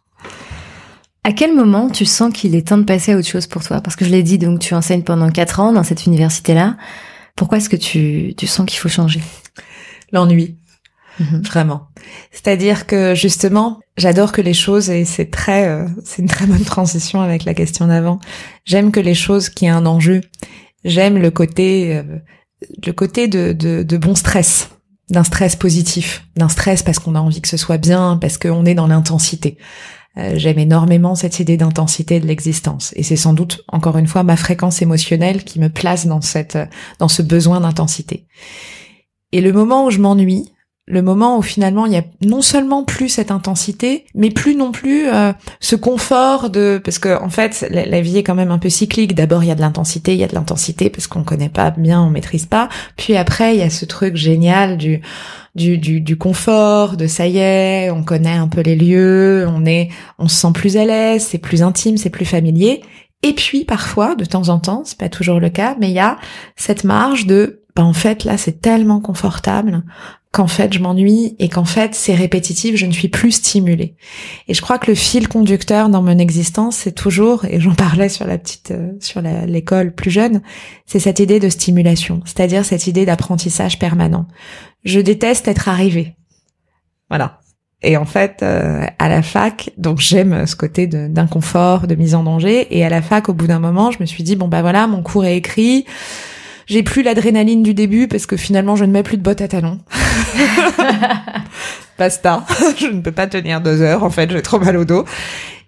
À 1.24 1.32
quel 1.32 1.54
moment 1.54 1.90
tu 1.90 2.04
sens 2.04 2.32
qu'il 2.32 2.54
est 2.54 2.68
temps 2.68 2.78
de 2.78 2.84
passer 2.84 3.12
à 3.12 3.16
autre 3.16 3.26
chose 3.26 3.48
pour 3.48 3.64
toi? 3.64 3.80
Parce 3.80 3.96
que 3.96 4.04
je 4.04 4.10
l'ai 4.10 4.22
dit, 4.22 4.38
donc 4.38 4.60
tu 4.60 4.74
enseignes 4.74 5.02
pendant 5.02 5.28
quatre 5.30 5.58
ans 5.58 5.72
dans 5.72 5.82
cette 5.82 6.06
université-là. 6.06 6.76
Pourquoi 7.34 7.58
est-ce 7.58 7.68
que 7.68 7.74
tu, 7.74 8.34
tu 8.36 8.46
sens 8.46 8.64
qu'il 8.64 8.78
faut 8.78 8.88
changer? 8.88 9.20
L'ennui. 10.12 10.56
Mhm. 11.18 11.42
Vraiment. 11.42 11.88
C'est-à-dire 12.30 12.86
que 12.86 13.14
justement, 13.14 13.80
j'adore 13.96 14.32
que 14.32 14.42
les 14.42 14.54
choses 14.54 14.90
et 14.90 15.04
c'est 15.04 15.30
très, 15.30 15.68
euh, 15.68 15.86
c'est 16.04 16.22
une 16.22 16.28
très 16.28 16.46
bonne 16.46 16.64
transition 16.64 17.20
avec 17.20 17.44
la 17.44 17.54
question 17.54 17.86
d'avant. 17.86 18.18
J'aime 18.64 18.92
que 18.92 19.00
les 19.00 19.14
choses 19.14 19.48
qui 19.48 19.66
aient 19.66 19.70
un 19.70 19.86
enjeu. 19.86 20.20
J'aime 20.84 21.18
le 21.18 21.30
côté, 21.30 21.96
euh, 21.96 22.02
le 22.84 22.92
côté 22.92 23.28
de, 23.28 23.52
de, 23.52 23.82
de 23.82 23.96
bon 23.96 24.14
stress, 24.14 24.70
d'un 25.10 25.24
stress 25.24 25.56
positif, 25.56 26.26
d'un 26.36 26.48
stress 26.48 26.82
parce 26.82 26.98
qu'on 26.98 27.14
a 27.14 27.20
envie 27.20 27.40
que 27.40 27.48
ce 27.48 27.56
soit 27.56 27.78
bien, 27.78 28.18
parce 28.20 28.38
qu'on 28.38 28.64
est 28.64 28.74
dans 28.74 28.86
l'intensité. 28.86 29.58
Euh, 30.18 30.34
j'aime 30.36 30.58
énormément 30.58 31.14
cette 31.14 31.40
idée 31.40 31.58
d'intensité 31.58 32.20
de 32.20 32.26
l'existence 32.26 32.94
et 32.96 33.02
c'est 33.02 33.16
sans 33.16 33.34
doute 33.34 33.62
encore 33.68 33.98
une 33.98 34.06
fois 34.06 34.22
ma 34.22 34.36
fréquence 34.36 34.80
émotionnelle 34.80 35.44
qui 35.44 35.60
me 35.60 35.68
place 35.68 36.06
dans 36.06 36.22
cette 36.22 36.56
dans 36.98 37.08
ce 37.08 37.20
besoin 37.20 37.60
d'intensité. 37.60 38.26
Et 39.32 39.42
le 39.42 39.52
moment 39.52 39.84
où 39.84 39.90
je 39.90 39.98
m'ennuie, 39.98 40.50
le 40.88 41.02
moment 41.02 41.36
où 41.36 41.42
finalement 41.42 41.84
il 41.86 41.92
y 41.92 41.96
a 41.96 42.04
non 42.24 42.42
seulement 42.42 42.84
plus 42.84 43.08
cette 43.08 43.32
intensité, 43.32 44.06
mais 44.14 44.30
plus 44.30 44.54
non 44.54 44.70
plus 44.70 45.08
euh, 45.08 45.32
ce 45.58 45.74
confort 45.74 46.48
de 46.48 46.80
parce 46.82 47.00
que 47.00 47.20
en 47.20 47.28
fait 47.28 47.66
la, 47.70 48.00
vie 48.00 48.18
est 48.18 48.22
quand 48.22 48.36
même 48.36 48.52
un 48.52 48.58
peu 48.58 48.70
cyclique. 48.70 49.14
D'abord 49.14 49.42
il 49.42 49.48
y 49.48 49.50
a 49.50 49.56
de 49.56 49.60
l'intensité, 49.60 50.14
il 50.14 50.20
y 50.20 50.24
a 50.24 50.28
de 50.28 50.34
l'intensité 50.34 50.88
parce 50.88 51.08
qu'on 51.08 51.24
connaît 51.24 51.48
pas 51.48 51.72
bien, 51.72 52.00
on 52.00 52.10
maîtrise 52.10 52.46
pas. 52.46 52.68
Puis 52.96 53.16
après 53.16 53.56
il 53.56 53.58
y 53.58 53.64
a 53.64 53.70
ce 53.70 53.84
truc 53.84 54.14
génial 54.14 54.76
du 54.76 55.00
du, 55.56 55.78
du, 55.78 56.02
du 56.02 56.18
confort, 56.18 56.98
de 56.98 57.06
ça 57.06 57.26
y 57.26 57.38
est, 57.38 57.90
on 57.90 58.04
connaît 58.04 58.36
un 58.36 58.46
peu 58.46 58.60
les 58.60 58.76
lieux, 58.76 59.46
on 59.48 59.64
est, 59.64 59.88
on 60.18 60.28
se 60.28 60.36
sent 60.36 60.52
plus 60.52 60.76
à 60.76 60.84
l'aise, 60.84 61.24
c'est 61.24 61.38
plus 61.38 61.62
intime, 61.62 61.96
c'est 61.96 62.10
plus 62.10 62.26
familier. 62.26 62.82
Et 63.22 63.32
puis 63.32 63.64
parfois, 63.64 64.14
de 64.14 64.26
temps 64.26 64.50
en 64.50 64.58
temps, 64.58 64.82
c'est 64.84 64.98
pas 64.98 65.08
toujours 65.08 65.40
le 65.40 65.48
cas, 65.48 65.74
mais 65.80 65.88
il 65.88 65.94
y 65.94 65.98
a 65.98 66.18
cette 66.56 66.84
marge 66.84 67.24
de, 67.24 67.62
bah 67.74 67.84
en 67.84 67.94
fait 67.94 68.24
là 68.24 68.36
c'est 68.38 68.60
tellement 68.60 69.00
confortable 69.00 69.82
qu'en 70.36 70.46
fait 70.46 70.74
je 70.74 70.80
m'ennuie 70.80 71.34
et 71.38 71.48
qu'en 71.48 71.64
fait 71.64 71.94
c'est 71.94 72.14
répétitif, 72.14 72.76
je 72.76 72.84
ne 72.84 72.92
suis 72.92 73.08
plus 73.08 73.32
stimulée. 73.32 73.94
Et 74.48 74.54
je 74.54 74.60
crois 74.60 74.76
que 74.76 74.90
le 74.90 74.94
fil 74.94 75.28
conducteur 75.28 75.88
dans 75.88 76.02
mon 76.02 76.18
existence, 76.18 76.76
c'est 76.76 76.92
toujours, 76.92 77.46
et 77.46 77.58
j'en 77.58 77.74
parlais 77.74 78.10
sur 78.10 78.26
la 78.26 78.36
petite, 78.36 78.72
euh, 78.72 78.92
sur 79.00 79.22
l'école 79.22 79.94
plus 79.94 80.10
jeune, 80.10 80.42
c'est 80.84 80.98
cette 80.98 81.20
idée 81.20 81.40
de 81.40 81.48
stimulation, 81.48 82.20
c'est-à-dire 82.26 82.66
cette 82.66 82.86
idée 82.86 83.06
d'apprentissage 83.06 83.78
permanent. 83.78 84.26
Je 84.84 85.00
déteste 85.00 85.48
être 85.48 85.70
arrivée. 85.70 86.16
Voilà. 87.08 87.40
Et 87.82 87.96
en 87.96 88.04
fait, 88.04 88.42
euh, 88.42 88.84
à 88.98 89.08
la 89.08 89.22
fac, 89.22 89.70
donc 89.78 90.00
j'aime 90.00 90.46
ce 90.46 90.54
côté 90.54 90.86
d'inconfort, 90.86 91.86
de, 91.86 91.94
mise 91.94 92.14
en 92.14 92.24
danger. 92.24 92.66
Et 92.76 92.84
à 92.84 92.90
la 92.90 93.00
fac, 93.00 93.30
au 93.30 93.32
bout 93.32 93.46
d'un 93.46 93.60
moment, 93.60 93.90
je 93.90 93.98
me 94.00 94.06
suis 94.06 94.22
dit 94.22 94.36
bon 94.36 94.48
bah 94.48 94.60
voilà, 94.60 94.86
mon 94.86 95.02
cours 95.02 95.24
est 95.24 95.36
écrit. 95.36 95.86
J'ai 96.66 96.82
plus 96.82 97.02
l'adrénaline 97.02 97.62
du 97.62 97.74
début 97.74 98.08
parce 98.08 98.26
que 98.26 98.36
finalement 98.36 98.76
je 98.76 98.84
ne 98.84 98.92
mets 98.92 99.04
plus 99.04 99.16
de 99.16 99.22
bottes 99.22 99.40
à 99.40 99.48
talons. 99.48 99.78
Basta. 101.98 102.44
je 102.78 102.88
ne 102.88 103.00
peux 103.00 103.12
pas 103.12 103.26
tenir 103.26 103.60
deux 103.60 103.80
heures. 103.80 104.04
En 104.04 104.10
fait, 104.10 104.30
j'ai 104.30 104.42
trop 104.42 104.58
mal 104.58 104.76
au 104.76 104.84
dos. 104.84 105.04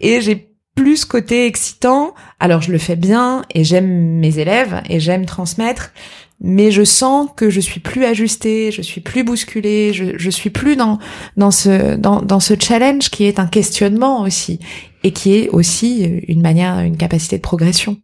Et 0.01 0.21
j'ai 0.21 0.49
plus 0.75 1.05
côté 1.05 1.47
excitant. 1.47 2.15
Alors 2.41 2.63
je 2.63 2.73
le 2.73 2.79
fais 2.79 2.97
bien 2.97 3.45
et 3.55 3.65
j'aime 3.65 4.19
mes 4.19 4.39
élèves 4.39 4.83
et 4.89 5.01
j'aime 5.01 5.27
transmettre. 5.27 5.93
mais 6.41 6.71
je 6.71 6.85
sens 6.85 7.29
que 7.37 7.51
je 7.51 7.61
suis 7.61 7.81
plus 7.81 8.05
ajustée, 8.05 8.71
je 8.71 8.83
suis 8.83 9.01
plus 9.01 9.25
bousculée, 9.25 9.93
je, 9.93 10.17
je 10.17 10.31
suis 10.31 10.51
plus 10.51 10.77
dans 10.77 10.99
dans 11.37 11.51
ce 11.51 11.97
dans, 11.97 12.23
dans 12.23 12.39
ce 12.39 12.55
challenge 12.59 13.11
qui 13.11 13.25
est 13.25 13.41
un 13.41 13.49
questionnement 13.49 14.23
aussi 14.23 14.61
et 15.03 15.13
qui 15.13 15.37
est 15.37 15.49
aussi 15.49 16.05
une 16.29 16.43
manière, 16.43 16.79
une 16.79 16.97
capacité 16.97 17.37
de 17.37 17.43
progression. 17.43 17.97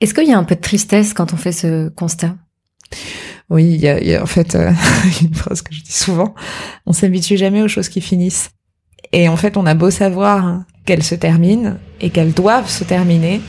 Est-ce 0.00 0.14
qu'il 0.14 0.28
y 0.28 0.32
a 0.32 0.38
un 0.38 0.44
peu 0.44 0.54
de 0.54 0.60
tristesse 0.60 1.12
quand 1.12 1.32
on 1.32 1.36
fait 1.36 1.52
ce 1.52 1.88
constat? 1.88 2.36
Oui, 3.50 3.64
il 3.64 3.80
y 3.80 3.88
a, 3.88 4.02
y 4.02 4.14
a, 4.14 4.22
en 4.22 4.26
fait 4.26 4.54
euh, 4.54 4.70
une 5.22 5.34
phrase 5.34 5.62
que 5.62 5.74
je 5.74 5.82
dis 5.82 5.92
souvent 5.92 6.34
on 6.86 6.92
s'habitue 6.92 7.36
jamais 7.36 7.62
aux 7.62 7.68
choses 7.68 7.88
qui 7.88 8.00
finissent. 8.00 8.50
Et 9.12 9.28
en 9.28 9.36
fait, 9.36 9.56
on 9.56 9.64
a 9.64 9.74
beau 9.74 9.90
savoir 9.90 10.64
qu'elles 10.84 11.02
se 11.02 11.14
terminent 11.14 11.78
et 12.00 12.10
qu'elles 12.10 12.32
doivent 12.32 12.68
se 12.68 12.84
terminer, 12.84 13.40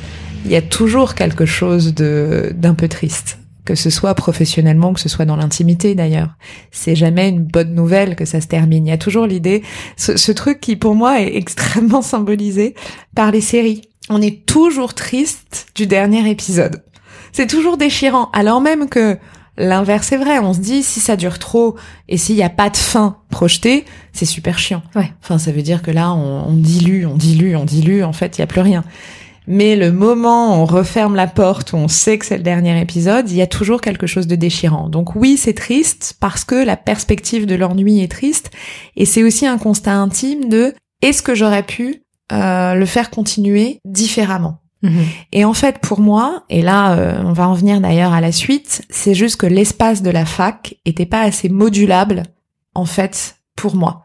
il 0.46 0.52
y 0.52 0.56
a 0.56 0.62
toujours 0.62 1.16
quelque 1.16 1.46
chose 1.46 1.94
de 1.94 2.54
d'un 2.56 2.76
peu 2.76 2.88
triste 2.88 3.40
que 3.70 3.76
ce 3.76 3.92
soit 3.92 4.16
professionnellement, 4.16 4.94
que 4.94 5.00
ce 5.00 5.10
soit 5.10 5.26
dans 5.26 5.36
l'intimité 5.36 5.94
d'ailleurs. 5.94 6.30
C'est 6.72 6.96
jamais 6.96 7.30
une 7.30 7.44
bonne 7.44 7.76
nouvelle 7.76 8.16
que 8.16 8.26
ça 8.26 8.42
se 8.42 8.48
termine. 8.48 8.88
Il 8.88 8.90
y 8.90 8.94
a 8.94 8.98
toujours 8.98 9.28
l'idée, 9.28 9.62
ce, 9.96 10.32
truc 10.32 10.60
qui 10.60 10.76
pour 10.76 10.96
moi 10.96 11.22
est 11.22 11.36
extrêmement 11.36 12.02
symbolisé 12.02 12.74
par 13.14 13.30
les 13.30 13.42
séries. 13.42 13.84
On 14.10 14.22
est 14.22 14.46
toujours 14.46 14.94
triste 14.94 15.68
du 15.76 15.88
dernier 15.88 16.30
épisode. 16.30 16.84
C'est 17.32 17.48
toujours 17.48 17.78
déchirant, 17.78 18.30
alors 18.34 18.60
même 18.60 18.90
que 18.90 19.18
L'inverse 19.60 20.14
est 20.14 20.18
vrai. 20.18 20.40
On 20.40 20.54
se 20.54 20.60
dit 20.60 20.82
si 20.84 21.02
ça 21.02 21.18
dure 21.18 21.38
trop 21.38 21.76
et 22.08 22.18
s'il 22.18 22.38
n'y 22.38 22.44
a 22.44 22.50
pas 22.50 22.70
de 22.70 22.78
fin 22.78 23.18
projetée, 23.30 23.84
c'est 24.14 24.26
super 24.26 24.58
chiant. 24.58 24.82
Ouais. 24.96 25.12
Enfin, 25.22 25.38
ça 25.38 25.52
veut 25.52 25.62
dire 25.62 25.82
que 25.82 25.92
là, 25.92 26.14
on, 26.14 26.46
on 26.48 26.54
dilue, 26.54 27.06
on 27.06 27.18
dilue, 27.18 27.58
on 27.58 27.66
dilue. 27.66 28.04
En 28.04 28.14
fait, 28.14 28.38
il 28.38 28.42
y 28.42 28.44
a 28.44 28.48
plus 28.48 28.62
rien. 28.62 28.86
Mais 29.48 29.76
le 29.76 29.92
moment 29.92 30.56
où 30.56 30.62
on 30.62 30.66
referme 30.66 31.16
la 31.16 31.28
porte, 31.28 31.74
où 31.74 31.76
on 31.76 31.90
sait 31.90 32.18
que 32.18 32.26
c'est 32.26 32.38
le 32.38 32.44
dernier 32.44 32.80
épisode, 32.80 33.30
il 33.30 33.36
y 33.36 33.42
a 33.42 33.48
toujours 33.48 33.82
quelque 33.82 34.08
chose 34.08 34.28
de 34.28 34.36
déchirant. 34.36 34.88
Donc 34.88 35.16
oui, 35.16 35.36
c'est 35.36 35.54
triste 35.54 36.16
parce 36.22 36.46
que 36.46 36.56
la 36.56 36.78
perspective 36.78 37.46
de 37.46 37.56
l'ennui 37.56 38.02
est 38.02 38.12
triste. 38.12 38.52
Et 38.96 39.06
c'est 39.06 39.24
aussi 39.24 39.46
un 39.46 39.58
constat 39.58 39.94
intime 39.94 40.48
de 40.48 40.74
est-ce 41.02 41.22
que 41.22 41.36
j'aurais 41.36 41.64
pu 41.64 42.04
euh, 42.32 42.74
le 42.76 42.86
faire 42.86 43.10
continuer 43.10 43.80
différemment 43.86 44.60
Mhm. 44.82 45.04
et 45.34 45.44
en 45.44 45.54
fait, 45.54 45.80
pour 45.80 46.00
moi, 46.00 46.44
et 46.50 46.62
là, 46.62 46.94
euh, 46.94 47.22
on 47.26 47.34
va 47.34 47.50
en 47.50 47.54
venir 47.54 47.82
d'ailleurs 47.82 48.14
à 48.14 48.22
la 48.22 48.32
suite, 48.32 48.82
c'est 48.90 49.14
juste 49.14 49.36
que 49.36 49.46
l'espace 49.46 50.02
de 50.02 50.10
la 50.10 50.26
fac 50.26 50.76
était 50.86 51.06
pas 51.06 51.20
assez 51.22 51.50
modulable, 51.50 52.24
en 52.76 52.86
fait, 52.86 53.36
pour 53.58 53.76
moi. 53.76 54.04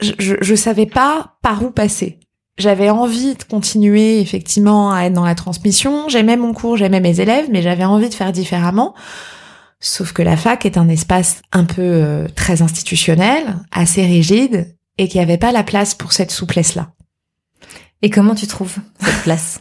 Je, 0.00 0.12
je, 0.20 0.34
je 0.40 0.54
savais 0.54 0.86
pas 0.86 1.34
par 1.42 1.64
où 1.64 1.70
passer. 1.72 2.20
J'avais 2.58 2.90
envie 2.90 3.34
de 3.34 3.42
continuer 3.42 4.20
effectivement 4.20 4.92
à 4.92 5.02
être 5.06 5.12
dans 5.14 5.24
la 5.24 5.34
transmission. 5.34 6.08
J'aimais 6.08 6.36
mon 6.36 6.52
cours, 6.52 6.76
j'aimais 6.76 7.00
mes 7.00 7.18
élèves, 7.20 7.46
mais 7.50 7.62
j'avais 7.62 7.84
envie 7.84 8.08
de 8.08 8.14
faire 8.14 8.30
différemment. 8.30 8.94
Sauf 9.80 10.12
que 10.12 10.22
la 10.22 10.36
fac 10.36 10.64
est 10.64 10.76
un 10.78 10.88
espace 10.88 11.42
un 11.52 11.64
peu 11.64 11.82
euh, 11.82 12.28
très 12.36 12.62
institutionnel, 12.62 13.56
assez 13.72 14.04
rigide, 14.04 14.76
et 14.96 15.08
qui 15.08 15.18
avait 15.18 15.38
pas 15.38 15.50
la 15.50 15.64
place 15.64 15.94
pour 15.94 16.12
cette 16.12 16.30
souplesse-là. 16.30 16.90
Et 18.02 18.10
comment 18.10 18.34
tu 18.34 18.46
trouves 18.46 18.76
cette 19.00 19.22
place? 19.22 19.58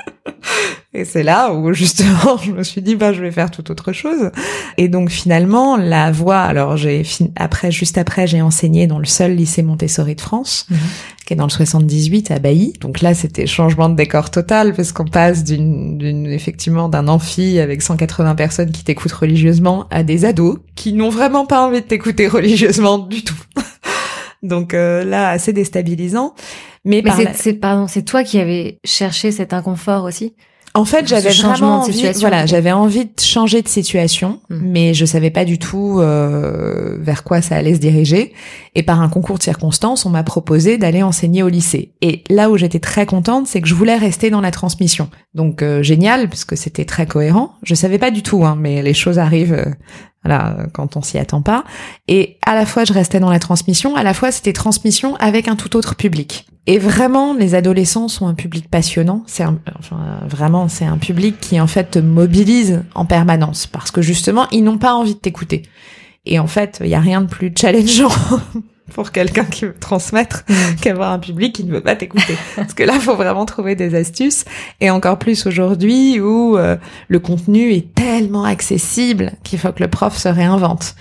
Et 0.94 1.06
c'est 1.06 1.24
là 1.24 1.54
où 1.54 1.74
justement 1.74 2.38
je 2.44 2.52
me 2.52 2.64
suis 2.64 2.82
dit 2.82 2.96
bah 2.96 3.14
je 3.14 3.22
vais 3.22 3.32
faire 3.32 3.52
tout 3.52 3.70
autre 3.72 3.92
chose. 3.94 4.32
Et 4.78 4.88
donc 4.90 5.10
finalement 5.10 5.76
la 5.78 6.12
voie 6.12 6.40
alors 6.40 6.78
j'ai 6.78 7.04
après 7.36 7.72
juste 7.72 7.98
après 7.98 8.26
j'ai 8.28 8.42
enseigné 8.42 8.88
dans 8.88 9.00
le 9.00 9.06
seul 9.06 9.36
lycée 9.36 9.64
Montessori 9.64 10.16
de 10.16 10.22
France 10.22 10.66
Mhm. 10.70 10.78
qui 11.26 11.34
est 11.34 11.36
dans 11.36 11.46
le 11.46 11.50
78 11.52 12.32
à 12.32 12.40
Bailly. 12.40 12.74
Donc 12.80 13.02
là 13.02 13.14
c'était 13.14 13.46
changement 13.48 13.90
de 13.90 13.96
décor 13.96 14.30
total 14.32 14.74
parce 14.74 14.92
qu'on 14.92 15.06
passe 15.06 15.44
d'une 15.44 15.98
d'une 15.98 16.28
effectivement 16.28 16.90
d'un 16.90 17.08
amphi 17.08 17.60
avec 17.60 17.82
180 17.82 18.36
personnes 18.36 18.72
qui 18.72 18.84
t'écoutent 18.84 19.12
religieusement 19.12 19.88
à 19.92 20.04
des 20.04 20.26
ados 20.26 20.58
qui 20.76 20.94
n'ont 20.94 21.10
vraiment 21.10 21.46
pas 21.46 21.66
envie 21.66 21.82
de 21.82 21.86
t'écouter 21.88 22.28
religieusement 22.28 22.98
du 23.00 23.24
tout. 23.24 23.36
donc 24.44 24.74
euh, 24.74 25.04
là 25.04 25.30
assez 25.30 25.54
déstabilisant. 25.54 26.34
Mais, 26.86 27.02
Mais 27.04 27.12
c'est, 27.12 27.24
la- 27.26 27.34
c'est- 27.34 27.54
pardon, 27.54 27.88
c'est 27.88 28.04
toi 28.04 28.24
qui 28.24 28.40
avais 28.40 28.80
cherché 28.86 29.32
cet 29.32 29.54
inconfort 29.54 30.04
aussi 30.06 30.34
En 30.74 30.86
fait, 30.86 31.08
j'avais 31.08 31.32
changement 31.32 31.52
vraiment 31.52 31.78
de 31.80 31.84
envie, 31.86 31.94
situation, 31.94 32.20
voilà, 32.30 32.46
j'avais 32.46 32.72
envie 32.72 33.06
de 33.06 33.20
changer 33.20 33.62
de 33.64 33.68
situation, 33.68 34.42
Mm. 34.50 34.60
mais 34.62 34.94
je 34.94 35.06
savais 35.06 35.32
pas 35.32 35.44
du 35.44 35.58
tout 35.58 36.00
euh, 36.00 36.98
vers 37.00 37.24
quoi 37.24 37.42
ça 37.42 37.56
allait 37.56 37.74
se 37.74 37.80
diriger. 37.80 38.34
Et 38.76 38.84
par 38.84 39.02
un 39.02 39.10
concours 39.10 39.38
de 39.40 39.44
circonstances, 39.44 40.06
on 40.06 40.10
m'a 40.12 40.24
proposé 40.24 40.78
d'aller 40.78 41.02
enseigner 41.04 41.42
au 41.42 41.48
lycée. 41.50 41.94
Et 42.02 42.24
là 42.30 42.50
où 42.52 42.58
j'étais 42.58 42.80
très 42.80 43.06
contente, 43.08 43.48
c'est 43.48 43.60
que 43.62 43.68
je 43.68 43.74
voulais 43.74 43.96
rester 43.98 44.30
dans 44.30 44.42
la 44.42 44.52
transmission. 44.52 45.10
Donc 45.34 45.62
euh, 45.64 45.82
génial, 45.82 46.30
parce 46.30 46.46
que 46.46 46.56
c'était 46.56 46.86
très 46.86 47.08
cohérent. 47.08 47.54
Je 47.64 47.74
savais 47.74 47.98
pas 47.98 48.12
du 48.12 48.22
tout, 48.22 48.46
hein, 48.46 48.56
mais 48.60 48.82
les 48.84 48.94
choses 48.94 49.18
arrivent. 49.20 49.66
Voilà, 50.24 50.58
quand 50.74 50.98
on 50.98 51.02
s'y 51.02 51.18
attend 51.18 51.42
pas. 51.42 51.64
Et 52.08 52.38
à 52.46 52.56
la 52.56 52.66
fois, 52.66 52.84
je 52.84 52.94
restais 52.94 53.20
dans 53.20 53.30
la 53.30 53.40
transmission, 53.40 53.96
à 53.96 54.04
la 54.04 54.14
fois, 54.14 54.32
c'était 54.32 54.54
transmission 54.54 55.16
avec 55.18 55.48
un 55.48 55.56
tout 55.56 55.76
autre 55.76 55.96
public. 55.96 56.46
Et 56.66 56.80
vraiment, 56.80 57.34
les 57.34 57.56
adolescents 57.56 58.10
sont 58.10 58.28
un 58.28 58.34
public 58.34 58.70
passionnant. 58.70 59.24
C'est 59.26 59.46
enfin, 59.46 60.20
vraiment, 60.28 60.68
c'est 60.68 60.84
un 60.86 60.98
public 60.98 61.40
qui, 61.40 61.62
en 61.62 61.68
fait, 61.68 61.92
te 61.92 62.00
mobilise 62.00 62.84
en 62.94 63.06
permanence. 63.06 63.68
Parce 63.68 63.90
que, 63.90 64.02
justement, 64.02 64.48
ils 64.52 64.64
n'ont 64.64 64.78
pas 64.78 64.94
envie 64.94 65.14
de 65.16 65.20
t'écouter. 65.20 65.64
Et 66.26 66.40
en 66.40 66.48
fait, 66.48 66.82
il 66.84 66.90
y 66.90 66.96
a 66.96 67.00
rien 67.00 67.22
de 67.22 67.28
plus 67.28 67.54
challengeant 67.58 68.12
pour 68.94 69.12
quelqu'un 69.12 69.44
qui 69.46 69.66
veut 69.66 69.76
transmettre 69.80 70.46
qu'avoir 70.82 71.12
un 71.12 71.20
public 71.20 71.54
qui 71.54 71.64
ne 71.64 71.72
veut 71.72 71.82
pas 71.82 71.96
t'écouter. 71.96 72.36
Parce 72.56 72.74
que 72.74 72.84
là, 72.84 72.94
il 72.96 73.02
faut 73.02 73.16
vraiment 73.16 73.46
trouver 73.46 73.76
des 73.76 73.96
astuces. 73.96 74.46
Et 74.82 74.90
encore 74.90 75.20
plus 75.20 75.46
aujourd'hui 75.46 76.20
où 76.20 76.58
euh, 76.58 76.78
le 77.08 77.20
contenu 77.20 77.72
est 77.74 77.94
tellement 77.94 78.44
accessible 78.44 79.34
qu'il 79.44 79.60
faut 79.60 79.72
que 79.72 79.84
le 79.84 79.90
prof 79.90 80.16
se 80.18 80.30
réinvente. 80.30 80.96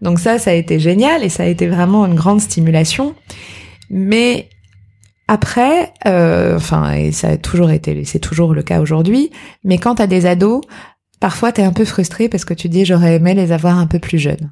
Donc 0.00 0.18
ça, 0.18 0.38
ça 0.38 0.50
a 0.50 0.54
été 0.54 0.78
génial 0.78 1.22
et 1.24 1.28
ça 1.28 1.44
a 1.44 1.46
été 1.46 1.68
vraiment 1.68 2.06
une 2.06 2.14
grande 2.14 2.40
stimulation. 2.40 3.14
Mais 3.90 4.48
après, 5.28 5.92
euh, 6.06 6.56
enfin, 6.56 6.92
et 6.92 7.12
ça 7.12 7.28
a 7.28 7.36
toujours 7.36 7.70
été, 7.70 8.04
c'est 8.04 8.18
toujours 8.18 8.54
le 8.54 8.62
cas 8.62 8.80
aujourd'hui, 8.80 9.30
mais 9.64 9.78
quand 9.78 9.94
t'as 9.96 10.06
des 10.06 10.26
ados, 10.26 10.62
parfois 11.20 11.52
t'es 11.52 11.62
un 11.62 11.72
peu 11.72 11.84
frustré 11.84 12.28
parce 12.28 12.44
que 12.44 12.54
tu 12.54 12.68
dis 12.68 12.84
j'aurais 12.84 13.14
aimé 13.14 13.34
les 13.34 13.52
avoir 13.52 13.78
un 13.78 13.86
peu 13.86 13.98
plus 13.98 14.18
jeunes. 14.18 14.50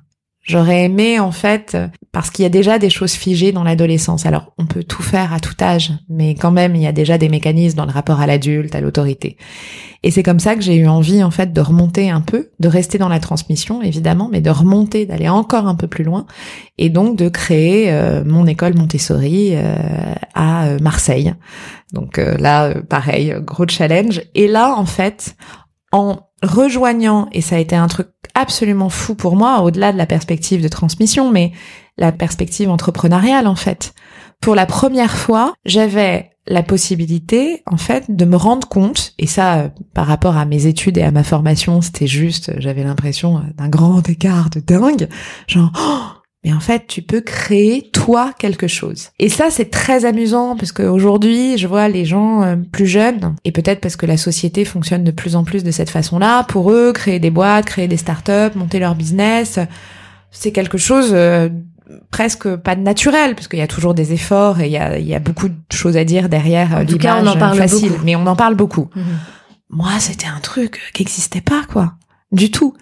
J'aurais 0.51 0.83
aimé 0.83 1.21
en 1.21 1.31
fait, 1.31 1.77
parce 2.11 2.29
qu'il 2.31 2.43
y 2.43 2.47
a 2.47 2.49
déjà 2.49 2.81
des 2.81 2.91
choses 2.91 3.13
figées 3.13 3.53
dans 3.53 3.63
l'adolescence. 3.63 4.27
Alors 4.27 4.53
on 4.59 4.67
peut 4.67 4.83
tout 4.83 5.03
faire 5.05 5.33
à 5.33 5.39
tout 5.39 5.55
âge, 5.63 5.93
mais 6.09 6.35
quand 6.35 6.51
même 6.51 6.75
il 6.75 6.83
y 6.83 6.89
a 6.89 6.93
déjà 6.93 7.19
des 7.19 7.29
mécanismes 7.29 7.77
dans 7.77 7.87
le 7.87 7.93
rapport 7.93 8.19
à 8.19 8.27
l'adulte, 8.27 8.75
à 8.75 8.81
l'autorité. 8.81 9.37
Et 10.03 10.11
c'est 10.11 10.25
comme 10.25 10.41
ça 10.41 10.57
que 10.57 10.61
j'ai 10.61 10.75
eu 10.75 10.89
envie 10.89 11.23
en 11.23 11.31
fait 11.31 11.53
de 11.53 11.61
remonter 11.61 12.11
un 12.11 12.21
peu, 12.21 12.51
de 12.59 12.67
rester 12.67 12.99
dans 12.99 13.09
la 13.09 13.21
transmission 13.21 13.81
évidemment, 13.81 14.29
mais 14.33 14.41
de 14.41 14.51
remonter, 14.51 15.07
d'aller 15.07 15.29
encore 15.29 15.69
un 15.69 15.77
peu 15.77 15.87
plus 15.87 16.03
loin, 16.03 16.27
et 16.79 16.91
donc 16.91 17.17
de 17.17 17.29
créer 17.29 17.93
euh, 17.93 18.25
mon 18.25 18.49
école 18.49 18.75
Montessori 18.75 19.51
euh, 19.53 19.77
à 20.35 20.65
euh, 20.65 20.79
Marseille. 20.83 21.33
Donc 21.93 22.19
euh, 22.19 22.37
là, 22.39 22.75
pareil, 22.89 23.37
gros 23.41 23.69
challenge. 23.69 24.21
Et 24.35 24.49
là, 24.49 24.75
en 24.77 24.85
fait, 24.85 25.37
en 25.93 26.19
rejoignant, 26.43 27.29
et 27.33 27.41
ça 27.41 27.57
a 27.57 27.59
été 27.59 27.77
un 27.77 27.87
truc 27.87 28.09
absolument 28.35 28.89
fou 28.89 29.15
pour 29.15 29.37
moi, 29.37 29.63
au-delà 29.63 29.93
de 29.93 29.99
la 29.99 30.07
perspective 30.07 30.63
de 30.63 30.69
transmission, 30.69 31.31
mais 31.31 31.53
la 31.99 32.13
perspective 32.13 32.71
entrepreneuriale, 32.71 33.47
en 33.47 33.57
fait. 33.57 33.95
Pour 34.41 34.55
la 34.55 34.67
première 34.67 35.17
fois, 35.17 35.55
j'avais 35.67 36.31
la 36.47 36.63
possibilité, 36.63 37.63
en 37.67 37.77
fait, 37.77 38.05
de 38.09 38.25
me 38.25 38.37
rendre 38.37 38.67
compte, 38.67 39.13
et 39.19 39.27
ça, 39.27 39.59
euh, 39.59 39.69
par 39.95 40.07
rapport 40.07 40.37
à 40.37 40.45
mes 40.47 40.67
études 40.67 40.99
et 40.99 41.03
à 41.03 41.11
ma 41.11 41.23
formation, 41.23 41.81
c'était 41.81 42.07
juste, 42.07 42.53
j'avais 42.59 42.83
l'impression 42.83 43.39
euh, 43.39 43.41
d'un 43.57 43.69
grand 43.69 44.09
écart 44.09 44.51
de 44.51 44.61
dingue, 44.61 45.09
genre, 45.47 45.71
oh, 45.79 46.20
mais 46.45 46.53
en 46.55 46.61
fait, 46.61 46.87
tu 46.87 47.03
peux 47.03 47.21
créer 47.21 47.91
toi 47.93 48.33
quelque 48.39 48.67
chose. 48.67 49.09
Et 49.19 49.29
ça, 49.29 49.51
c'est 49.51 49.71
très 49.71 50.07
amusant 50.07 50.57
parce 50.57 50.73
qu'aujourd'hui, 50.73 51.59
je 51.59 51.67
vois 51.67 51.89
les 51.89 52.05
gens 52.07 52.43
euh, 52.43 52.57
plus 52.57 52.87
jeunes, 52.87 53.35
et 53.45 53.53
peut-être 53.53 53.81
parce 53.81 53.97
que 53.97 54.07
la 54.07 54.17
société 54.17 54.65
fonctionne 54.65 55.05
de 55.05 55.11
plus 55.11 55.37
en 55.37 55.45
plus 55.45 55.65
de 55.65 55.71
cette 55.71 55.91
façon-là, 55.91 56.45
pour 56.45 56.71
eux, 56.73 56.93
créer 56.93 57.19
des 57.19 57.31
boîtes, 57.31 57.67
créer 57.67 57.89
des 57.89 57.99
startups, 57.99 58.57
monter 58.57 58.79
leur 58.79 58.95
business, 58.95 59.59
c'est 60.31 60.53
quelque 60.53 60.79
chose 60.79 61.11
euh, 61.13 61.49
presque 62.11 62.55
pas 62.57 62.75
de 62.77 62.81
naturel, 62.81 63.35
parce 63.35 63.49
qu'il 63.49 63.59
y 63.59 63.63
a 63.63 63.67
toujours 63.67 63.95
des 63.95 64.13
efforts 64.15 64.61
et 64.61 64.67
il 64.67 64.73
y 64.73 64.79
a, 64.79 64.97
il 64.99 65.07
y 65.07 65.15
a 65.15 65.19
beaucoup 65.19 65.49
de 65.49 65.55
choses 65.73 65.97
à 65.97 66.05
dire 66.05 66.29
derrière 66.29 66.75
euh, 66.77 66.83
En 66.83 66.87
tout 66.87 66.99
cas, 66.99 67.21
on 67.23 67.27
en 67.27 67.37
parle 67.37 67.59
facile, 67.59 67.91
beaucoup. 67.91 68.05
mais 68.05 68.17
on 68.17 68.27
en 68.27 68.37
parle 68.37 68.55
beaucoup 68.55 68.89
Mhm. 68.97 69.05
moi, 69.71 69.91
c'était 69.99 70.27
un 70.29 70.41
truc 70.41 70.81
qui 70.95 71.03
n'existait 71.03 71.41
pas, 71.43 71.63
quoi, 71.71 71.95
du 72.33 72.51
tout. 72.51 72.75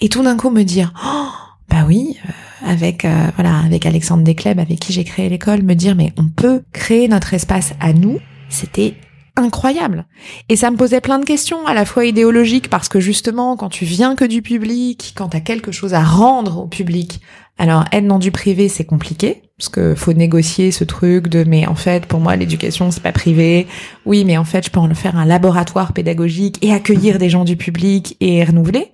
Et 0.00 0.08
tout 0.10 0.22
d'un 0.22 0.36
coup 0.36 0.50
me 0.50 0.64
dire, 0.64 0.92
oh, 1.02 1.28
bah 1.70 1.84
oui, 1.86 2.18
euh, 2.28 2.32
avec 2.64 3.04
euh, 3.04 3.30
voilà, 3.36 3.58
avec 3.58 3.86
Alexandre 3.86 4.22
Descleb, 4.22 4.58
avec 4.58 4.78
qui 4.78 4.92
j'ai 4.92 5.04
créé 5.04 5.28
l'école, 5.28 5.62
me 5.62 5.74
dire, 5.74 5.94
mais 5.94 6.12
on 6.16 6.28
peut 6.28 6.62
créer 6.72 7.08
notre 7.08 7.34
espace 7.34 7.74
à 7.80 7.92
nous. 7.92 8.18
C'était 8.48 8.94
incroyable. 9.36 10.06
Et 10.48 10.56
ça 10.56 10.70
me 10.70 10.76
posait 10.76 11.00
plein 11.00 11.18
de 11.18 11.24
questions, 11.24 11.66
à 11.66 11.74
la 11.74 11.84
fois 11.84 12.06
idéologiques, 12.06 12.70
parce 12.70 12.88
que 12.88 13.00
justement, 13.00 13.56
quand 13.56 13.68
tu 13.68 13.84
viens 13.84 14.16
que 14.16 14.24
du 14.24 14.42
public, 14.42 15.12
quand 15.14 15.28
tu 15.28 15.36
as 15.36 15.40
quelque 15.40 15.72
chose 15.72 15.94
à 15.94 16.02
rendre 16.02 16.58
au 16.58 16.66
public, 16.66 17.20
alors 17.58 17.84
être 17.92 18.06
dans 18.06 18.18
du 18.18 18.30
privé, 18.30 18.68
c'est 18.68 18.84
compliqué, 18.84 19.42
parce 19.58 19.68
que 19.68 19.94
faut 19.94 20.12
négocier 20.12 20.70
ce 20.70 20.84
truc 20.84 21.28
de 21.28 21.44
mais 21.44 21.66
en 21.66 21.74
fait, 21.74 22.06
pour 22.06 22.20
moi, 22.20 22.36
l'éducation, 22.36 22.90
c'est 22.90 23.02
pas 23.02 23.12
privé. 23.12 23.66
Oui, 24.04 24.24
mais 24.24 24.36
en 24.36 24.44
fait, 24.44 24.66
je 24.66 24.70
peux 24.70 24.80
en 24.80 24.94
faire 24.94 25.16
un 25.16 25.24
laboratoire 25.24 25.92
pédagogique 25.92 26.58
et 26.62 26.72
accueillir 26.72 27.18
des 27.18 27.30
gens 27.30 27.44
du 27.44 27.56
public 27.56 28.16
et 28.20 28.44
renouveler. 28.44 28.92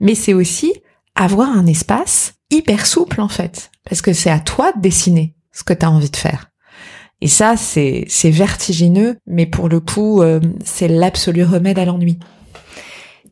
Mais 0.00 0.14
c'est 0.14 0.34
aussi 0.34 0.72
avoir 1.14 1.48
un 1.48 1.66
espace 1.66 2.34
hyper 2.50 2.86
souple, 2.86 3.20
en 3.20 3.28
fait, 3.28 3.70
parce 3.88 4.02
que 4.02 4.12
c'est 4.12 4.30
à 4.30 4.40
toi 4.40 4.72
de 4.72 4.80
dessiner 4.80 5.34
ce 5.52 5.64
que 5.64 5.72
tu 5.72 5.84
as 5.84 5.90
envie 5.90 6.10
de 6.10 6.16
faire. 6.16 6.50
Et 7.20 7.28
ça, 7.28 7.54
c'est 7.56 8.06
vertigineux, 8.24 9.16
mais 9.28 9.46
pour 9.46 9.68
le 9.68 9.78
coup, 9.78 10.22
euh, 10.22 10.40
c'est 10.64 10.88
l'absolu 10.88 11.44
remède 11.44 11.78
à 11.78 11.84
l'ennui. 11.84 12.18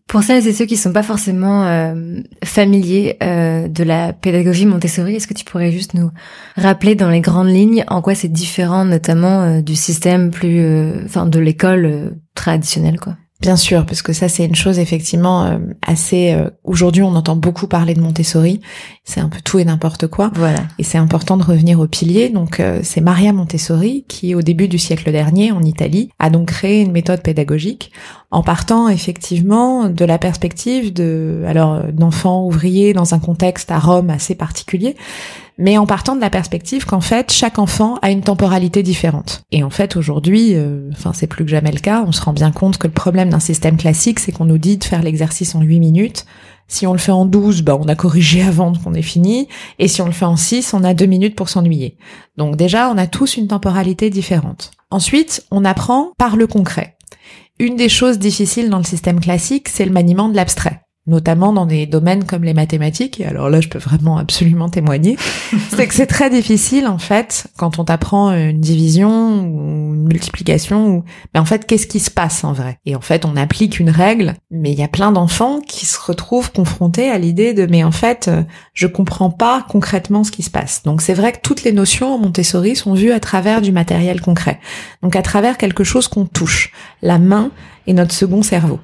Pour 0.07 0.23
celles 0.23 0.47
et 0.47 0.53
ceux 0.53 0.65
qui 0.65 0.77
sont 0.77 0.93
pas 0.93 1.03
forcément 1.03 1.67
euh, 1.67 2.21
familiers 2.45 3.17
euh, 3.23 3.67
de 3.67 3.83
la 3.83 4.13
pédagogie 4.13 4.67
Montessori, 4.67 5.17
est-ce 5.17 5.27
que 5.27 5.35
tu 5.35 5.45
pourrais 5.45 5.73
juste 5.73 5.95
nous 5.95 6.11
rappeler 6.57 6.95
dans 6.95 7.11
les 7.11 7.21
grandes 7.21 7.51
lignes 7.51 7.85
en 7.89 8.01
quoi 8.01 8.15
c'est 8.15 8.29
différent, 8.29 8.85
notamment 8.85 9.61
du 9.61 9.75
système 9.75 10.31
plus, 10.31 11.05
enfin, 11.05 11.27
de 11.27 11.41
l'école 11.41 12.17
traditionnelle, 12.35 13.01
quoi? 13.01 13.17
Bien 13.41 13.57
sûr, 13.57 13.87
parce 13.87 14.03
que 14.03 14.13
ça 14.13 14.29
c'est 14.29 14.45
une 14.45 14.55
chose 14.55 14.79
effectivement 14.79 15.45
euh, 15.45 15.59
assez. 15.87 16.35
Euh, 16.35 16.51
aujourd'hui, 16.63 17.03
on 17.03 17.15
entend 17.15 17.37
beaucoup 17.37 17.67
parler 17.67 17.95
de 17.95 18.01
Montessori. 18.01 18.61
C'est 19.05 19.21
un 19.21 19.31
peu 19.31 19.41
tout 19.43 19.59
et 19.59 19.65
n'importe 19.65 20.09
quoi. 20.09 20.31
Voilà. 20.35 20.61
Et 20.79 20.83
c'est 20.83 20.99
important 20.99 21.39
de 21.39 21.43
revenir 21.43 21.81
au 21.81 21.87
pilier. 21.87 22.29
Donc 22.29 22.61
euh, 22.61 22.81
c'est 22.83 23.01
Maria 23.01 23.33
Montessori 23.33 24.05
qui, 24.09 24.35
au 24.35 24.43
début 24.43 24.69
du 24.69 24.79
siècle 24.79 25.11
dernier, 25.11 25.53
en 25.53 25.63
Italie, 25.63 26.11
a 26.19 26.29
donc 26.29 26.49
créé 26.49 26.83
une 26.83 26.93
méthode 26.93 27.23
pédagogique 27.23 27.93
en 28.31 28.43
partant 28.43 28.89
effectivement 28.89 29.89
de 29.89 30.05
la 30.05 30.19
perspective 30.19 30.93
de 30.93 31.43
alors 31.47 31.83
d'enfants 31.93 32.45
ouvriers 32.45 32.93
dans 32.93 33.15
un 33.15 33.19
contexte 33.19 33.71
à 33.71 33.79
Rome 33.79 34.11
assez 34.11 34.35
particulier, 34.37 34.97
mais 35.59 35.79
en 35.79 35.87
partant 35.87 36.15
de 36.15 36.21
la 36.21 36.31
perspective 36.31 36.87
qu'en 36.87 37.01
fait 37.01 37.33
chaque 37.33 37.59
enfant 37.59 37.97
a 38.03 38.11
une 38.11 38.23
temporalité 38.23 38.83
différente. 38.83 39.43
Et 39.51 39.65
en 39.65 39.71
fait 39.71 39.97
aujourd'hui, 39.97 40.55
euh, 40.55 40.91
enfin 40.93 41.13
c'est 41.13 41.27
plus 41.27 41.45
que 41.45 41.51
jamais 41.51 41.73
le 41.73 41.81
cas, 41.81 42.05
on 42.07 42.13
se 42.13 42.23
rend 42.23 42.33
bien 42.33 42.53
compte 42.53 42.79
que 42.79 42.87
le 42.87 42.93
problème 42.93 43.31
d'un 43.31 43.41
système 43.41 43.77
classique, 43.77 44.21
c'est 44.21 44.33
qu'on 44.33 44.45
nous 44.45 44.59
dit 44.59 44.79
de 44.79 44.85
faire 44.85 45.03
l'exercice 45.03 45.55
en 45.55 45.63
8 45.63 45.81
minutes. 45.81 46.25
Si 46.69 46.87
on 46.87 46.93
le 46.93 46.99
fait 46.99 47.11
en 47.11 47.27
12, 47.27 47.63
bah 47.63 47.77
on 47.81 47.89
a 47.89 47.97
corrigé 47.97 48.43
avant 48.43 48.73
qu'on 48.73 48.95
ait 48.95 49.03
fini, 49.03 49.49
et 49.81 49.89
si 49.89 50.03
on 50.03 50.07
le 50.07 50.13
fait 50.13 50.25
en 50.25 50.37
6, 50.37 50.73
on 50.73 50.85
a 50.85 50.95
2 50.95 51.05
minutes 51.07 51.35
pour 51.35 51.49
s'ennuyer. 51.49 51.97
Donc 52.37 52.55
déjà, 52.55 52.91
on 52.91 52.97
a 52.97 53.09
tous 53.09 53.37
une 53.37 53.49
temporalité 53.49 54.09
différente. 54.09 54.71
Ensuite, 54.93 55.45
on 55.51 55.65
apprend 55.65 56.13
par 56.17 56.37
le 56.37 56.47
concret. 56.47 56.97
Une 57.61 57.77
des 57.77 57.91
choses 57.91 58.19
difficiles 58.19 58.71
dans 58.71 58.79
le 58.79 58.85
système 58.85 59.21
classique, 59.21 59.69
c'est 59.69 59.85
le 59.85 59.93
maniement 59.93 60.31
de 60.31 60.35
l'abstrait 60.35 60.81
notamment 61.11 61.53
dans 61.53 61.67
des 61.67 61.87
domaines 61.87 62.25
comme 62.25 62.45
les 62.45 62.55
mathématiques, 62.55 63.21
et 63.21 63.27
alors 63.27 63.51
là 63.51 63.61
je 63.61 63.69
peux 63.69 63.79
vraiment 63.79 64.17
absolument 64.17 64.71
témoigner, 64.71 65.17
c'est 65.71 65.87
que 65.87 65.95
c'est 65.95 66.07
très 66.07 66.31
difficile 66.31 66.87
en 66.87 66.99
fait 66.99 67.49
quand 67.59 67.79
on 67.79 67.85
t'apprend 67.85 68.33
une 68.33 68.61
division 68.61 69.41
ou 69.43 69.95
une 69.95 70.07
multiplication, 70.07 70.89
ou 70.89 71.05
ben, 71.35 71.41
en 71.41 71.45
fait 71.45 71.67
qu'est-ce 71.67 71.89
qui 71.89 72.01
se 72.01 72.11
passe 72.11 72.45
en 72.45 72.53
vrai? 72.53 72.79
Et 72.87 72.95
en 72.95 73.01
fait 73.01 73.25
on 73.25 73.37
applique 73.37 73.81
une 73.81 73.91
règle, 73.91 74.35
mais 74.51 74.73
il 74.73 74.79
y 74.79 74.85
a 74.85 74.89
plein 74.89 75.11
d'enfants 75.13 75.61
qui 75.61 75.85
se 75.85 75.99
retrouvent 76.01 76.53
confrontés 76.53 77.11
à 77.11 77.19
l'idée 77.19 77.53
de 77.53 77.67
mais 77.67 77.85
en 77.85 77.93
fait 77.93 78.31
je 78.73 78.87
comprends 78.87 79.31
pas 79.31 79.67
concrètement 79.69 80.23
ce 80.23 80.31
qui 80.31 80.43
se 80.43 80.51
passe. 80.51 80.85
Donc 80.85 81.03
c'est 81.03 81.15
vrai 81.15 81.33
que 81.33 81.41
toutes 81.43 81.65
les 81.65 81.73
notions 81.73 82.15
en 82.15 82.19
Montessori 82.19 82.77
sont 82.77 82.95
vues 82.95 83.13
à 83.13 83.21
travers 83.21 83.61
du 83.61 83.73
matériel 83.73 84.21
concret, 84.21 84.61
donc 85.03 85.17
à 85.17 85.23
travers 85.23 85.59
quelque 85.59 85.83
chose 85.85 86.07
qu'on 86.07 86.25
touche, 86.25 86.73
la 87.03 87.19
main 87.19 87.51
et 87.89 87.93
notre 87.93 88.15
second 88.15 88.43
cerveau. 88.43 88.79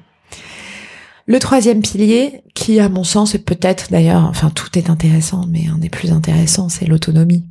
Le 1.29 1.39
troisième 1.39 1.81
pilier, 1.81 2.41
qui 2.55 2.79
à 2.79 2.87
mon 2.87 3.03
sens 3.03 3.35
est 3.35 3.43
peut-être 3.43 3.91
d'ailleurs, 3.91 4.23
enfin 4.23 4.49
tout 4.49 4.79
est 4.79 4.89
intéressant, 4.89 5.45
mais 5.49 5.67
un 5.67 5.77
des 5.77 5.89
plus 5.89 6.13
intéressants, 6.13 6.69
c'est 6.69 6.85
l'autonomie. 6.85 7.43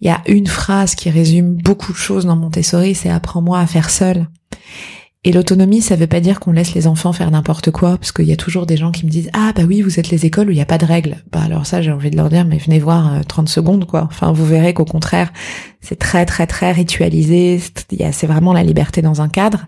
Il 0.00 0.06
y 0.06 0.10
a 0.10 0.22
une 0.28 0.46
phrase 0.46 0.94
qui 0.94 1.10
résume 1.10 1.56
beaucoup 1.56 1.90
de 1.90 1.96
choses 1.96 2.24
dans 2.24 2.36
Montessori, 2.36 2.94
c'est 2.94 3.10
apprends-moi 3.10 3.58
à 3.58 3.66
faire 3.66 3.90
seul. 3.90 4.28
Et 5.24 5.32
l'autonomie, 5.32 5.80
ça 5.80 5.96
veut 5.96 6.06
pas 6.06 6.20
dire 6.20 6.38
qu'on 6.38 6.52
laisse 6.52 6.74
les 6.74 6.86
enfants 6.86 7.12
faire 7.12 7.32
n'importe 7.32 7.72
quoi, 7.72 7.96
parce 7.96 8.12
qu'il 8.12 8.26
y 8.26 8.32
a 8.32 8.36
toujours 8.36 8.64
des 8.64 8.76
gens 8.76 8.92
qui 8.92 9.06
me 9.06 9.10
disent 9.10 9.30
ah 9.32 9.52
bah 9.56 9.62
oui 9.66 9.80
vous 9.80 9.98
êtes 9.98 10.10
les 10.10 10.24
écoles 10.24 10.48
où 10.48 10.50
il 10.52 10.56
n'y 10.56 10.60
a 10.60 10.66
pas 10.66 10.78
de 10.78 10.86
règles. 10.86 11.16
Bah 11.32 11.40
alors 11.42 11.66
ça 11.66 11.82
j'ai 11.82 11.90
envie 11.90 12.10
de 12.10 12.16
leur 12.16 12.28
dire 12.28 12.44
mais 12.44 12.58
venez 12.58 12.78
voir 12.78 13.24
30 13.26 13.48
euh, 13.48 13.50
secondes 13.50 13.86
quoi. 13.86 14.02
Enfin 14.04 14.30
vous 14.30 14.46
verrez 14.46 14.72
qu'au 14.72 14.84
contraire 14.84 15.32
c'est 15.80 15.98
très 15.98 16.26
très 16.26 16.46
très 16.46 16.70
ritualisé, 16.70 17.60
c'est 18.12 18.26
vraiment 18.28 18.52
la 18.52 18.62
liberté 18.62 19.02
dans 19.02 19.20
un 19.20 19.28
cadre. 19.28 19.66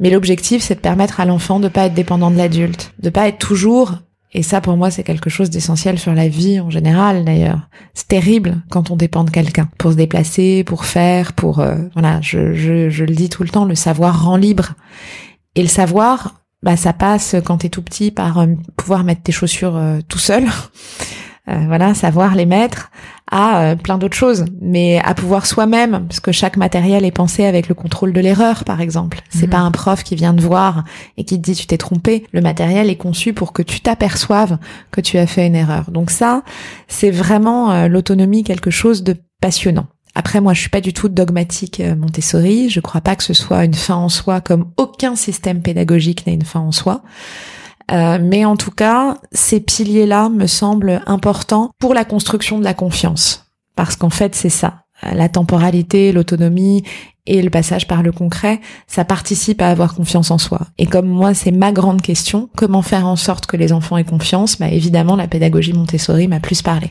Mais 0.00 0.10
l'objectif, 0.10 0.62
c'est 0.62 0.76
de 0.76 0.80
permettre 0.80 1.20
à 1.20 1.24
l'enfant 1.24 1.60
de 1.60 1.68
pas 1.68 1.86
être 1.86 1.94
dépendant 1.94 2.30
de 2.30 2.36
l'adulte, 2.36 2.92
de 3.00 3.10
pas 3.10 3.28
être 3.28 3.38
toujours 3.38 3.98
et 4.32 4.42
ça, 4.42 4.60
pour 4.60 4.76
moi, 4.76 4.90
c'est 4.90 5.04
quelque 5.04 5.30
chose 5.30 5.48
d'essentiel 5.48 5.98
sur 5.98 6.12
la 6.12 6.28
vie 6.28 6.60
en 6.60 6.68
général, 6.68 7.24
d'ailleurs. 7.24 7.68
C'est 7.94 8.08
terrible 8.08 8.60
quand 8.70 8.90
on 8.90 8.96
dépend 8.96 9.24
de 9.24 9.30
quelqu'un 9.30 9.70
pour 9.78 9.92
se 9.92 9.96
déplacer, 9.96 10.64
pour 10.64 10.84
faire, 10.84 11.32
pour 11.32 11.60
euh, 11.60 11.76
voilà. 11.94 12.20
Je, 12.20 12.52
je, 12.52 12.90
je 12.90 13.04
le 13.04 13.14
dis 13.14 13.30
tout 13.30 13.42
le 13.42 13.48
temps, 13.48 13.64
le 13.64 13.74
savoir 13.74 14.24
rend 14.24 14.36
libre. 14.36 14.74
Et 15.54 15.62
le 15.62 15.68
savoir, 15.68 16.42
bah, 16.62 16.76
ça 16.76 16.92
passe 16.92 17.36
quand 17.44 17.58
t'es 17.58 17.70
tout 17.70 17.82
petit 17.82 18.10
par 18.10 18.38
euh, 18.38 18.46
pouvoir 18.76 19.02
mettre 19.02 19.22
tes 19.22 19.32
chaussures 19.32 19.76
euh, 19.76 20.00
tout 20.06 20.18
seul. 20.18 20.44
Euh, 21.48 21.64
voilà, 21.66 21.94
savoir 21.94 22.34
les 22.34 22.44
mettre 22.44 22.90
à 23.30 23.62
euh, 23.62 23.74
plein 23.74 23.96
d'autres 23.96 24.16
choses, 24.16 24.44
mais 24.60 25.00
à 25.02 25.14
pouvoir 25.14 25.46
soi-même, 25.46 26.04
parce 26.06 26.20
que 26.20 26.30
chaque 26.30 26.58
matériel 26.58 27.06
est 27.06 27.10
pensé 27.10 27.46
avec 27.46 27.68
le 27.68 27.74
contrôle 27.74 28.12
de 28.12 28.20
l'erreur, 28.20 28.64
par 28.64 28.82
exemple. 28.82 29.20
C'est 29.30 29.46
mhm. 29.46 29.52
pas 29.52 29.58
un 29.58 29.70
prof 29.70 30.02
qui 30.02 30.14
vient 30.14 30.34
te 30.34 30.42
voir 30.42 30.84
et 31.16 31.24
qui 31.24 31.40
te 31.40 31.42
dit 31.42 31.54
tu 31.54 31.66
t'es 31.66 31.78
trompé. 31.78 32.26
Le 32.32 32.42
matériel 32.42 32.90
est 32.90 32.96
conçu 32.96 33.32
pour 33.32 33.54
que 33.54 33.62
tu 33.62 33.80
t'aperçoives 33.80 34.58
que 34.90 35.00
tu 35.00 35.16
as 35.16 35.26
fait 35.26 35.46
une 35.46 35.54
erreur. 35.54 35.90
Donc 35.90 36.10
ça, 36.10 36.42
c'est 36.86 37.10
vraiment 37.10 37.70
euh, 37.70 37.88
l'autonomie 37.88 38.44
quelque 38.44 38.70
chose 38.70 39.02
de 39.02 39.16
passionnant. 39.40 39.86
Après, 40.14 40.42
moi, 40.42 40.52
je 40.52 40.60
suis 40.60 40.70
pas 40.70 40.80
du 40.82 40.92
tout 40.92 41.08
dogmatique 41.08 41.80
Montessori. 41.80 42.68
Je 42.68 42.80
crois 42.80 43.00
pas 43.00 43.16
que 43.16 43.22
ce 43.22 43.34
soit 43.34 43.64
une 43.64 43.74
fin 43.74 43.94
en 43.94 44.08
soi, 44.08 44.40
comme 44.40 44.66
aucun 44.76 45.16
système 45.16 45.62
pédagogique 45.62 46.26
n'est 46.26 46.34
une 46.34 46.44
fin 46.44 46.60
en 46.60 46.72
soi. 46.72 47.02
Euh, 47.90 48.18
mais 48.20 48.44
en 48.44 48.56
tout 48.56 48.70
cas, 48.70 49.18
ces 49.32 49.60
piliers-là 49.60 50.28
me 50.28 50.46
semblent 50.46 51.02
importants 51.06 51.70
pour 51.78 51.94
la 51.94 52.04
construction 52.04 52.58
de 52.58 52.64
la 52.64 52.74
confiance. 52.74 53.46
Parce 53.76 53.96
qu'en 53.96 54.10
fait, 54.10 54.34
c'est 54.34 54.50
ça. 54.50 54.84
La 55.02 55.28
temporalité, 55.28 56.12
l'autonomie 56.12 56.82
et 57.26 57.40
le 57.40 57.50
passage 57.50 57.86
par 57.86 58.02
le 58.02 58.10
concret, 58.10 58.60
ça 58.86 59.04
participe 59.04 59.62
à 59.62 59.68
avoir 59.68 59.94
confiance 59.94 60.30
en 60.30 60.38
soi. 60.38 60.62
Et 60.78 60.86
comme 60.86 61.06
moi, 61.06 61.34
c'est 61.34 61.52
ma 61.52 61.72
grande 61.72 62.02
question, 62.02 62.50
comment 62.56 62.82
faire 62.82 63.06
en 63.06 63.16
sorte 63.16 63.46
que 63.46 63.56
les 63.56 63.72
enfants 63.72 63.96
aient 63.96 64.04
confiance? 64.04 64.58
Bah 64.58 64.68
évidemment, 64.68 65.14
la 65.14 65.28
pédagogie 65.28 65.72
Montessori 65.72 66.26
m'a 66.26 66.40
plus 66.40 66.62
parlé. 66.62 66.90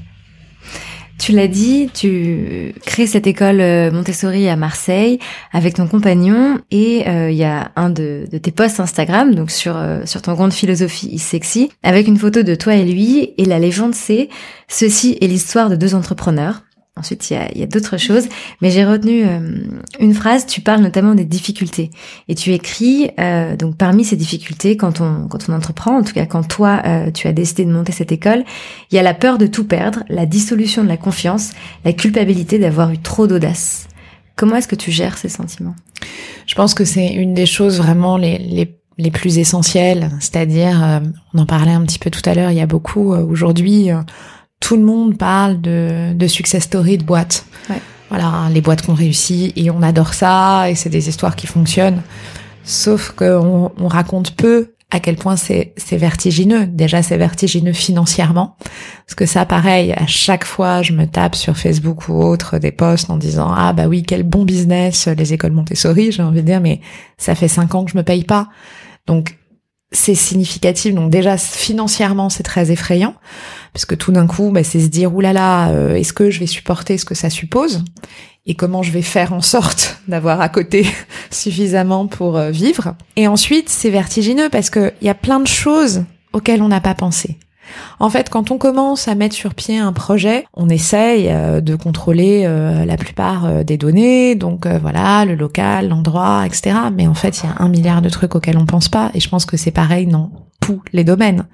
Tu 1.19 1.31
l'as 1.31 1.47
dit, 1.47 1.89
tu 1.93 2.73
crées 2.85 3.07
cette 3.07 3.25
école 3.25 3.59
euh, 3.59 3.91
Montessori 3.91 4.47
à 4.49 4.55
Marseille 4.55 5.19
avec 5.51 5.73
ton 5.73 5.87
compagnon 5.87 6.59
et 6.69 7.07
euh, 7.07 7.31
il 7.31 7.37
y 7.37 7.43
a 7.43 7.71
un 7.75 7.89
de, 7.89 8.27
tes 8.41 8.51
posts 8.51 8.79
Instagram, 8.79 9.33
donc 9.33 9.49
sur 9.49 9.77
euh, 9.77 10.01
sur 10.05 10.21
ton 10.21 10.35
compte 10.35 10.53
philosophie 10.53 11.07
is 11.07 11.19
sexy, 11.19 11.71
avec 11.81 12.07
une 12.07 12.17
photo 12.17 12.43
de 12.43 12.53
toi 12.53 12.75
et 12.75 12.85
lui. 12.85 13.33
Et 13.37 13.45
la 13.45 13.57
légende 13.57 13.95
c'est 13.95 14.29
ceci 14.67 15.17
est 15.19 15.27
l'histoire 15.27 15.69
de 15.69 15.75
deux 15.75 15.95
entrepreneurs 15.95 16.61
Ensuite, 16.97 17.29
il 17.29 17.33
y 17.33 17.37
a, 17.37 17.57
y 17.57 17.63
a 17.63 17.67
d'autres 17.67 17.97
choses, 17.97 18.27
mais 18.61 18.71
j'ai 18.71 18.85
retenu 18.85 19.23
euh, 19.25 19.39
une 19.99 20.13
phrase. 20.13 20.45
Tu 20.45 20.61
parles 20.61 20.81
notamment 20.81 21.15
des 21.15 21.25
difficultés 21.25 21.91
et 22.27 22.35
tu 22.35 22.53
écris 22.53 23.11
euh, 23.19 23.55
donc 23.55 23.77
parmi 23.77 24.03
ces 24.03 24.15
difficultés 24.15 24.77
quand 24.77 25.01
on 25.01 25.27
quand 25.27 25.49
on 25.49 25.53
entreprend, 25.53 25.97
en 25.97 26.03
tout 26.03 26.13
cas 26.13 26.25
quand 26.25 26.47
toi 26.47 26.81
euh, 26.85 27.11
tu 27.11 27.27
as 27.27 27.33
décidé 27.33 27.65
de 27.65 27.71
monter 27.71 27.91
cette 27.91 28.11
école, 28.11 28.43
il 28.91 28.95
y 28.95 28.99
a 28.99 29.03
la 29.03 29.13
peur 29.13 29.37
de 29.37 29.47
tout 29.47 29.65
perdre, 29.65 30.03
la 30.09 30.25
dissolution 30.25 30.83
de 30.83 30.87
la 30.87 30.97
confiance, 30.97 31.51
la 31.85 31.93
culpabilité 31.93 32.59
d'avoir 32.59 32.91
eu 32.91 32.97
trop 32.97 33.27
d'audace. 33.27 33.87
Comment 34.35 34.55
est-ce 34.55 34.67
que 34.67 34.75
tu 34.75 34.91
gères 34.91 35.17
ces 35.17 35.29
sentiments? 35.29 35.75
Je 36.45 36.55
pense 36.55 36.73
que 36.73 36.85
c'est 36.85 37.13
une 37.13 37.33
des 37.33 37.45
choses 37.45 37.77
vraiment 37.77 38.17
les, 38.17 38.37
les 38.37 38.73
les 38.99 39.11
plus 39.11 39.37
essentielles, 39.37 40.09
c'est-à-dire, 40.19 41.01
on 41.35 41.37
en 41.37 41.45
parlait 41.45 41.69
un 41.69 41.83
petit 41.83 41.99
peu 41.99 42.09
tout 42.09 42.27
à 42.27 42.33
l'heure, 42.33 42.49
il 42.49 42.57
y 42.57 42.61
a 42.61 42.65
beaucoup 42.65 43.13
aujourd'hui 43.13 43.91
tout 44.59 44.75
le 44.75 44.83
monde 44.83 45.17
parle 45.17 45.61
de, 45.61 46.13
de 46.13 46.27
success 46.27 46.63
story 46.63 46.97
de 46.97 47.03
boîtes. 47.03 47.45
Ouais. 47.69 47.81
Voilà, 48.09 48.49
les 48.51 48.61
boîtes 48.61 48.83
qu'on 48.83 48.93
réussit 48.93 49.51
et 49.57 49.69
on 49.69 49.81
adore 49.81 50.13
ça 50.13 50.69
et 50.69 50.75
c'est 50.75 50.89
des 50.89 51.09
histoires 51.09 51.35
qui 51.35 51.47
fonctionnent. 51.47 52.01
Sauf 52.63 53.11
qu'on 53.11 53.71
on 53.77 53.87
raconte 53.87 54.31
peu 54.31 54.71
à 54.89 55.01
quel 55.01 55.17
point 55.17 55.35
c'est 55.35 55.73
vertigineux. 55.91 56.65
Déjà, 56.65 57.03
c'est 57.03 57.17
vertigineux 57.17 57.73
financièrement. 57.73 58.55
Parce 59.05 59.15
que 59.15 59.25
ça, 59.25 59.45
pareil, 59.45 59.91
à 59.91 60.07
chaque 60.07 60.45
fois, 60.45 60.81
je 60.81 60.93
me 60.93 61.05
tape 61.05 61.35
sur 61.35 61.57
Facebook 61.57 62.07
ou 62.07 62.21
autre 62.23 62.57
des 62.57 62.71
posts 62.71 63.09
en 63.09 63.17
disant, 63.17 63.51
ah 63.53 63.73
bah 63.73 63.87
oui, 63.87 64.03
quel 64.03 64.23
bon 64.23 64.45
business, 64.45 65.07
les 65.09 65.33
écoles 65.33 65.51
Montessori, 65.51 66.13
j'ai 66.13 66.23
envie 66.23 66.41
de 66.41 66.45
dire, 66.45 66.61
mais 66.61 66.79
ça 67.17 67.35
fait 67.35 67.49
cinq 67.49 67.75
ans 67.75 67.83
que 67.83 67.91
je 67.91 67.97
me 67.97 68.03
paye 68.03 68.23
pas. 68.23 68.47
Donc, 69.07 69.37
c'est 69.91 70.15
significatif. 70.15 70.93
Donc 70.93 71.09
déjà 71.09 71.37
financièrement, 71.37 72.29
c'est 72.29 72.43
très 72.43 72.71
effrayant 72.71 73.15
parce 73.73 73.85
que 73.85 73.95
tout 73.95 74.11
d'un 74.11 74.27
coup, 74.27 74.51
bah, 74.51 74.63
c'est 74.63 74.79
se 74.79 74.87
dire 74.87 75.13
oulala, 75.13 75.33
là 75.39 75.69
euh, 75.69 75.95
est-ce 75.95 76.13
que 76.13 76.29
je 76.29 76.39
vais 76.39 76.47
supporter 76.47 76.97
ce 76.97 77.05
que 77.05 77.15
ça 77.15 77.29
suppose? 77.29 77.83
Et 78.45 78.55
comment 78.55 78.81
je 78.81 78.91
vais 78.91 79.01
faire 79.01 79.33
en 79.33 79.41
sorte 79.41 79.99
d'avoir 80.07 80.41
à 80.41 80.49
côté 80.49 80.87
suffisamment 81.31 82.07
pour 82.07 82.37
euh, 82.37 82.51
vivre? 82.51 82.95
Et 83.15 83.27
ensuite, 83.27 83.69
c'est 83.69 83.89
vertigineux 83.89 84.49
parce 84.49 84.69
que 84.69 84.93
il 85.01 85.07
y 85.07 85.09
a 85.09 85.15
plein 85.15 85.39
de 85.39 85.47
choses 85.47 86.03
auxquelles 86.33 86.61
on 86.61 86.69
n'a 86.69 86.81
pas 86.81 86.95
pensé. 86.95 87.37
En 87.99 88.09
fait, 88.09 88.29
quand 88.29 88.51
on 88.51 88.57
commence 88.57 89.07
à 89.07 89.15
mettre 89.15 89.35
sur 89.35 89.53
pied 89.53 89.77
un 89.77 89.93
projet, 89.93 90.45
on 90.53 90.69
essaye 90.69 91.29
euh, 91.29 91.61
de 91.61 91.75
contrôler 91.75 92.43
euh, 92.45 92.85
la 92.85 92.97
plupart 92.97 93.63
des 93.63 93.77
données, 93.77 94.35
donc 94.35 94.67
voilà, 94.67 95.25
le 95.25 95.35
local, 95.35 95.89
l'endroit, 95.89 96.43
etc. 96.45 96.75
Mais 96.93 97.07
en 97.07 97.13
fait, 97.13 97.39
il 97.39 97.45
y 97.45 97.49
a 97.49 97.55
un 97.59 97.69
milliard 97.69 98.01
de 98.01 98.09
trucs 98.09 98.35
auxquels 98.35 98.57
on 98.57 98.65
pense 98.65 98.89
pas, 98.89 99.11
et 99.13 99.19
je 99.19 99.29
pense 99.29 99.45
que 99.45 99.57
c'est 99.57 99.71
pareil 99.71 100.07
dans 100.07 100.31
tous 100.59 100.81
les 100.93 101.03
domaines. 101.03 101.45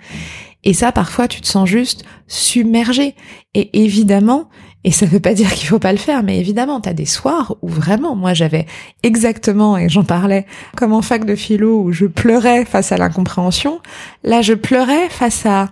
Et 0.63 0.73
ça, 0.73 0.91
parfois, 0.91 1.27
tu 1.27 1.41
te 1.41 1.47
sens 1.47 1.67
juste 1.67 2.05
submergé. 2.27 3.15
Et 3.53 3.83
évidemment, 3.83 4.49
et 4.85 4.91
ça 4.91 5.05
veut 5.05 5.19
pas 5.19 5.33
dire 5.33 5.53
qu'il 5.53 5.67
faut 5.67 5.79
pas 5.79 5.91
le 5.91 5.97
faire, 5.97 6.23
mais 6.23 6.39
évidemment, 6.39 6.81
t'as 6.81 6.93
des 6.93 7.05
soirs 7.05 7.55
où 7.61 7.69
vraiment, 7.69 8.15
moi, 8.15 8.33
j'avais 8.33 8.65
exactement, 9.01 9.77
et 9.77 9.87
j'en 9.87 10.03
parlais, 10.03 10.45
comme 10.75 10.93
en 10.93 11.01
fac 11.01 11.25
de 11.25 11.35
philo, 11.35 11.81
où 11.81 11.91
je 11.91 12.05
pleurais 12.05 12.65
face 12.65 12.91
à 12.91 12.97
l'incompréhension. 12.97 13.79
Là, 14.23 14.41
je 14.41 14.53
pleurais 14.53 15.09
face 15.09 15.45
à, 15.45 15.69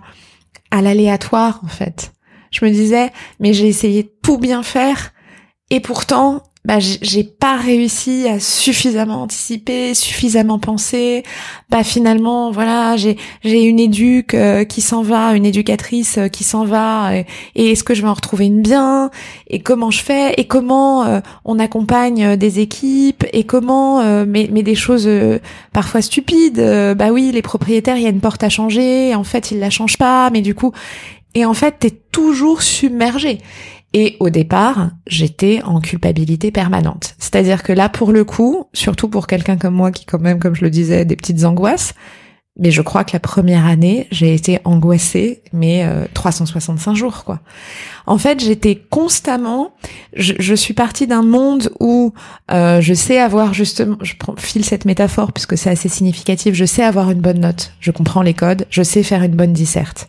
à 0.72 0.82
l'aléatoire, 0.82 1.60
en 1.62 1.68
fait. 1.68 2.12
Je 2.50 2.64
me 2.64 2.70
disais, 2.70 3.12
mais 3.38 3.52
j'ai 3.52 3.68
essayé 3.68 4.12
tout 4.22 4.38
bien 4.38 4.64
faire, 4.64 5.12
et 5.70 5.78
pourtant, 5.78 6.42
bah 6.64 6.78
j'ai 6.78 7.24
pas 7.24 7.56
réussi 7.56 8.28
à 8.28 8.38
suffisamment 8.38 9.22
anticiper, 9.22 9.94
suffisamment 9.94 10.60
penser. 10.60 11.24
Bah 11.70 11.82
finalement 11.82 12.52
voilà, 12.52 12.96
j'ai 12.96 13.16
j'ai 13.42 13.64
une 13.64 13.80
éduque 13.80 14.34
euh, 14.34 14.64
qui 14.64 14.80
s'en 14.80 15.02
va, 15.02 15.34
une 15.34 15.44
éducatrice 15.44 16.18
euh, 16.18 16.28
qui 16.28 16.44
s'en 16.44 16.64
va 16.64 17.16
et, 17.16 17.72
est-ce 17.72 17.82
que 17.82 17.94
je 17.94 18.02
vais 18.02 18.08
en 18.08 18.14
retrouver 18.14 18.46
une 18.46 18.62
bien? 18.62 19.10
Et 19.48 19.60
comment 19.60 19.90
je 19.90 20.02
fais? 20.02 20.34
Et 20.36 20.46
comment 20.46 21.04
euh, 21.04 21.20
on 21.44 21.58
accompagne 21.58 22.36
des 22.36 22.60
équipes? 22.60 23.24
Et 23.32 23.42
comment 23.42 24.02
mais 24.24 24.48
mais 24.52 24.62
des 24.62 24.76
choses 24.76 25.08
parfois 25.72 26.00
stupides. 26.00 26.60
bah 26.96 27.10
oui, 27.10 27.32
les 27.32 27.42
propriétaires, 27.42 27.96
il 27.96 28.02
y 28.02 28.06
a 28.06 28.10
une 28.10 28.20
porte 28.20 28.42
à 28.44 28.48
changer, 28.48 29.14
en 29.14 29.24
fait, 29.24 29.50
ils 29.50 29.58
la 29.58 29.70
changent 29.70 29.98
pas, 29.98 30.30
mais 30.30 30.42
du 30.42 30.54
coup 30.54 30.72
et 31.34 31.44
en 31.44 31.54
fait, 31.54 31.76
t'es 31.78 31.90
toujours 31.90 32.62
submergé. 32.62 33.38
Et 33.94 34.16
au 34.20 34.30
départ, 34.30 34.90
j'étais 35.06 35.62
en 35.64 35.80
culpabilité 35.80 36.50
permanente. 36.50 37.14
C'est-à-dire 37.18 37.62
que 37.62 37.72
là, 37.72 37.88
pour 37.88 38.12
le 38.12 38.24
coup, 38.24 38.64
surtout 38.72 39.08
pour 39.08 39.26
quelqu'un 39.26 39.56
comme 39.56 39.74
moi 39.74 39.90
qui, 39.90 40.06
quand 40.06 40.20
même, 40.20 40.38
comme 40.38 40.54
je 40.54 40.64
le 40.64 40.70
disais, 40.70 41.04
des 41.04 41.16
petites 41.16 41.44
angoisses, 41.44 41.94
mais 42.58 42.70
je 42.70 42.82
crois 42.82 43.02
que 43.04 43.12
la 43.14 43.20
première 43.20 43.64
année, 43.64 44.06
j'ai 44.10 44.34
été 44.34 44.58
angoissée, 44.64 45.42
mais 45.54 45.88
365 46.12 46.90
euh, 46.90 46.94
jours, 46.94 47.24
quoi. 47.24 47.40
En 48.04 48.18
fait, 48.18 48.40
j'étais 48.40 48.76
constamment. 48.90 49.72
Je, 50.14 50.54
suis 50.54 50.74
partie 50.74 51.06
d'un 51.06 51.22
monde 51.22 51.70
où 51.80 52.12
euh, 52.50 52.82
je 52.82 52.92
sais 52.92 53.18
avoir 53.18 53.54
justement. 53.54 53.96
Je 54.02 54.14
file 54.36 54.64
cette 54.66 54.84
métaphore 54.84 55.32
puisque 55.32 55.56
c'est 55.56 55.70
assez 55.70 55.88
significatif. 55.88 56.54
Je 56.54 56.66
sais 56.66 56.82
avoir 56.82 57.10
une 57.10 57.20
bonne 57.20 57.40
note. 57.40 57.72
Je 57.80 57.90
comprends 57.90 58.22
les 58.22 58.34
codes. 58.34 58.66
Je 58.68 58.82
sais 58.82 59.02
faire 59.02 59.22
une 59.22 59.34
bonne 59.34 59.54
disserte 59.54 60.08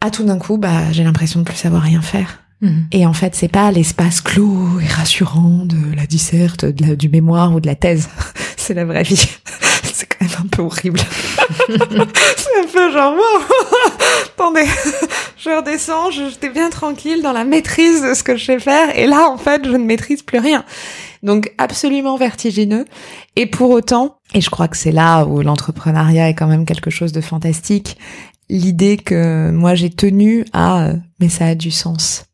à 0.00 0.10
tout 0.10 0.24
d'un 0.24 0.38
coup, 0.38 0.58
bah, 0.58 0.92
j'ai 0.92 1.04
l'impression 1.04 1.40
de 1.40 1.44
plus 1.44 1.56
savoir 1.56 1.82
rien 1.82 2.02
faire. 2.02 2.40
Mhm. 2.60 2.86
Et 2.92 3.06
en 3.06 3.12
fait, 3.12 3.34
c'est 3.34 3.48
pas 3.48 3.70
l'espace 3.70 4.20
clos 4.20 4.80
et 4.80 4.86
rassurant 4.86 5.64
de 5.64 5.94
la 5.94 6.06
disserte, 6.06 6.64
de 6.64 6.86
la, 6.86 6.96
du 6.96 7.08
mémoire 7.08 7.54
ou 7.54 7.60
de 7.60 7.66
la 7.66 7.74
thèse. 7.74 8.08
c'est 8.56 8.74
la 8.74 8.84
vraie 8.84 9.04
vie. 9.04 9.28
c'est 9.82 10.06
quand 10.06 10.24
même 10.24 10.36
un 10.44 10.48
peu 10.48 10.62
horrible. 10.62 11.00
c'est 11.68 12.58
un 12.60 12.66
peu 12.72 12.92
genre, 12.92 13.14
attendez, 14.26 14.66
je 15.36 15.50
redescends, 15.50 16.10
j'étais 16.10 16.50
bien 16.50 16.70
tranquille 16.70 17.22
dans 17.22 17.32
la 17.32 17.44
maîtrise 17.44 18.02
de 18.02 18.14
ce 18.14 18.22
que 18.22 18.36
je 18.36 18.44
sais 18.44 18.60
faire. 18.60 18.96
Et 18.96 19.06
là, 19.06 19.28
en 19.28 19.38
fait, 19.38 19.64
je 19.64 19.70
ne 19.70 19.84
maîtrise 19.84 20.22
plus 20.22 20.38
rien. 20.38 20.64
Donc, 21.22 21.52
absolument 21.58 22.16
vertigineux. 22.16 22.84
Et 23.36 23.46
pour 23.46 23.70
autant, 23.70 24.18
et 24.34 24.40
je 24.40 24.50
crois 24.50 24.68
que 24.68 24.76
c'est 24.76 24.92
là 24.92 25.24
où 25.24 25.42
l'entrepreneuriat 25.42 26.28
est 26.28 26.34
quand 26.34 26.46
même 26.46 26.64
quelque 26.64 26.90
chose 26.90 27.12
de 27.12 27.20
fantastique, 27.20 27.96
l'idée 28.48 28.96
que 28.96 29.50
moi 29.50 29.74
j'ai 29.74 29.90
tenu 29.90 30.44
à 30.52 30.92
mais 31.20 31.28
ça 31.28 31.46
a 31.46 31.54
du 31.54 31.70
sens. 31.70 32.28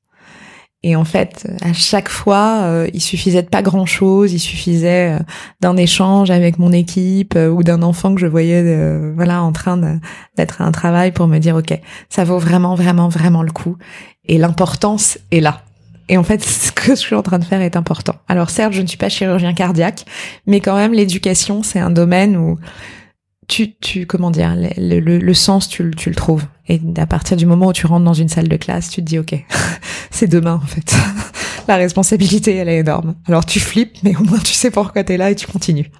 Et 0.86 0.96
en 0.96 1.04
fait, 1.06 1.50
à 1.62 1.72
chaque 1.72 2.10
fois, 2.10 2.64
euh, 2.64 2.88
il 2.92 3.00
suffisait 3.00 3.42
de 3.42 3.48
pas 3.48 3.62
grand 3.62 3.86
chose, 3.86 4.34
il 4.34 4.38
suffisait 4.38 5.14
euh, 5.14 5.18
d'un 5.62 5.78
échange 5.78 6.30
avec 6.30 6.58
mon 6.58 6.72
équipe 6.72 7.36
euh, 7.36 7.48
ou 7.48 7.62
d'un 7.62 7.82
enfant 7.82 8.14
que 8.14 8.20
je 8.20 8.26
voyais, 8.26 8.62
voilà, 9.14 9.42
en 9.42 9.52
train 9.52 9.78
d'être 10.36 10.60
à 10.60 10.66
un 10.66 10.72
travail 10.72 11.10
pour 11.10 11.26
me 11.26 11.38
dire, 11.38 11.56
ok, 11.56 11.80
ça 12.10 12.24
vaut 12.24 12.38
vraiment, 12.38 12.74
vraiment, 12.74 13.08
vraiment 13.08 13.42
le 13.42 13.50
coup. 13.50 13.78
Et 14.26 14.36
l'importance 14.36 15.18
est 15.30 15.40
là. 15.40 15.62
Et 16.10 16.18
en 16.18 16.22
fait, 16.22 16.44
ce 16.44 16.70
que 16.70 16.90
je 16.90 17.00
suis 17.00 17.14
en 17.14 17.22
train 17.22 17.38
de 17.38 17.46
faire 17.46 17.62
est 17.62 17.76
important. 17.76 18.16
Alors 18.28 18.50
certes, 18.50 18.74
je 18.74 18.82
ne 18.82 18.86
suis 18.86 18.98
pas 18.98 19.08
chirurgien 19.08 19.54
cardiaque, 19.54 20.04
mais 20.46 20.60
quand 20.60 20.76
même, 20.76 20.92
l'éducation, 20.92 21.62
c'est 21.62 21.80
un 21.80 21.90
domaine 21.90 22.36
où 22.36 22.58
tu, 23.48 23.74
tu, 23.76 24.06
comment 24.06 24.30
dire, 24.30 24.54
le, 24.56 25.00
le, 25.00 25.18
le 25.18 25.34
sens, 25.34 25.68
tu, 25.68 25.90
tu, 25.96 26.08
le 26.08 26.14
trouves. 26.14 26.44
Et 26.68 26.80
à 26.96 27.06
partir 27.06 27.36
du 27.36 27.46
moment 27.46 27.68
où 27.68 27.72
tu 27.72 27.86
rentres 27.86 28.04
dans 28.04 28.14
une 28.14 28.28
salle 28.28 28.48
de 28.48 28.56
classe, 28.56 28.90
tu 28.90 29.02
te 29.02 29.06
dis, 29.06 29.18
ok, 29.18 29.34
c'est 30.10 30.28
demain 30.28 30.60
en 30.62 30.66
fait. 30.66 30.94
La 31.68 31.76
responsabilité, 31.76 32.54
elle 32.56 32.68
est 32.68 32.78
énorme. 32.78 33.14
Alors 33.26 33.46
tu 33.46 33.58
flippes, 33.58 33.96
mais 34.02 34.14
au 34.16 34.22
moins 34.22 34.38
tu 34.38 34.52
sais 34.52 34.70
pourquoi 34.70 35.02
t'es 35.02 35.16
là 35.16 35.30
et 35.30 35.34
tu 35.34 35.46
continues. 35.46 35.90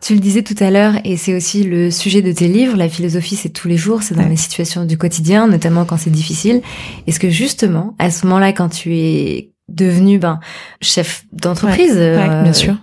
Tu 0.00 0.14
le 0.14 0.20
disais 0.20 0.42
tout 0.42 0.54
à 0.60 0.70
l'heure, 0.70 0.94
et 1.04 1.18
c'est 1.18 1.34
aussi 1.34 1.62
le 1.62 1.90
sujet 1.90 2.22
de 2.22 2.32
tes 2.32 2.48
livres, 2.48 2.74
la 2.76 2.88
philosophie 2.88 3.36
c'est 3.36 3.50
tous 3.50 3.68
les 3.68 3.76
jours, 3.76 4.02
c'est 4.02 4.14
dans 4.14 4.26
les 4.26 4.36
situations 4.36 4.86
du 4.86 4.96
quotidien, 4.96 5.46
notamment 5.46 5.84
quand 5.84 5.98
c'est 5.98 6.10
difficile. 6.10 6.62
Est-ce 7.06 7.20
que 7.20 7.28
justement, 7.28 7.94
à 7.98 8.10
ce 8.10 8.24
moment-là, 8.26 8.54
quand 8.54 8.70
tu 8.70 8.96
es 8.96 9.50
devenu 9.68 10.18
ben 10.18 10.40
chef 10.80 11.24
d'entreprise 11.32 11.94
euh, 11.96 12.42
bien 12.42 12.52
sûr 12.52 12.76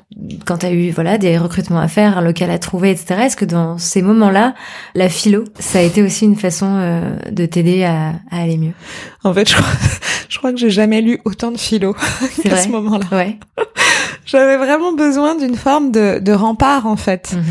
quand 0.46 0.60
tu 0.60 0.66
as 0.66 0.72
eu 0.72 0.92
voilà 0.92 1.18
des 1.18 1.38
recrutements 1.38 1.80
à 1.80 1.88
faire 1.88 2.18
un 2.18 2.22
local 2.22 2.50
à 2.50 2.60
trouver 2.60 2.92
etc 2.92 3.22
est-ce 3.24 3.38
que 3.38 3.46
dans 3.46 3.78
ces 3.78 4.02
moments-là 4.02 4.54
la 4.96 5.10
philo 5.10 5.44
ça 5.60 5.80
a 5.80 5.82
été 5.82 6.04
aussi 6.04 6.26
une 6.26 6.36
façon 6.36 6.68
euh, 6.70 7.16
de 7.32 7.46
t'aider 7.46 7.84
à, 7.84 8.14
à, 8.32 8.42
aller 8.42 8.58
mieux? 8.58 8.74
En 9.24 9.34
fait 9.34 9.50
je 9.50 9.56
crois, 9.56 9.74
je 10.30 10.38
crois 10.38 10.52
que 10.52 10.58
j'ai 10.58 10.70
jamais 10.70 11.02
lu 11.02 11.20
autant 11.26 11.52
de 11.52 11.58
philo 11.58 11.96
à 12.52 12.58
ce 12.58 12.70
moment-là. 12.70 13.06
Ouais. 13.12 13.38
J'avais 14.26 14.58
vraiment 14.58 14.92
besoin 14.92 15.36
d'une 15.36 15.56
forme 15.56 15.92
de, 15.92 16.20
de 16.20 16.32
rempart 16.34 16.86
en 16.86 16.98
fait. 16.98 17.34
Mhm. 17.34 17.44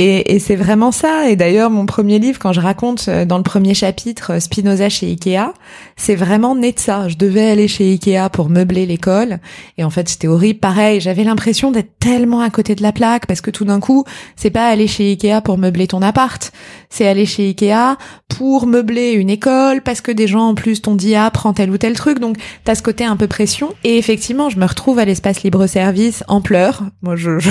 Et, 0.00 0.36
et 0.36 0.38
c'est 0.38 0.54
vraiment 0.54 0.92
ça. 0.92 1.28
Et 1.28 1.34
d'ailleurs, 1.34 1.70
mon 1.70 1.84
premier 1.84 2.20
livre, 2.20 2.38
quand 2.38 2.52
je 2.52 2.60
raconte 2.60 3.06
euh, 3.08 3.24
dans 3.24 3.36
le 3.36 3.42
premier 3.42 3.74
chapitre 3.74 4.34
euh, 4.34 4.40
Spinoza 4.40 4.88
chez 4.88 5.08
Ikea, 5.08 5.52
c'est 5.96 6.14
vraiment 6.14 6.54
né 6.54 6.70
de 6.70 6.78
ça. 6.78 7.08
Je 7.08 7.16
devais 7.16 7.50
aller 7.50 7.66
chez 7.66 7.90
Ikea 7.94 8.30
pour 8.32 8.48
meubler 8.48 8.86
l'école. 8.86 9.40
Et 9.76 9.82
en 9.82 9.90
fait, 9.90 10.08
c'était 10.08 10.28
horrible. 10.28 10.60
Pareil, 10.60 11.00
j'avais 11.00 11.24
l'impression 11.24 11.72
d'être 11.72 11.98
tellement 11.98 12.40
à 12.42 12.48
côté 12.48 12.76
de 12.76 12.82
la 12.84 12.92
plaque 12.92 13.26
parce 13.26 13.40
que 13.40 13.50
tout 13.50 13.64
d'un 13.64 13.80
coup, 13.80 14.04
c'est 14.36 14.50
pas 14.50 14.68
aller 14.68 14.86
chez 14.86 15.10
Ikea 15.10 15.40
pour 15.42 15.58
meubler 15.58 15.88
ton 15.88 16.00
appart. 16.00 16.52
C'est 16.90 17.08
aller 17.08 17.26
chez 17.26 17.48
Ikea 17.48 17.98
pour 18.28 18.68
meubler 18.68 19.10
une 19.14 19.30
école 19.30 19.82
parce 19.82 20.00
que 20.00 20.12
des 20.12 20.28
gens 20.28 20.46
en 20.46 20.54
plus 20.54 20.80
t'ont 20.80 20.94
dit 20.94 21.16
ah 21.16 21.28
prends 21.32 21.54
tel 21.54 21.72
ou 21.72 21.76
tel 21.76 21.94
truc. 21.94 22.20
Donc 22.20 22.36
t'as 22.62 22.76
ce 22.76 22.84
côté 22.84 23.04
un 23.04 23.16
peu 23.16 23.26
pression. 23.26 23.74
Et 23.82 23.98
effectivement, 23.98 24.48
je 24.48 24.60
me 24.60 24.66
retrouve 24.66 25.00
à 25.00 25.04
l'espace 25.04 25.42
libre 25.42 25.66
service 25.66 26.22
en 26.28 26.40
pleurs. 26.40 26.84
Moi, 27.02 27.16
je, 27.16 27.40
je 27.40 27.50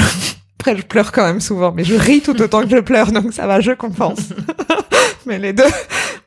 après, 0.60 0.76
je 0.76 0.82
pleure 0.82 1.12
quand 1.12 1.24
même 1.24 1.40
souvent, 1.40 1.72
mais 1.72 1.84
je 1.84 1.94
ris 1.94 2.22
tout 2.22 2.42
autant 2.42 2.64
que 2.64 2.70
je 2.70 2.80
pleure, 2.80 3.12
donc 3.12 3.32
ça 3.32 3.46
va, 3.46 3.62
je 3.62 3.74
compense. 3.74 4.34
mais 5.28 5.38
les 5.38 5.54
deux, 5.54 5.64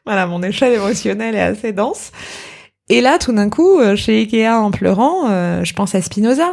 voilà, 0.06 0.26
mon 0.28 0.40
échelle 0.44 0.72
émotionnelle 0.74 1.34
est 1.34 1.40
assez 1.40 1.72
dense. 1.72 2.12
Et 2.88 3.00
là, 3.00 3.18
tout 3.18 3.32
d'un 3.32 3.50
coup, 3.50 3.80
euh, 3.80 3.96
chez 3.96 4.20
Ikea 4.20 4.48
en 4.48 4.70
pleurant, 4.70 5.28
euh, 5.28 5.64
je 5.64 5.74
pense 5.74 5.96
à 5.96 6.02
Spinoza. 6.02 6.52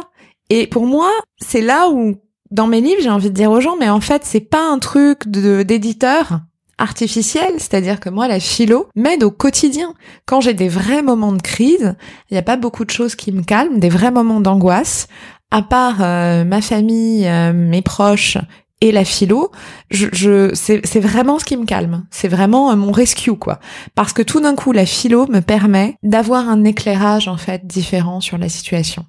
Et 0.50 0.66
pour 0.66 0.86
moi, 0.86 1.10
c'est 1.40 1.60
là 1.60 1.88
où, 1.88 2.16
dans 2.50 2.66
mes 2.66 2.80
livres, 2.80 3.00
j'ai 3.00 3.10
envie 3.10 3.30
de 3.30 3.34
dire 3.34 3.52
aux 3.52 3.60
gens, 3.60 3.76
mais 3.78 3.88
en 3.88 4.00
fait, 4.00 4.22
c'est 4.24 4.40
pas 4.40 4.68
un 4.68 4.80
truc 4.80 5.28
de 5.28 5.62
d'éditeur 5.62 6.40
artificiel, 6.78 7.54
c'est-à-dire 7.58 8.00
que 8.00 8.08
moi, 8.08 8.28
la 8.28 8.40
philo 8.40 8.88
m'aide 8.96 9.24
au 9.24 9.30
quotidien. 9.30 9.94
Quand 10.26 10.40
j'ai 10.40 10.54
des 10.54 10.68
vrais 10.68 11.02
moments 11.02 11.32
de 11.32 11.42
crise, 11.42 11.96
il 12.30 12.34
n'y 12.34 12.38
a 12.38 12.42
pas 12.42 12.56
beaucoup 12.56 12.84
de 12.84 12.90
choses 12.90 13.16
qui 13.16 13.32
me 13.32 13.42
calment, 13.42 13.78
des 13.78 13.88
vrais 13.88 14.12
moments 14.12 14.40
d'angoisse 14.40 15.08
à 15.50 15.62
part 15.62 15.96
euh, 16.00 16.44
ma 16.44 16.60
famille, 16.60 17.26
euh, 17.26 17.52
mes 17.52 17.82
proches 17.82 18.38
et 18.80 18.92
la 18.92 19.04
philo, 19.04 19.50
je, 19.90 20.06
je 20.12 20.54
c'est 20.54 21.00
vraiment 21.00 21.38
ce 21.38 21.44
qui 21.44 21.56
me 21.56 21.64
calme. 21.64 22.06
C'est 22.10 22.28
vraiment 22.28 22.70
euh, 22.70 22.76
mon 22.76 22.92
rescue 22.92 23.34
quoi. 23.34 23.58
Parce 23.94 24.12
que 24.12 24.22
tout 24.22 24.40
d'un 24.40 24.54
coup, 24.54 24.72
la 24.72 24.86
philo 24.86 25.26
me 25.28 25.40
permet 25.40 25.96
d'avoir 26.02 26.48
un 26.48 26.64
éclairage 26.64 27.28
en 27.28 27.36
fait 27.36 27.66
différent 27.66 28.20
sur 28.20 28.38
la 28.38 28.48
situation. 28.48 29.04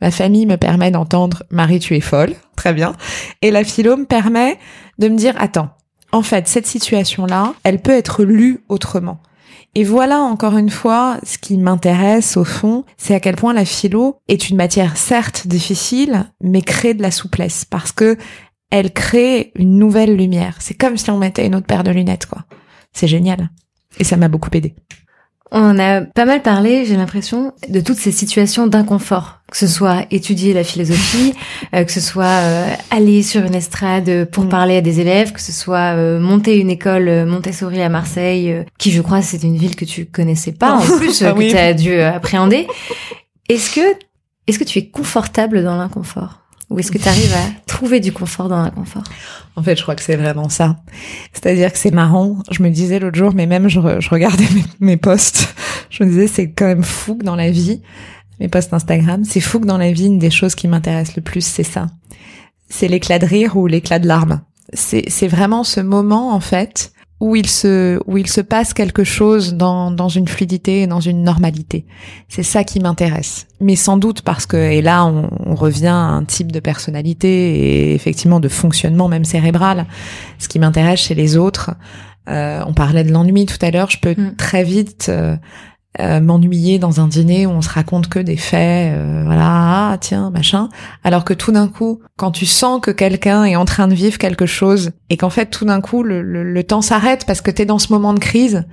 Ma 0.00 0.10
famille 0.10 0.46
me 0.46 0.56
permet 0.56 0.90
d'entendre 0.90 1.42
Marie, 1.50 1.78
tu 1.78 1.96
es 1.96 2.00
folle, 2.00 2.34
très 2.54 2.72
bien. 2.72 2.94
Et 3.42 3.50
la 3.50 3.64
philo 3.64 3.96
me 3.96 4.04
permet 4.04 4.58
de 4.98 5.08
me 5.08 5.16
dire 5.16 5.34
attends, 5.38 5.70
en 6.12 6.22
fait, 6.22 6.48
cette 6.48 6.66
situation-là, 6.66 7.54
elle 7.64 7.80
peut 7.80 7.92
être 7.92 8.24
lue 8.24 8.64
autrement. 8.68 9.20
Et 9.78 9.84
voilà 9.84 10.20
encore 10.20 10.56
une 10.56 10.70
fois 10.70 11.18
ce 11.22 11.36
qui 11.36 11.58
m'intéresse 11.58 12.38
au 12.38 12.44
fond, 12.44 12.86
c'est 12.96 13.14
à 13.14 13.20
quel 13.20 13.36
point 13.36 13.52
la 13.52 13.66
philo 13.66 14.16
est 14.26 14.48
une 14.48 14.56
matière 14.56 14.96
certes 14.96 15.46
difficile, 15.46 16.32
mais 16.40 16.62
crée 16.62 16.94
de 16.94 17.02
la 17.02 17.10
souplesse 17.10 17.66
parce 17.66 17.92
que 17.92 18.16
elle 18.70 18.90
crée 18.90 19.52
une 19.54 19.78
nouvelle 19.78 20.16
lumière. 20.16 20.56
C'est 20.60 20.72
comme 20.72 20.96
si 20.96 21.10
on 21.10 21.18
mettait 21.18 21.46
une 21.46 21.54
autre 21.54 21.66
paire 21.66 21.84
de 21.84 21.90
lunettes, 21.90 22.24
quoi. 22.24 22.46
C'est 22.94 23.06
génial. 23.06 23.50
Et 23.98 24.04
ça 24.04 24.16
m'a 24.16 24.28
beaucoup 24.28 24.48
aidé. 24.54 24.74
On 25.52 25.78
a 25.78 26.00
pas 26.00 26.24
mal 26.24 26.42
parlé, 26.42 26.84
j'ai 26.84 26.96
l'impression, 26.96 27.52
de 27.68 27.80
toutes 27.80 27.98
ces 27.98 28.10
situations 28.10 28.66
d'inconfort, 28.66 29.38
que 29.50 29.56
ce 29.56 29.68
soit 29.68 30.04
étudier 30.10 30.52
la 30.52 30.64
philosophie, 30.64 31.34
euh, 31.74 31.84
que 31.84 31.92
ce 31.92 32.00
soit 32.00 32.24
euh, 32.24 32.68
aller 32.90 33.22
sur 33.22 33.44
une 33.44 33.54
estrade 33.54 34.24
pour 34.30 34.44
mm. 34.44 34.48
parler 34.48 34.76
à 34.78 34.80
des 34.80 34.98
élèves, 34.98 35.32
que 35.32 35.40
ce 35.40 35.52
soit 35.52 35.94
euh, 35.94 36.18
monter 36.18 36.58
une 36.58 36.70
école 36.70 37.26
Montessori 37.26 37.80
à 37.80 37.88
Marseille, 37.88 38.64
qui 38.78 38.90
je 38.90 39.00
crois 39.00 39.22
c'est 39.22 39.44
une 39.44 39.56
ville 39.56 39.76
que 39.76 39.84
tu 39.84 40.06
connaissais 40.06 40.52
pas 40.52 40.72
en 40.72 40.80
plus, 40.98 41.22
ah 41.22 41.32
que 41.32 41.50
tu 41.50 41.56
as 41.56 41.74
dû 41.74 42.00
appréhender. 42.00 42.66
Est-ce 43.48 43.72
que 43.72 43.96
est-ce 44.48 44.58
que 44.58 44.64
tu 44.64 44.78
es 44.78 44.86
confortable 44.88 45.62
dans 45.62 45.76
l'inconfort? 45.76 46.45
Ou 46.68 46.78
est-ce 46.78 46.90
que 46.90 46.98
tu 46.98 47.08
arrives 47.08 47.32
à 47.32 47.60
trouver 47.66 48.00
du 48.00 48.12
confort 48.12 48.48
dans 48.48 48.60
l'inconfort? 48.60 49.04
En 49.54 49.62
fait, 49.62 49.76
je 49.76 49.82
crois 49.82 49.94
que 49.94 50.02
c'est 50.02 50.16
vraiment 50.16 50.48
ça. 50.48 50.76
C'est-à-dire 51.32 51.72
que 51.72 51.78
c'est 51.78 51.92
marrant. 51.92 52.38
Je 52.50 52.62
me 52.62 52.70
disais 52.70 52.98
l'autre 52.98 53.16
jour, 53.16 53.32
mais 53.34 53.46
même 53.46 53.68
je, 53.68 53.78
regardais 53.78 54.46
mes, 54.54 54.64
mes 54.80 54.96
posts, 54.96 55.54
je 55.90 56.02
me 56.02 56.08
disais 56.08 56.26
c'est 56.26 56.50
quand 56.50 56.66
même 56.66 56.82
fou 56.82 57.16
que 57.16 57.24
dans 57.24 57.36
la 57.36 57.50
vie, 57.50 57.82
mes 58.40 58.48
posts 58.48 58.74
Instagram, 58.74 59.24
c'est 59.24 59.40
fou 59.40 59.60
que 59.60 59.66
dans 59.66 59.78
la 59.78 59.92
vie, 59.92 60.06
une 60.06 60.18
des 60.18 60.30
choses 60.30 60.54
qui 60.54 60.68
m'intéresse 60.68 61.14
le 61.16 61.22
plus, 61.22 61.44
c'est 61.44 61.62
ça. 61.62 61.86
C'est 62.68 62.88
l'éclat 62.88 63.18
de 63.18 63.26
rire 63.26 63.56
ou 63.56 63.66
l'éclat 63.66 63.98
de 63.98 64.08
larmes. 64.08 64.40
C'est 64.74 65.28
vraiment 65.28 65.62
ce 65.62 65.80
moment, 65.80 66.34
en 66.34 66.40
fait, 66.40 66.92
où 67.18 67.34
il 67.34 67.48
se 67.48 67.98
où 68.06 68.18
il 68.18 68.26
se 68.26 68.42
passe 68.42 68.74
quelque 68.74 69.02
chose 69.04 69.54
dans 69.54 69.90
dans 69.90 70.08
une 70.08 70.28
fluidité 70.28 70.82
et 70.82 70.86
dans 70.86 71.00
une 71.00 71.22
normalité. 71.22 71.86
C'est 72.28 72.42
ça 72.42 72.62
qui 72.62 72.78
m'intéresse. 72.78 73.46
Mais 73.60 73.74
sans 73.74 73.96
doute 73.96 74.22
parce 74.22 74.44
que 74.44 74.56
et 74.56 74.82
là 74.82 75.06
on, 75.06 75.30
on, 75.46 75.54
revient 75.54 75.86
à 75.86 75.94
un 75.94 76.24
type 76.24 76.52
de 76.52 76.60
personnalité 76.60 77.28
et 77.28 77.94
effectivement 77.94 78.40
de 78.40 78.48
fonctionnement 78.48 79.08
même 79.08 79.24
cérébral. 79.24 79.86
Ce 80.38 80.48
qui 80.48 80.58
m'intéresse 80.58 81.00
chez 81.00 81.14
les 81.14 81.38
autres, 81.38 81.70
euh, 82.28 82.62
on 82.66 82.74
parlait 82.74 83.04
de 83.04 83.12
l'ennui 83.12 83.46
tout 83.46 83.58
à 83.60 83.70
l'heure. 83.70 83.90
Je 83.90 83.98
peux 83.98 84.14
mm. 84.16 84.36
très 84.36 84.64
vite 84.64 85.06
euh, 85.08 85.36
euh, 86.00 86.20
m'ennuyer 86.20 86.78
dans 86.78 87.00
un 87.00 87.08
dîner 87.08 87.46
où 87.46 87.50
on 87.50 87.62
se 87.62 87.68
raconte 87.68 88.08
que 88.08 88.18
des 88.18 88.36
faits, 88.36 88.92
euh, 88.94 89.22
voilà, 89.24 89.92
ah, 89.92 89.98
tiens, 90.00 90.30
machin. 90.30 90.68
Alors 91.04 91.24
que 91.24 91.32
tout 91.32 91.52
d'un 91.52 91.68
coup, 91.68 92.00
quand 92.16 92.30
tu 92.30 92.46
sens 92.46 92.80
que 92.80 92.90
quelqu'un 92.90 93.44
est 93.44 93.56
en 93.56 93.64
train 93.64 93.88
de 93.88 93.94
vivre 93.94 94.18
quelque 94.18 94.46
chose 94.46 94.90
et 95.10 95.16
qu'en 95.16 95.30
fait 95.30 95.46
tout 95.46 95.64
d'un 95.64 95.80
coup 95.80 96.02
le, 96.02 96.22
le, 96.22 96.64
temps 96.64 96.82
s'arrête 96.82 97.24
parce 97.26 97.40
que 97.40 97.50
t'es 97.50 97.64
dans 97.64 97.78
ce 97.78 97.92
moment 97.92 98.12
de 98.12 98.18
crise 98.18 98.64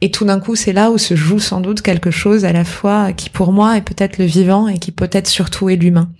et 0.00 0.10
tout 0.10 0.24
d'un 0.24 0.40
coup 0.40 0.56
c'est 0.56 0.72
là 0.72 0.90
où 0.90 0.98
se 0.98 1.14
joue 1.14 1.38
sans 1.38 1.60
doute 1.60 1.82
quelque 1.82 2.10
chose 2.10 2.44
à 2.44 2.52
la 2.52 2.64
fois 2.64 3.12
qui 3.12 3.30
pour 3.30 3.52
moi 3.52 3.76
est 3.76 3.82
peut-être 3.82 4.18
le 4.18 4.24
vivant 4.24 4.68
et 4.68 4.78
qui 4.78 4.92
peut-être 4.92 5.28
surtout 5.28 5.68
est 5.68 5.76
l'humain. 5.76 6.10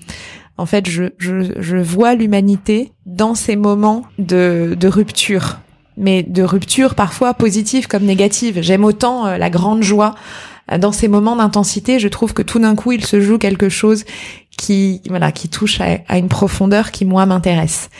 En 0.58 0.64
fait, 0.64 0.88
je, 0.88 1.04
je, 1.18 1.52
je 1.58 1.76
vois 1.76 2.14
l'humanité 2.14 2.92
dans 3.04 3.34
ces 3.34 3.56
moments 3.56 4.04
de, 4.18 4.74
de 4.78 4.88
rupture 4.88 5.58
mais 5.96 6.22
de 6.22 6.42
rupture 6.42 6.94
parfois 6.94 7.34
positive 7.34 7.88
comme 7.88 8.04
négative. 8.04 8.58
J'aime 8.60 8.84
autant 8.84 9.26
euh, 9.26 9.38
la 9.38 9.50
grande 9.50 9.82
joie 9.82 10.14
euh, 10.70 10.78
dans 10.78 10.92
ces 10.92 11.08
moments 11.08 11.36
d'intensité. 11.36 11.98
Je 11.98 12.08
trouve 12.08 12.34
que 12.34 12.42
tout 12.42 12.58
d'un 12.58 12.74
coup, 12.74 12.92
il 12.92 13.04
se 13.04 13.20
joue 13.20 13.38
quelque 13.38 13.68
chose 13.68 14.04
qui 14.56 15.02
voilà 15.08 15.32
qui 15.32 15.48
touche 15.48 15.80
à, 15.80 16.16
une 16.16 16.28
profondeur 16.28 16.90
qui 16.90 17.04
moi 17.04 17.26
m'intéresse. 17.26 17.90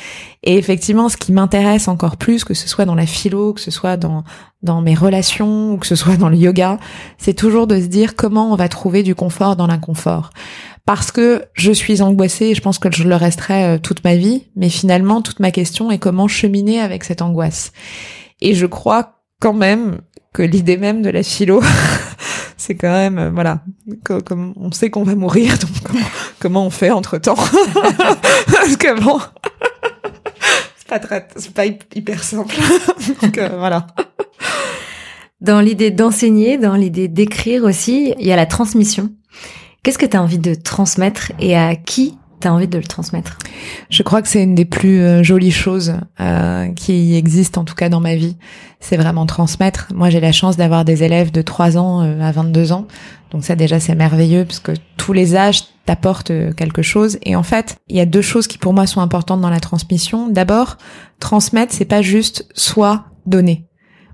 Et 0.43 0.57
effectivement, 0.57 1.09
ce 1.09 1.17
qui 1.17 1.33
m'intéresse 1.33 1.89
encore 1.89 2.17
plus, 2.17 2.45
que 2.45 2.55
ce 2.55 2.69
soit 2.69 2.85
dans 2.85 2.95
la 2.95 3.07
philo, 3.07 3.53
que 3.53 3.61
ce 3.61 3.71
soit 3.71 3.97
dans 3.97 4.25
dans 4.63 4.81
mes 4.81 4.95
relations 4.95 5.75
ou 5.75 5.77
que 5.77 5.87
ce 5.87 5.97
soit 5.97 6.17
dans 6.17 6.29
le 6.29 6.37
yoga, 6.37 6.79
c'est 7.19 7.35
toujours 7.35 7.67
de 7.67 7.81
se 7.81 7.87
dire 7.87 8.17
comment 8.17 8.53
on 8.53 8.57
va 8.57 8.69
trouver 8.69 9.03
du 9.03 9.15
confort 9.15 9.55
dans 9.55 9.67
l'inconfort 9.67 10.31
parce 10.87 11.11
que 11.11 11.45
je 11.53 11.73
suis 11.73 12.01
angoissée 12.01 12.47
et 12.47 12.55
je 12.55 12.63
pense 12.63 12.79
que 12.79 12.91
je 12.91 13.03
le 13.03 13.17
resterai 13.17 13.65
euh, 13.65 13.79
toute 13.79 14.05
ma 14.05 14.15
vie. 14.15 14.45
Mais 14.55 14.69
finalement, 14.69 15.21
toute 15.21 15.41
ma 15.41 15.51
question 15.51 15.91
est 15.91 15.99
comment 15.99 16.29
cheminer 16.29 16.81
avec 16.81 17.03
cette 17.03 17.23
angoisse. 17.23 17.73
Et 18.41 18.55
je 18.55 18.67
crois 18.67 19.21
quand 19.41 19.53
même 19.53 19.99
que 20.33 20.43
l'idée 20.43 20.77
même 20.77 21.03
de 21.03 21.11
la 21.11 21.25
philo, 21.25 21.61
c'est 22.57 22.77
quand 22.77 22.93
même, 22.93 23.19
euh, 23.19 23.31
voilà, 23.31 23.63
comme 24.05 24.55
on 24.57 24.71
sait 24.71 24.89
qu'on 24.89 25.03
va 25.03 25.17
mourir, 25.17 25.59
donc 25.59 25.71
comment, 26.39 26.65
on 26.65 26.71
fait 26.71 26.91
entre 26.91 27.19
temps 27.19 27.35
Parce 28.53 28.77
que 28.77 29.01
bon, 29.01 29.19
c'est 30.77 30.89
pas 30.89 31.01
très, 31.01 31.27
c'est 31.35 31.53
pas 31.53 31.67
hyper 31.67 32.23
simple. 32.23 32.55
donc 33.23 33.37
euh, 33.39 33.57
voilà. 33.59 33.89
Dans 35.41 35.61
l'idée 35.61 35.91
d'enseigner, 35.91 36.59
dans 36.59 36.75
l'idée 36.77 37.09
d'écrire 37.09 37.65
aussi, 37.65 38.15
il 38.21 38.27
y 38.27 38.33
a 38.33 38.37
la 38.37 38.47
transmission. 38.47 39.11
Qu'est-ce 39.87 39.99
que 39.99 40.07
tu 40.07 40.17
as 40.17 40.23
envie 40.23 40.41
de 40.41 40.55
transmettre 40.57 41.31
et 41.39 41.57
à 41.57 41.77
qui 41.77 42.19
tu 42.41 42.49
as 42.49 42.53
envie 42.53 42.67
de 42.67 42.77
le 42.77 42.83
transmettre? 42.83 43.39
Je 43.89 44.03
crois 44.03 44.21
que 44.21 44.27
c'est 44.27 44.43
une 44.43 44.57
des 44.57 44.65
plus 44.65 45.01
euh, 45.01 45.23
jolies 45.23 45.53
choses 45.53 45.95
euh, 46.19 46.67
qui 46.73 47.15
existent 47.15 47.61
en 47.61 47.65
tout 47.65 47.77
cas 47.77 47.89
dans 47.89 48.01
ma 48.01 48.17
vie. 48.17 48.37
C'est 48.81 48.97
vraiment 48.97 49.27
transmettre. 49.27 49.87
Moi 49.95 50.11
j'ai 50.11 50.19
la 50.19 50.33
chance 50.33 50.57
d'avoir 50.57 50.85
des 50.85 51.05
élèves 51.05 51.31
de 51.31 51.41
3 51.41 51.79
ans 51.79 52.03
euh, 52.03 52.21
à 52.21 52.33
22 52.33 52.73
ans. 52.73 52.89
Donc 53.31 53.45
ça 53.45 53.55
déjà 53.55 53.79
c'est 53.79 53.95
merveilleux 53.95 54.45
parce 54.45 54.59
que 54.59 54.73
tous 54.97 55.13
les 55.13 55.37
âges 55.37 55.63
t'apportent 55.85 56.33
quelque 56.57 56.83
chose. 56.83 57.19
Et 57.23 57.37
en 57.37 57.45
fait, 57.45 57.77
il 57.87 57.95
y 57.95 58.01
a 58.01 58.07
deux 58.07 58.23
choses 58.23 58.49
qui 58.49 58.59
pour 58.59 58.73
moi 58.73 58.89
sont 58.89 59.01
importantes 59.01 59.41
dans 59.41 59.51
la 59.51 59.61
transmission. 59.61 60.27
D'abord, 60.27 60.79
transmettre, 61.21 61.73
c'est 61.73 61.85
pas 61.85 62.03
juste 62.03 62.45
soit 62.55 63.05
donner. 63.25 63.66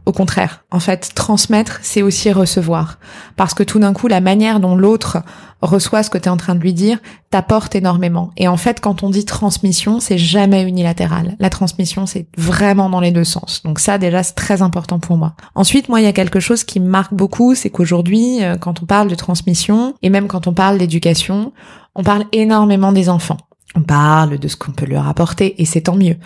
Au 0.04 0.12
contraire, 0.12 0.64
en 0.72 0.80
fait, 0.80 1.12
transmettre, 1.14 1.78
c'est 1.82 2.02
aussi 2.02 2.32
recevoir. 2.32 2.98
Parce 3.36 3.54
que 3.54 3.62
tout 3.62 3.78
d'un 3.78 3.92
coup, 3.92 4.08
la 4.08 4.20
manière 4.20 4.58
dont 4.58 4.74
l'autre 4.74 5.18
reçoit 5.60 6.02
ce 6.02 6.10
que 6.10 6.18
tu 6.18 6.24
es 6.24 6.28
en 6.28 6.36
train 6.36 6.56
de 6.56 6.60
lui 6.60 6.72
dire 6.72 6.98
t'apporte 7.30 7.76
énormément. 7.76 8.30
Et 8.36 8.48
en 8.48 8.56
fait, 8.56 8.80
quand 8.80 9.04
on 9.04 9.10
dit 9.10 9.24
transmission, 9.24 10.00
c'est 10.00 10.18
jamais 10.18 10.64
unilatéral. 10.64 11.36
La 11.38 11.50
transmission, 11.50 12.06
c'est 12.06 12.26
vraiment 12.36 12.90
dans 12.90 13.00
les 13.00 13.12
deux 13.12 13.24
sens. 13.24 13.62
Donc 13.64 13.78
ça, 13.78 13.96
déjà, 13.96 14.24
c'est 14.24 14.34
très 14.34 14.60
important 14.60 14.98
pour 14.98 15.16
moi. 15.16 15.34
Ensuite, 15.54 15.88
moi, 15.88 16.00
il 16.00 16.04
y 16.04 16.08
a 16.08 16.12
quelque 16.12 16.40
chose 16.40 16.64
qui 16.64 16.80
me 16.80 16.88
marque 16.88 17.14
beaucoup, 17.14 17.54
c'est 17.54 17.70
qu'aujourd'hui, 17.70 18.42
euh, 18.42 18.56
quand 18.56 18.82
on 18.82 18.86
parle 18.86 19.08
de 19.08 19.14
transmission, 19.14 19.94
et 20.02 20.10
même 20.10 20.26
quand 20.26 20.48
on 20.48 20.52
parle 20.52 20.78
d'éducation, 20.78 21.52
on 21.94 22.02
parle 22.02 22.24
énormément 22.32 22.92
des 22.92 23.08
enfants. 23.08 23.38
On 23.74 23.80
parle 23.80 24.38
de 24.38 24.48
ce 24.48 24.56
qu'on 24.56 24.72
peut 24.72 24.84
leur 24.84 25.08
apporter 25.08 25.60
et 25.60 25.64
c'est 25.64 25.82
tant 25.82 25.96
mieux. 25.96 26.16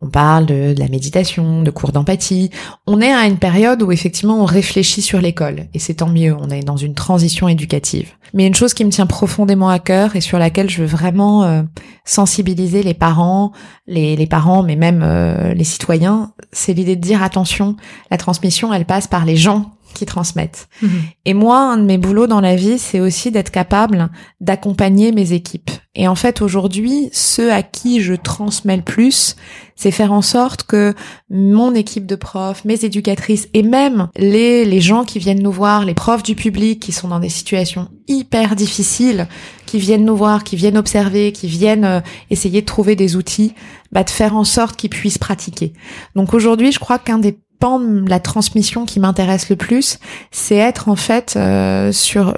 On 0.00 0.08
parle 0.08 0.44
de, 0.46 0.74
la 0.76 0.88
méditation, 0.88 1.62
de 1.62 1.70
cours 1.70 1.92
d'empathie. 1.92 2.50
On 2.88 3.00
est 3.00 3.12
à 3.12 3.26
une 3.26 3.38
période 3.38 3.80
où 3.82 3.92
effectivement 3.92 4.40
on 4.40 4.44
réfléchit 4.44 5.02
sur 5.02 5.20
l'école 5.20 5.68
et 5.72 5.78
c'est 5.78 5.94
tant 5.94 6.08
mieux. 6.08 6.34
On 6.38 6.50
est 6.50 6.64
dans 6.64 6.76
une 6.76 6.94
transition 6.94 7.46
éducative. 7.46 8.10
Mais 8.34 8.46
une 8.46 8.56
chose 8.56 8.74
qui 8.74 8.84
me 8.84 8.90
tient 8.90 9.06
profondément 9.06 9.68
à 9.68 9.78
cœur 9.78 10.16
et 10.16 10.20
sur 10.20 10.38
laquelle 10.38 10.68
je 10.68 10.82
veux 10.82 10.88
vraiment 10.88 11.44
euh, 11.44 11.62
sensibiliser 12.04 12.82
les 12.82 12.94
parents, 12.94 13.52
les, 13.86 14.26
parents 14.26 14.64
mais 14.64 14.74
même 14.74 15.02
euh, 15.04 15.54
les 15.54 15.64
citoyens, 15.64 16.32
c'est 16.50 16.72
l'idée 16.72 16.96
de 16.96 17.00
dire 17.00 17.22
attention, 17.22 17.76
la 18.10 18.16
transmission 18.16 18.74
elle 18.74 18.84
passe 18.84 19.06
par 19.06 19.24
les 19.24 19.36
gens 19.36 19.75
qui 19.96 20.06
transmettent. 20.06 20.68
Mhm. 20.82 20.90
Et 21.24 21.34
moi, 21.34 21.58
un 21.58 21.78
de 21.78 21.84
mes 21.84 21.98
boulots 21.98 22.26
dans 22.26 22.40
la 22.40 22.54
vie, 22.54 22.78
c'est 22.78 23.00
aussi 23.00 23.30
d'être 23.30 23.50
capable 23.50 24.10
d'accompagner 24.40 25.12
mes 25.12 25.32
équipes. 25.32 25.70
Et 25.94 26.06
en 26.06 26.14
fait, 26.14 26.42
aujourd'hui, 26.42 27.08
ceux 27.12 27.52
à 27.52 27.62
qui 27.62 28.00
je 28.00 28.14
transmets 28.14 28.76
le 28.76 28.82
plus, 28.82 29.34
c'est 29.76 29.90
faire 29.90 30.12
en 30.12 30.22
sorte 30.22 30.64
que 30.64 30.94
mon 31.30 31.74
équipe 31.74 32.06
de 32.06 32.16
profs, 32.16 32.64
mes 32.64 32.84
éducatrices 32.84 33.48
et 33.54 33.62
même 33.62 34.08
les, 34.16 34.64
les 34.64 34.80
gens 34.80 35.04
qui 35.04 35.18
viennent 35.18 35.42
nous 35.42 35.52
voir, 35.52 35.84
les 35.84 35.94
profs 35.94 36.22
du 36.22 36.34
public 36.34 36.80
qui 36.80 36.92
sont 36.92 37.08
dans 37.08 37.20
des 37.20 37.30
situations 37.30 37.88
hyper 38.08 38.56
difficiles, 38.56 39.26
qui 39.64 39.78
viennent 39.78 40.04
nous 40.04 40.16
voir, 40.16 40.44
qui 40.44 40.56
viennent 40.56 40.78
observer, 40.78 41.32
qui 41.32 41.48
viennent 41.48 41.84
euh, 41.84 42.00
essayer 42.30 42.60
de 42.60 42.66
trouver 42.66 42.94
des 42.94 43.16
outils, 43.16 43.54
bah, 43.92 44.04
de 44.04 44.10
faire 44.10 44.36
en 44.36 44.44
sorte 44.44 44.76
qu'ils 44.76 44.90
puissent 44.90 45.18
pratiquer. 45.18 45.72
Donc 46.14 46.34
aujourd'hui, 46.34 46.72
je 46.72 46.78
crois 46.78 46.98
qu'un 46.98 47.18
des 47.18 47.38
pan 47.58 47.78
la 47.78 48.20
transmission 48.20 48.86
qui 48.86 49.00
m'intéresse 49.00 49.48
le 49.50 49.56
plus, 49.56 49.98
c'est 50.30 50.56
être 50.56 50.88
en 50.88 50.96
fait 50.96 51.34
euh, 51.36 51.92
sur 51.92 52.34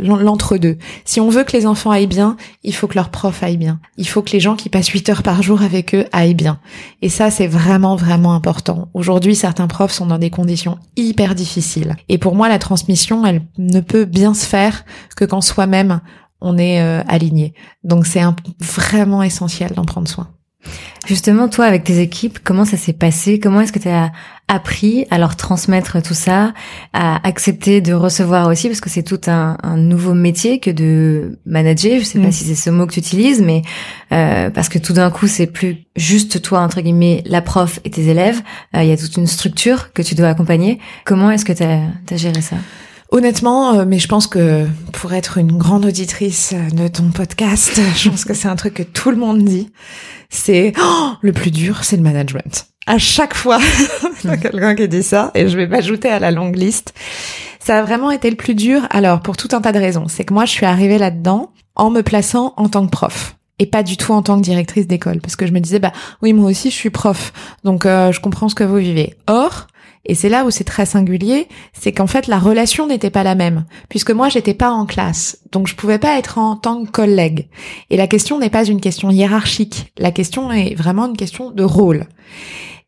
l'entre-deux. 0.00 0.78
Si 1.04 1.20
on 1.20 1.28
veut 1.28 1.44
que 1.44 1.56
les 1.56 1.66
enfants 1.66 1.90
aillent 1.90 2.06
bien, 2.06 2.36
il 2.62 2.74
faut 2.74 2.86
que 2.86 2.94
leurs 2.94 3.10
profs 3.10 3.42
aillent 3.42 3.56
bien. 3.56 3.80
Il 3.96 4.08
faut 4.08 4.22
que 4.22 4.32
les 4.32 4.40
gens 4.40 4.56
qui 4.56 4.68
passent 4.68 4.88
8 4.88 5.08
heures 5.08 5.22
par 5.22 5.42
jour 5.42 5.62
avec 5.62 5.94
eux 5.94 6.04
aillent 6.12 6.34
bien. 6.34 6.60
Et 7.02 7.08
ça, 7.08 7.30
c'est 7.30 7.46
vraiment, 7.46 7.96
vraiment 7.96 8.34
important. 8.34 8.88
Aujourd'hui, 8.94 9.34
certains 9.34 9.66
profs 9.66 9.92
sont 9.92 10.06
dans 10.06 10.18
des 10.18 10.30
conditions 10.30 10.78
hyper 10.96 11.34
difficiles. 11.34 11.96
Et 12.08 12.18
pour 12.18 12.34
moi, 12.34 12.48
la 12.48 12.58
transmission, 12.58 13.24
elle 13.26 13.42
ne 13.58 13.80
peut 13.80 14.04
bien 14.04 14.34
se 14.34 14.46
faire 14.46 14.84
que 15.16 15.24
quand 15.24 15.40
soi-même, 15.40 16.00
on 16.40 16.56
est 16.58 16.80
euh, 16.80 17.02
aligné. 17.08 17.54
Donc 17.84 18.06
c'est 18.06 18.22
vraiment 18.60 19.22
essentiel 19.22 19.72
d'en 19.72 19.84
prendre 19.84 20.08
soin. 20.08 20.28
Justement, 21.06 21.48
toi, 21.48 21.64
avec 21.64 21.84
tes 21.84 22.00
équipes, 22.00 22.38
comment 22.42 22.64
ça 22.64 22.76
s'est 22.76 22.92
passé? 22.92 23.40
Comment 23.40 23.60
est-ce 23.60 23.72
que 23.72 23.78
tu 23.78 23.88
as 23.88 24.12
appris 24.48 25.06
à 25.10 25.18
leur 25.18 25.36
transmettre 25.36 26.02
tout 26.02 26.14
ça, 26.14 26.54
à 26.94 27.26
accepter 27.26 27.80
de 27.80 27.92
recevoir 27.92 28.48
aussi, 28.48 28.68
parce 28.68 28.80
que 28.80 28.90
c'est 28.90 29.02
tout 29.02 29.20
un, 29.26 29.56
nouveau 29.76 30.14
métier 30.14 30.58
que 30.58 30.70
de 30.70 31.38
manager. 31.46 32.00
Je 32.00 32.04
sais 32.04 32.18
pas 32.18 32.28
mm. 32.28 32.32
si 32.32 32.44
c'est 32.44 32.54
ce 32.54 32.70
mot 32.70 32.86
que 32.86 32.92
tu 32.92 33.00
utilises, 33.00 33.42
mais 33.42 33.62
euh, 34.12 34.50
parce 34.50 34.68
que 34.68 34.78
tout 34.78 34.94
d'un 34.94 35.10
coup, 35.10 35.26
c'est 35.26 35.46
plus 35.46 35.84
juste 35.96 36.40
toi 36.42 36.60
entre 36.60 36.80
guillemets 36.80 37.22
la 37.26 37.42
prof 37.42 37.80
et 37.84 37.90
tes 37.90 38.08
élèves. 38.08 38.40
Euh, 38.74 38.82
il 38.82 38.88
y 38.88 38.92
a 38.92 38.96
toute 38.96 39.16
une 39.16 39.26
structure 39.26 39.92
que 39.92 40.02
tu 40.02 40.14
dois 40.14 40.28
accompagner. 40.28 40.78
Comment 41.04 41.30
est-ce 41.30 41.44
que 41.44 41.52
tu 41.52 41.62
as 41.62 42.16
géré 42.16 42.40
ça? 42.40 42.56
Honnêtement, 43.10 43.72
euh, 43.72 43.84
mais 43.86 43.98
je 43.98 44.06
pense 44.06 44.26
que 44.26 44.66
pour 44.92 45.14
être 45.14 45.38
une 45.38 45.56
grande 45.56 45.86
auditrice 45.86 46.54
de 46.72 46.88
ton 46.88 47.10
podcast, 47.10 47.80
je 47.96 48.10
pense 48.10 48.24
que 48.24 48.34
c'est 48.34 48.48
un 48.48 48.56
truc 48.56 48.74
que 48.74 48.82
tout 48.82 49.10
le 49.10 49.16
monde 49.16 49.42
dit. 49.44 49.70
C'est 50.28 50.74
oh, 50.78 51.12
le 51.22 51.32
plus 51.32 51.50
dur, 51.50 51.84
c'est 51.84 51.96
le 51.96 52.02
management. 52.02 52.66
À 52.86 52.98
chaque 52.98 53.34
fois, 53.34 53.58
il 54.24 54.30
y 54.30 54.32
a 54.32 54.36
quelqu'un 54.36 54.74
qui 54.74 54.88
dit 54.88 55.02
ça, 55.02 55.30
et 55.34 55.48
je 55.48 55.56
vais 55.56 55.66
m'ajouter 55.66 56.08
à 56.08 56.18
la 56.18 56.30
longue 56.30 56.56
liste. 56.56 56.92
Ça 57.60 57.78
a 57.78 57.82
vraiment 57.82 58.10
été 58.10 58.28
le 58.28 58.36
plus 58.36 58.54
dur. 58.54 58.86
Alors, 58.90 59.20
pour 59.20 59.36
tout 59.38 59.48
un 59.52 59.60
tas 59.62 59.72
de 59.72 59.78
raisons. 59.78 60.06
C'est 60.08 60.24
que 60.24 60.34
moi, 60.34 60.44
je 60.44 60.52
suis 60.52 60.66
arrivée 60.66 60.98
là-dedans 60.98 61.52
en 61.76 61.90
me 61.90 62.02
plaçant 62.02 62.52
en 62.56 62.68
tant 62.68 62.84
que 62.84 62.90
prof 62.90 63.36
et 63.58 63.66
pas 63.66 63.82
du 63.82 63.96
tout 63.96 64.12
en 64.12 64.22
tant 64.22 64.36
que 64.36 64.42
directrice 64.42 64.86
d'école 64.86 65.20
parce 65.20 65.36
que 65.36 65.46
je 65.46 65.52
me 65.52 65.60
disais 65.60 65.78
bah 65.78 65.92
oui 66.22 66.32
moi 66.32 66.48
aussi 66.48 66.70
je 66.70 66.76
suis 66.76 66.90
prof 66.90 67.32
donc 67.64 67.86
euh, 67.86 68.12
je 68.12 68.20
comprends 68.20 68.48
ce 68.48 68.54
que 68.54 68.64
vous 68.64 68.76
vivez. 68.76 69.16
Or 69.26 69.66
et 70.08 70.14
c'est 70.14 70.30
là 70.30 70.44
où 70.44 70.50
c'est 70.50 70.64
très 70.64 70.86
singulier, 70.86 71.48
c'est 71.72 71.92
qu'en 71.92 72.06
fait 72.06 72.26
la 72.26 72.38
relation 72.38 72.86
n'était 72.86 73.10
pas 73.10 73.22
la 73.22 73.34
même, 73.34 73.66
puisque 73.88 74.10
moi 74.10 74.28
j'étais 74.30 74.54
pas 74.54 74.70
en 74.70 74.86
classe, 74.86 75.38
donc 75.52 75.68
je 75.68 75.76
pouvais 75.76 75.98
pas 75.98 76.18
être 76.18 76.38
en 76.38 76.56
tant 76.56 76.84
que 76.84 76.90
collègue. 76.90 77.48
Et 77.90 77.96
la 77.96 78.06
question 78.06 78.38
n'est 78.38 78.50
pas 78.50 78.64
une 78.64 78.80
question 78.80 79.10
hiérarchique, 79.10 79.92
la 79.98 80.10
question 80.10 80.50
est 80.50 80.74
vraiment 80.74 81.06
une 81.06 81.16
question 81.16 81.50
de 81.50 81.62
rôle. 81.62 82.06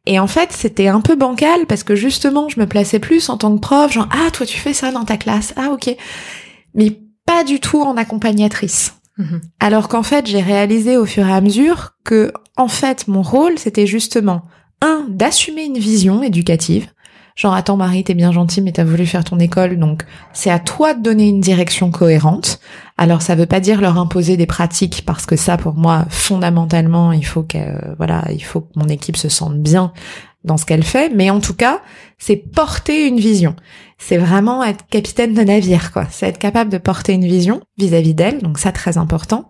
Et 0.07 0.19
en 0.19 0.27
fait, 0.27 0.51
c'était 0.51 0.89
un 0.89 1.03
peu 1.03 1.15
bancal 1.15 1.67
parce 1.67 1.85
que 1.85 1.95
justement, 1.95 2.49
je 2.49 2.59
me 2.59 2.67
plaçais 2.67 2.99
plus 2.99 3.29
en 3.29 3.37
tant 3.37 3.55
que 3.55 3.61
prof, 3.61 3.93
genre 3.93 4.09
ah 4.11 4.31
toi 4.33 4.47
tu 4.47 4.59
fais 4.59 4.73
ça 4.73 4.91
dans 4.91 5.05
ta 5.05 5.19
classe, 5.19 5.53
ah 5.57 5.71
ok, 5.73 5.95
mais 6.75 6.99
pas 7.27 7.45
du 7.45 7.61
tout 7.61 7.83
en 7.83 7.97
accompagnatrice. 7.97 8.95
Mhm. 9.19 9.43
Alors 9.61 9.89
qu'en 9.89 10.03
fait, 10.03 10.27
j'ai 10.27 10.41
réalisé 10.41 10.97
au 10.97 11.05
fur 11.05 11.27
et 11.27 11.33
à 11.33 11.43
mesure 11.43 11.93
que 12.05 12.33
en 12.57 12.69
fait, 12.69 13.09
mon 13.09 13.23
rôle, 13.23 13.59
c'était 13.59 13.87
justement 13.87 14.43
un 14.81 15.07
d'assumer 15.09 15.65
une 15.65 15.79
vision 15.79 16.23
éducative, 16.23 16.87
Genre, 17.37 17.55
attends 17.55 17.77
Marie, 17.77 18.05
t'es 18.05 18.15
bien 18.15 18.33
gentille, 18.33 18.63
mais 18.63 18.73
t'as 18.73 18.85
voulu 18.85 19.07
faire 19.07 19.25
ton 19.25 19.39
école, 19.39 19.79
donc 19.79 20.05
c'est 20.33 20.51
à 20.51 20.59
toi 20.59 20.95
de 20.95 21.03
donner 21.03 21.29
une 21.29 21.41
direction 21.41 21.91
cohérente. 21.91 22.61
Alors, 22.99 23.23
ça 23.23 23.35
veut 23.35 23.47
pas 23.47 23.61
dire 23.61 23.81
leur 23.81 23.99
imposer 23.99 24.37
des 24.37 24.47
pratiques, 24.47 25.05
parce 25.07 25.27
que 25.27 25.37
ça, 25.37 25.57
pour 25.57 25.75
moi, 25.75 26.05
fondamentalement, 26.11 27.13
il 27.13 27.25
faut 27.25 27.43
que, 27.43 27.95
voilà, 27.97 28.25
il 28.31 28.45
faut 28.45 28.61
que 28.61 28.73
mon 28.77 28.89
équipe 28.89 29.17
se 29.17 29.29
sente 29.29 29.59
bien 29.59 29.93
dans 30.45 30.57
ce 30.57 30.65
qu'elle 30.65 30.85
fait, 30.85 31.13
mais 31.15 31.31
en 31.31 31.41
tout 31.41 31.55
cas, 31.55 31.81
c'est 32.19 32.37
porter 32.37 33.07
une 33.07 33.21
vision. 33.21 33.55
C'est 33.99 34.17
vraiment 34.17 34.65
être 34.65 34.87
capitaine 34.87 35.35
de 35.35 35.43
navire, 35.43 35.93
quoi. 35.93 36.07
C'est 36.11 36.27
être 36.27 36.39
capable 36.39 36.71
de 36.71 36.79
porter 36.79 37.13
une 37.13 37.27
vision 37.27 37.61
vis-à-vis 37.79 38.15
d'elle, 38.15 38.39
donc 38.41 38.59
ça, 38.59 38.73
très 38.73 38.99
important. 38.99 39.49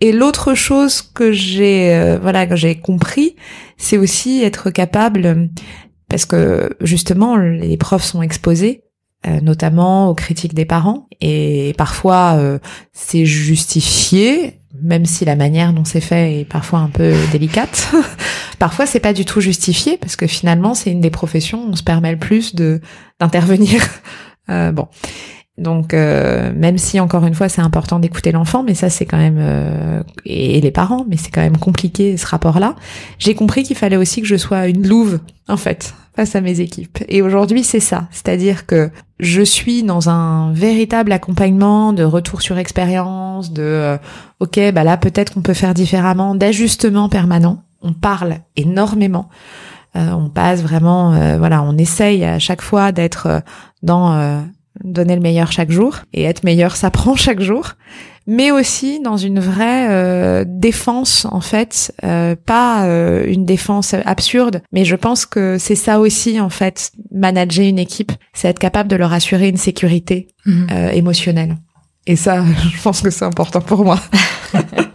Et 0.00 0.12
l'autre 0.12 0.54
chose 0.54 1.02
que 1.02 1.32
j'ai, 1.32 1.94
euh, 1.94 2.18
voilà, 2.20 2.46
que 2.46 2.56
j'ai 2.56 2.74
compris, 2.74 3.36
c'est 3.76 3.96
aussi 3.96 4.42
être 4.42 4.70
capable 4.70 5.50
parce 6.14 6.26
que 6.26 6.70
justement 6.80 7.36
les 7.36 7.76
profs 7.76 8.04
sont 8.04 8.22
exposés 8.22 8.84
euh, 9.26 9.40
notamment 9.40 10.08
aux 10.10 10.14
critiques 10.14 10.54
des 10.54 10.64
parents. 10.64 11.08
Et 11.20 11.74
parfois 11.76 12.34
euh, 12.36 12.60
c'est 12.92 13.26
justifié 13.26 14.60
même 14.80 15.06
si 15.06 15.24
la 15.24 15.34
manière 15.34 15.72
dont 15.72 15.84
c'est 15.84 16.00
fait 16.00 16.40
est 16.40 16.44
parfois 16.44 16.78
un 16.78 16.88
peu 16.88 17.14
délicate. 17.32 17.92
Parfois 18.60 18.86
c'est 18.86 19.00
pas 19.00 19.12
du 19.12 19.24
tout 19.24 19.40
justifié 19.40 19.96
parce 19.96 20.14
que 20.14 20.28
finalement 20.28 20.74
c'est 20.74 20.92
une 20.92 21.00
des 21.00 21.10
professions 21.10 21.64
où 21.64 21.70
on 21.70 21.76
se 21.76 21.82
permet 21.82 22.12
le 22.12 22.18
plus 22.18 22.54
de 22.54 22.80
d'intervenir. 23.18 23.82
Euh, 24.50 24.72
bon. 24.72 24.88
Donc 25.56 25.94
euh, 25.94 26.52
même 26.52 26.78
si 26.78 26.98
encore 26.98 27.24
une 27.26 27.34
fois 27.34 27.48
c'est 27.48 27.60
important 27.60 28.00
d'écouter 28.00 28.32
l'enfant, 28.32 28.64
mais 28.64 28.74
ça 28.74 28.90
c'est 28.90 29.06
quand 29.06 29.18
même 29.18 29.38
euh, 29.38 30.02
et, 30.24 30.60
les 30.60 30.70
parents, 30.72 31.06
mais 31.08 31.16
c'est 31.16 31.30
quand 31.30 31.42
même 31.42 31.56
compliqué 31.58 32.16
ce 32.16 32.26
rapport-là. 32.26 32.74
J'ai 33.18 33.34
compris 33.34 33.62
qu'il 33.62 33.76
fallait 33.76 33.96
aussi 33.96 34.20
que 34.20 34.26
je 34.26 34.36
sois 34.36 34.66
une 34.66 34.86
louve 34.86 35.20
en 35.46 35.56
fait 35.56 35.94
face 36.16 36.36
à 36.36 36.40
mes 36.40 36.60
équipes. 36.60 36.98
Et 37.08 37.22
aujourd'hui 37.22 37.64
c'est 37.64 37.80
ça, 37.80 38.08
c'est-à-dire 38.10 38.66
que 38.66 38.90
je 39.20 39.42
suis 39.42 39.82
dans 39.82 40.08
un 40.08 40.52
véritable 40.52 41.12
accompagnement 41.12 41.92
de 41.92 42.04
retour 42.04 42.42
sur 42.42 42.58
expérience, 42.58 43.52
de 43.52 43.62
euh, 43.62 43.96
ok 44.40 44.60
bah 44.72 44.84
là 44.84 44.96
peut-être 44.96 45.34
qu'on 45.34 45.42
peut 45.42 45.54
faire 45.54 45.74
différemment, 45.74 46.34
d'ajustement 46.34 47.08
permanent. 47.08 47.62
On 47.82 47.92
parle 47.92 48.38
énormément. 48.56 49.28
on 49.94 50.30
passe 50.30 50.62
vraiment, 50.62 51.36
voilà, 51.36 51.62
on 51.62 51.76
essaye 51.76 52.24
à 52.24 52.38
chaque 52.38 52.62
fois 52.62 52.92
d'être 52.92 53.42
dans 53.82 54.42
donner 54.82 55.14
le 55.14 55.20
meilleur 55.20 55.52
chaque 55.52 55.70
jour 55.70 55.98
et 56.12 56.24
être 56.24 56.44
meilleur 56.44 56.76
s'apprend 56.76 57.14
chaque 57.16 57.40
jour 57.40 57.74
mais 58.26 58.50
aussi 58.50 59.00
dans 59.00 59.16
une 59.16 59.40
vraie 59.40 59.88
euh, 59.90 60.44
défense 60.46 61.26
en 61.30 61.40
fait. 61.40 61.94
Euh, 62.04 62.34
pas 62.36 62.86
euh, 62.86 63.24
une 63.26 63.44
défense 63.44 63.94
absurde 63.94 64.62
mais 64.72 64.84
je 64.84 64.96
pense 64.96 65.26
que 65.26 65.58
c'est 65.58 65.74
ça 65.74 66.00
aussi 66.00 66.40
en 66.40 66.50
fait 66.50 66.92
manager 67.12 67.66
une 67.66 67.78
équipe 67.78 68.12
c'est 68.32 68.48
être 68.48 68.58
capable 68.58 68.88
de 68.88 68.96
leur 68.96 69.12
assurer 69.12 69.48
une 69.48 69.56
sécurité 69.56 70.28
mhm. 70.46 70.68
émotionnelle. 70.92 71.56
Et 72.06 72.16
ça 72.16 72.44
je 72.74 72.82
pense 72.82 73.00
que 73.00 73.10
c'est 73.10 73.24
important 73.24 73.60
pour 73.60 73.84
moi 73.84 74.00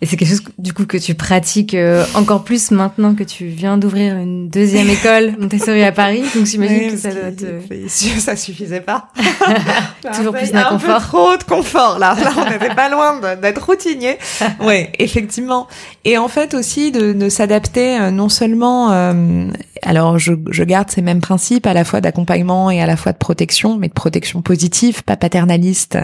Et 0.00 0.06
c'est 0.06 0.16
quelque 0.16 0.28
chose 0.28 0.42
du 0.58 0.72
coup 0.72 0.84
que 0.84 0.96
tu 0.98 1.14
pratiques 1.14 1.74
euh, 1.74 2.04
encore 2.14 2.44
plus 2.44 2.70
maintenant 2.70 3.14
que 3.14 3.24
tu 3.24 3.46
viens 3.46 3.78
d'ouvrir 3.78 4.16
une 4.16 4.48
deuxième 4.48 4.88
école 4.90 5.34
Montessori 5.40 5.82
à 5.82 5.92
Paris. 5.92 6.22
Donc 6.34 6.46
j'imagine 6.46 6.90
que 6.90 6.96
ça 6.96 7.10
doit 7.10 7.32
te... 7.32 7.88
Ça 8.18 8.36
suffisait 8.36 8.80
pas. 8.80 9.08
Toujours 10.16 10.34
plus 10.34 10.52
d'inconfort. 10.52 11.00
trop 11.00 11.36
de 11.36 11.44
confort 11.44 11.98
là. 11.98 12.14
Là 12.22 12.30
on 12.36 12.50
n'était 12.50 12.74
pas 12.74 12.88
loin 12.88 13.20
d'être 13.36 13.64
routinier. 13.64 14.18
Oui, 14.60 14.86
effectivement. 14.98 15.66
Et 16.04 16.18
en 16.18 16.28
fait 16.28 16.54
aussi 16.54 16.92
de, 16.92 17.12
de 17.12 17.28
s'adapter 17.28 17.98
euh, 17.98 18.10
non 18.10 18.28
seulement 18.28 18.92
euh, 18.92 19.46
alors 19.86 20.18
je, 20.18 20.32
je, 20.50 20.64
garde 20.64 20.90
ces 20.90 21.00
mêmes 21.00 21.20
principes 21.20 21.66
à 21.66 21.72
la 21.72 21.84
fois 21.84 22.00
d'accompagnement 22.00 22.72
et 22.72 22.80
à 22.80 22.86
la 22.86 22.96
fois 22.96 23.12
de 23.12 23.18
protection, 23.18 23.78
mais 23.78 23.86
de 23.86 23.92
protection 23.92 24.42
positive, 24.42 25.04
pas 25.04 25.16
paternaliste, 25.16 25.96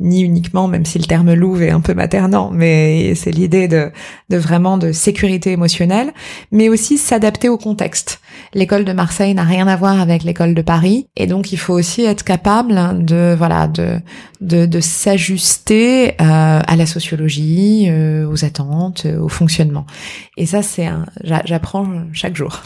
ni 0.00 0.22
uniquement, 0.22 0.66
même 0.66 0.86
si 0.86 0.98
le 0.98 1.04
terme 1.04 1.34
louve 1.34 1.62
est 1.62 1.70
un 1.70 1.80
peu 1.80 1.92
maternant, 1.92 2.50
mais 2.50 3.14
c'est 3.14 3.30
l'idée 3.30 3.68
de, 3.68 3.92
de 4.30 4.36
vraiment 4.38 4.78
de 4.78 4.92
sécurité 4.92 5.52
émotionnelle, 5.52 6.12
mais 6.52 6.70
aussi 6.70 6.96
s'adapter 6.96 7.50
au 7.50 7.58
contexte. 7.58 8.20
L'école 8.54 8.86
de 8.86 8.92
Marseille 8.92 9.34
n'a 9.34 9.44
rien 9.44 9.68
à 9.68 9.76
voir 9.76 10.00
avec 10.00 10.24
l'école 10.24 10.54
de 10.54 10.62
Paris, 10.62 11.06
et 11.14 11.26
donc 11.26 11.52
il 11.52 11.58
faut 11.58 11.74
aussi 11.74 12.04
être 12.04 12.24
capable 12.24 13.04
de 13.04 13.34
voilà 13.36 13.68
de 13.68 14.00
de, 14.40 14.64
de 14.66 14.80
s'ajuster 14.80 16.10
euh, 16.12 16.14
à 16.20 16.76
la 16.76 16.86
sociologie, 16.86 17.88
euh, 17.90 18.26
aux 18.26 18.44
attentes, 18.44 19.06
au 19.20 19.28
fonctionnement. 19.28 19.84
Et 20.38 20.46
ça 20.46 20.62
c'est 20.62 20.88
j'apprends 21.24 21.86
chaque 22.14 22.36
jour. 22.36 22.62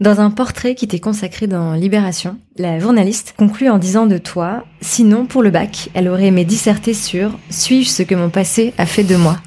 Dans 0.00 0.20
un 0.20 0.30
portrait 0.30 0.74
qui 0.74 0.88
t'est 0.88 0.98
consacré 0.98 1.46
dans 1.46 1.74
Libération, 1.74 2.36
la 2.56 2.78
journaliste 2.78 3.34
conclut 3.36 3.70
en 3.70 3.78
disant 3.78 4.06
de 4.06 4.18
toi 4.18 4.64
Sinon, 4.80 5.26
pour 5.26 5.42
le 5.42 5.50
bac, 5.50 5.90
elle 5.94 6.08
aurait 6.08 6.26
aimé 6.26 6.44
disserter 6.44 6.94
sur 6.94 7.38
Suis-je 7.50 7.88
ce 7.88 8.02
que 8.02 8.14
mon 8.14 8.30
passé 8.30 8.74
a 8.76 8.86
fait 8.86 9.04
de 9.04 9.16
moi? 9.16 9.38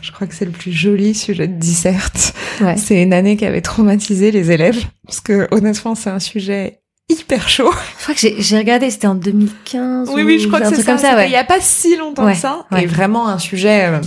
Je 0.00 0.10
crois 0.10 0.26
que 0.26 0.34
c'est 0.34 0.44
le 0.44 0.50
plus 0.50 0.72
joli 0.72 1.14
sujet 1.14 1.46
de 1.48 1.58
disserte. 1.58 2.34
C'est 2.76 3.02
une 3.02 3.12
année 3.12 3.36
qui 3.36 3.44
avait 3.44 3.60
traumatisé 3.60 4.30
les 4.30 4.50
élèves, 4.50 4.84
parce 5.06 5.20
que 5.20 5.48
honnêtement, 5.50 5.94
c'est 5.94 6.10
un 6.10 6.18
sujet 6.18 6.80
hyper 7.08 7.48
chaud. 7.48 7.72
Je 7.98 8.02
crois 8.02 8.14
que 8.14 8.42
j'ai 8.42 8.58
regardé, 8.58 8.90
c'était 8.90 9.06
en 9.06 9.14
2015. 9.14 10.10
Oui, 10.12 10.22
oui, 10.22 10.38
je 10.38 10.48
crois 10.48 10.60
que 10.60 10.68
c'est 10.68 10.82
ça. 10.82 10.92
Comme 10.92 10.98
ça 10.98 11.24
Il 11.24 11.30
n'y 11.30 11.36
a 11.36 11.44
pas 11.44 11.60
si 11.60 11.96
longtemps 11.96 12.26
que 12.30 12.36
ça. 12.36 12.66
Et 12.80 12.86
vraiment 12.86 13.28
un 13.28 13.38
sujet, 13.38 13.86
euh, 13.86 14.00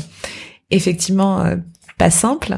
effectivement, 0.71 1.41
euh, 1.41 1.55
pas 1.97 2.09
simple. 2.09 2.57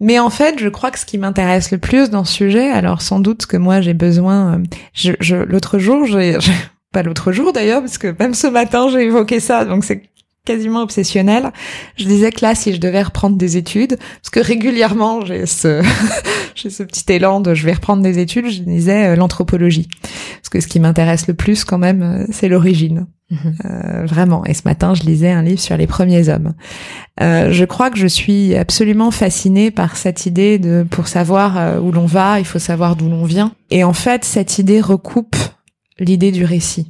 Mais 0.00 0.18
en 0.18 0.30
fait, 0.30 0.58
je 0.58 0.68
crois 0.68 0.90
que 0.90 0.98
ce 0.98 1.06
qui 1.06 1.18
m'intéresse 1.18 1.70
le 1.70 1.78
plus 1.78 2.10
dans 2.10 2.24
ce 2.24 2.32
sujet, 2.32 2.70
alors 2.70 3.02
sans 3.02 3.18
doute 3.18 3.46
que 3.46 3.56
moi 3.56 3.80
j'ai 3.80 3.94
besoin, 3.94 4.54
euh, 4.54 4.62
je, 4.94 5.12
je 5.20 5.36
l'autre 5.36 5.78
jour, 5.78 6.06
j'ai 6.06 6.38
pas 6.92 7.02
l'autre 7.02 7.32
jour 7.32 7.52
d'ailleurs, 7.52 7.80
parce 7.80 7.98
que 7.98 8.14
même 8.18 8.34
ce 8.34 8.46
matin 8.46 8.88
j'ai 8.90 9.02
évoqué 9.02 9.40
ça, 9.40 9.64
donc 9.64 9.84
c'est 9.84 10.02
quasiment 10.48 10.82
obsessionnel. 10.82 11.52
Je 11.96 12.04
disais 12.04 12.32
que 12.32 12.44
là, 12.44 12.54
si 12.54 12.74
je 12.74 12.80
devais 12.80 13.02
reprendre 13.02 13.36
des 13.36 13.56
études, 13.56 13.96
parce 13.98 14.30
que 14.30 14.40
régulièrement 14.40 15.24
j'ai 15.24 15.46
ce 15.46 15.82
j'ai 16.54 16.70
ce 16.70 16.82
petit 16.82 17.04
élan 17.12 17.40
de 17.40 17.54
je 17.54 17.64
vais 17.64 17.74
reprendre 17.74 18.02
des 18.02 18.18
études, 18.18 18.48
je 18.50 18.62
disais 18.62 19.08
euh, 19.08 19.16
l'anthropologie, 19.16 19.88
parce 20.02 20.48
que 20.50 20.60
ce 20.60 20.66
qui 20.66 20.80
m'intéresse 20.80 21.26
le 21.28 21.34
plus 21.34 21.64
quand 21.64 21.78
même, 21.78 22.02
euh, 22.02 22.26
c'est 22.30 22.48
l'origine. 22.48 23.06
Mhm. 23.30 23.54
Euh, 23.64 24.06
vraiment. 24.06 24.44
Et 24.46 24.54
ce 24.54 24.62
matin, 24.64 24.94
je 24.94 25.02
lisais 25.02 25.30
un 25.30 25.42
livre 25.42 25.60
sur 25.60 25.76
les 25.76 25.86
premiers 25.86 26.28
hommes. 26.30 26.54
Euh, 27.20 27.52
je 27.52 27.64
crois 27.64 27.90
que 27.90 27.98
je 27.98 28.06
suis 28.06 28.54
absolument 28.54 29.10
fascinée 29.10 29.70
par 29.70 29.96
cette 29.96 30.24
idée 30.24 30.58
de 30.58 30.86
pour 30.88 31.08
savoir 31.08 31.58
euh, 31.58 31.78
où 31.78 31.92
l'on 31.92 32.06
va, 32.06 32.38
il 32.38 32.46
faut 32.46 32.58
savoir 32.58 32.96
d'où 32.96 33.08
l'on 33.08 33.24
vient. 33.24 33.52
Et 33.70 33.84
en 33.84 33.92
fait, 33.92 34.24
cette 34.24 34.58
idée 34.58 34.80
recoupe 34.80 35.36
l'idée 35.98 36.32
du 36.32 36.44
récit. 36.44 36.88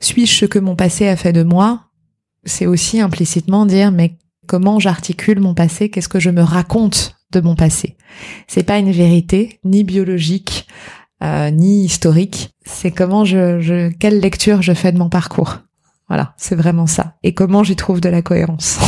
Suis-je 0.00 0.32
ce 0.32 0.46
que 0.46 0.58
mon 0.58 0.74
passé 0.74 1.06
a 1.06 1.16
fait 1.16 1.32
de 1.32 1.42
moi? 1.42 1.88
C'est 2.44 2.66
aussi 2.66 3.00
implicitement 3.00 3.66
dire 3.66 3.92
mais 3.92 4.16
comment 4.46 4.78
j'articule 4.78 5.40
mon 5.40 5.54
passé? 5.54 5.88
Qu'est-ce 5.88 6.08
que 6.08 6.20
je 6.20 6.30
me 6.30 6.42
raconte 6.42 7.16
de 7.32 7.40
mon 7.40 7.54
passé? 7.54 7.96
C'est 8.46 8.64
pas 8.64 8.78
une 8.78 8.90
vérité 8.90 9.60
ni 9.64 9.84
biologique 9.84 10.66
euh, 11.22 11.50
ni 11.50 11.84
historique. 11.84 12.50
C'est 12.64 12.90
comment 12.90 13.24
je, 13.24 13.60
je, 13.60 13.90
quelle 13.90 14.18
lecture 14.18 14.60
je 14.60 14.72
fais 14.72 14.90
de 14.90 14.98
mon 14.98 15.08
parcours. 15.08 15.58
Voilà, 16.08 16.34
c'est 16.36 16.56
vraiment 16.56 16.88
ça. 16.88 17.14
Et 17.22 17.32
comment 17.32 17.62
j'y 17.62 17.76
trouve 17.76 18.00
de 18.00 18.08
la 18.08 18.22
cohérence. 18.22 18.78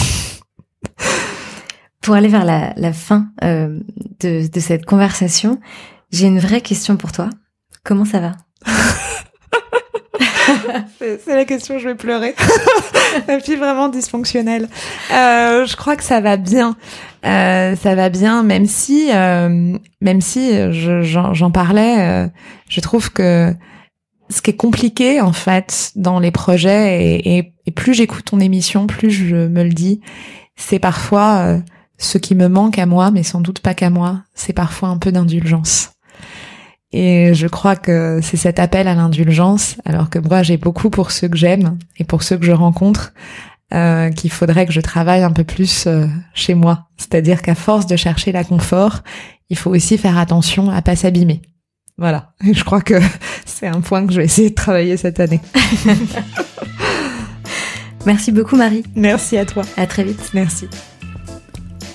Pour 2.00 2.14
aller 2.14 2.28
vers 2.28 2.44
la, 2.44 2.74
la 2.76 2.92
fin 2.92 3.28
euh, 3.44 3.78
de, 4.20 4.48
de 4.48 4.61
cette 4.61 4.84
conversation, 4.84 5.61
j'ai 6.11 6.26
une 6.26 6.40
vraie 6.40 6.61
question 6.61 6.96
pour 6.96 7.12
toi. 7.12 7.30
Comment 7.82 8.05
ça 8.05 8.20
va? 8.20 8.32
C'est 11.24 11.34
la 11.34 11.44
question, 11.44 11.78
je 11.78 11.88
vais 11.88 11.94
pleurer. 11.94 12.34
Ma 13.28 13.40
fille 13.40 13.57
vraiment 13.57 13.88
dysfonctionnelle. 13.88 14.68
Euh, 15.12 15.66
je 15.66 15.76
crois 15.76 15.96
que 15.96 16.05
ça 16.05 16.20
va 16.20 16.36
bien. 16.36 16.76
Euh, 17.24 17.76
ça 17.76 17.94
va 17.94 18.09
bien, 18.09 18.42
même 18.42 18.66
si, 18.66 19.11
euh, 19.12 19.76
même 20.00 20.20
si 20.20 20.52
j'en 20.72 21.50
parlais, 21.50 22.00
euh, 22.00 22.28
je 22.68 22.80
trouve 22.80 23.12
que 23.12 23.55
ce 24.30 24.42
qui 24.42 24.50
est 24.50 24.57
compliqué 24.57 25.20
en 25.20 25.32
fait 25.32 25.92
dans 25.96 26.18
les 26.18 26.30
projets, 26.30 27.02
et, 27.02 27.38
et, 27.38 27.52
et 27.66 27.70
plus 27.70 27.94
j'écoute 27.94 28.24
ton 28.26 28.40
émission, 28.40 28.86
plus 28.86 29.11
je 29.11 29.36
me 29.48 29.62
le 29.62 29.70
dis, 29.70 30.00
c'est 30.57 30.78
parfois 30.78 31.36
euh, 31.38 31.61
ce 31.98 32.18
qui 32.18 32.34
me 32.34 32.48
manque 32.48 32.78
à 32.78 32.86
moi, 32.86 33.11
mais 33.11 33.22
sans 33.22 33.40
doute 33.40 33.61
pas 33.61 33.74
qu'à 33.74 33.90
moi, 33.90 34.22
c'est 34.34 34.52
parfois 34.52 34.88
un 34.88 34.98
peu 34.98 35.12
d'indulgence. 35.12 35.93
Et 36.97 37.34
je 37.34 37.49
crois 37.49 37.74
que 37.74 38.20
c'est 38.22 38.36
cet 38.36 38.61
appel 38.61 38.86
à 38.86 38.95
l'indulgence, 38.95 39.74
alors 39.84 40.11
que 40.11 40.20
moi 40.20 40.45
j'ai 40.45 40.57
beaucoup 40.57 40.90
pour 40.90 41.11
ceux 41.11 41.26
que 41.26 41.36
j'aime 41.36 41.76
et 41.99 42.05
pour 42.05 42.22
ceux 42.22 42.38
que 42.38 42.45
je 42.47 42.53
rencontre, 42.53 43.12
euh, 43.74 44.11
qu'il 44.11 44.30
faudrait 44.30 44.64
que 44.64 44.72
je 44.72 44.80
travaille 44.80 45.24
un 45.24 45.32
peu 45.32 45.42
plus 45.42 45.88
euh, 45.88 46.07
chez 46.34 46.55
moi. 46.55 46.86
C'est-à-dire 46.97 47.42
qu'à 47.42 47.57
force 47.57 47.88
de 47.88 47.97
chercher 47.97 48.30
la 48.30 48.45
confort, 48.45 49.01
il 49.51 49.59
faut 49.59 49.74
aussi 49.74 49.99
faire 49.99 50.16
attention 50.16 50.70
à 50.70 50.82
pas 50.82 50.95
s'abîmer. 50.95 51.42
Voilà. 51.99 52.32
Et 52.47 52.55
je 52.55 52.62
crois 52.62 52.80
que 52.80 53.01
c'est 53.45 53.66
un 53.66 53.80
point 53.80 54.07
que 54.07 54.12
je 54.12 54.18
vais 54.18 54.26
essayer 54.26 54.51
de 54.51 54.55
travailler 54.55 54.97
cette 54.97 55.18
année. 55.18 55.40
Merci 58.07 58.30
beaucoup 58.30 58.55
Marie. 58.55 58.84
Merci 58.95 59.36
à 59.36 59.45
toi. 59.45 59.64
À 59.76 59.88
très 59.88 60.05
vite. 60.05 60.30
Merci. 60.32 60.68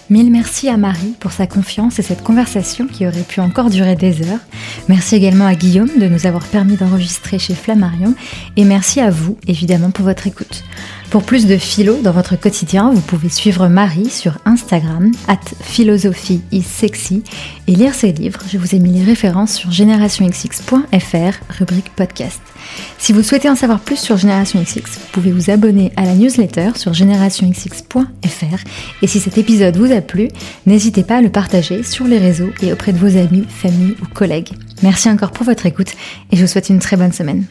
Mille 0.10 0.32
merci 0.32 0.70
à 0.70 0.78
Marie 0.78 1.14
pour 1.20 1.32
sa 1.32 1.46
confiance 1.46 2.00
et 2.00 2.02
cette 2.02 2.24
conversation 2.24 2.88
qui 2.88 3.06
aurait 3.06 3.22
pu 3.22 3.42
encore 3.42 3.70
durer 3.70 3.96
des 3.96 4.28
heures. 4.28 4.40
Merci 4.88 5.16
également 5.16 5.46
à 5.46 5.54
Guillaume 5.54 6.00
de 6.00 6.08
nous 6.08 6.26
avoir 6.26 6.46
permis 6.46 6.78
d'enregistrer 6.78 7.38
chez 7.38 7.54
Flammarion 7.54 8.16
et 8.58 8.66
merci 8.66 9.02
à 9.02 9.12
vous 9.12 9.38
évidemment 9.48 9.92
pour 9.92 10.06
votre 10.06 10.26
écoute. 10.26 10.64
Pour 11.10 11.24
plus 11.24 11.48
de 11.48 11.58
philo 11.58 11.98
dans 12.04 12.12
votre 12.12 12.36
quotidien, 12.36 12.92
vous 12.94 13.02
pouvez 13.02 13.30
suivre 13.30 13.68
Marie 13.68 14.12
sur 14.12 14.38
Instagram, 14.46 15.12
at 15.28 15.40
philosophie 15.60 16.42
is 16.52 16.62
sexy, 16.62 17.24
et 17.66 17.74
lire 17.74 17.96
ses 17.96 18.12
livres. 18.12 18.42
Je 18.48 18.60
vous 18.60 18.76
ai 18.76 18.80
mis 18.80 18.92
les 18.92 19.04
références 19.04 19.54
sur 19.54 19.72
générationxx.fr, 19.72 21.56
rubrique 21.58 21.90
podcast. 21.96 22.40
Si 23.00 23.12
vous 23.12 23.24
souhaitez 23.24 23.50
en 23.50 23.56
savoir 23.56 23.80
plus 23.80 23.98
sur 23.98 24.18
Génération 24.18 24.62
XX, 24.62 24.82
vous 24.84 25.08
pouvez 25.12 25.32
vous 25.32 25.50
abonner 25.50 25.92
à 25.96 26.04
la 26.04 26.14
newsletter 26.14 26.72
sur 26.76 26.94
générationxx.fr. 26.94 28.64
Et 29.02 29.08
si 29.08 29.20
cet 29.20 29.40
épisode 29.40 29.78
vous 29.78 29.92
a 29.92 30.02
plu, 30.02 30.28
n'hésitez 30.68 31.02
pas 31.04 31.18
à 31.18 31.22
le 31.22 31.32
partager 31.32 31.82
sur 31.82 32.06
les 32.06 32.20
réseaux 32.20 32.52
et 32.62 32.72
auprès 32.72 32.94
de 32.94 33.00
vos 33.00 33.18
amis, 33.18 33.46
familles 33.50 33.96
ou 34.04 34.06
collègues. 34.14 34.52
Merci 34.84 35.10
encore 35.10 35.32
pour 35.32 35.48
votre 35.48 35.66
écoute 35.66 35.94
et 36.32 36.36
je 36.36 36.42
vous 36.42 36.48
souhaite 36.48 36.70
une 36.70 36.80
très 36.80 36.98
bonne 36.98 37.14
semaine. 37.14 37.46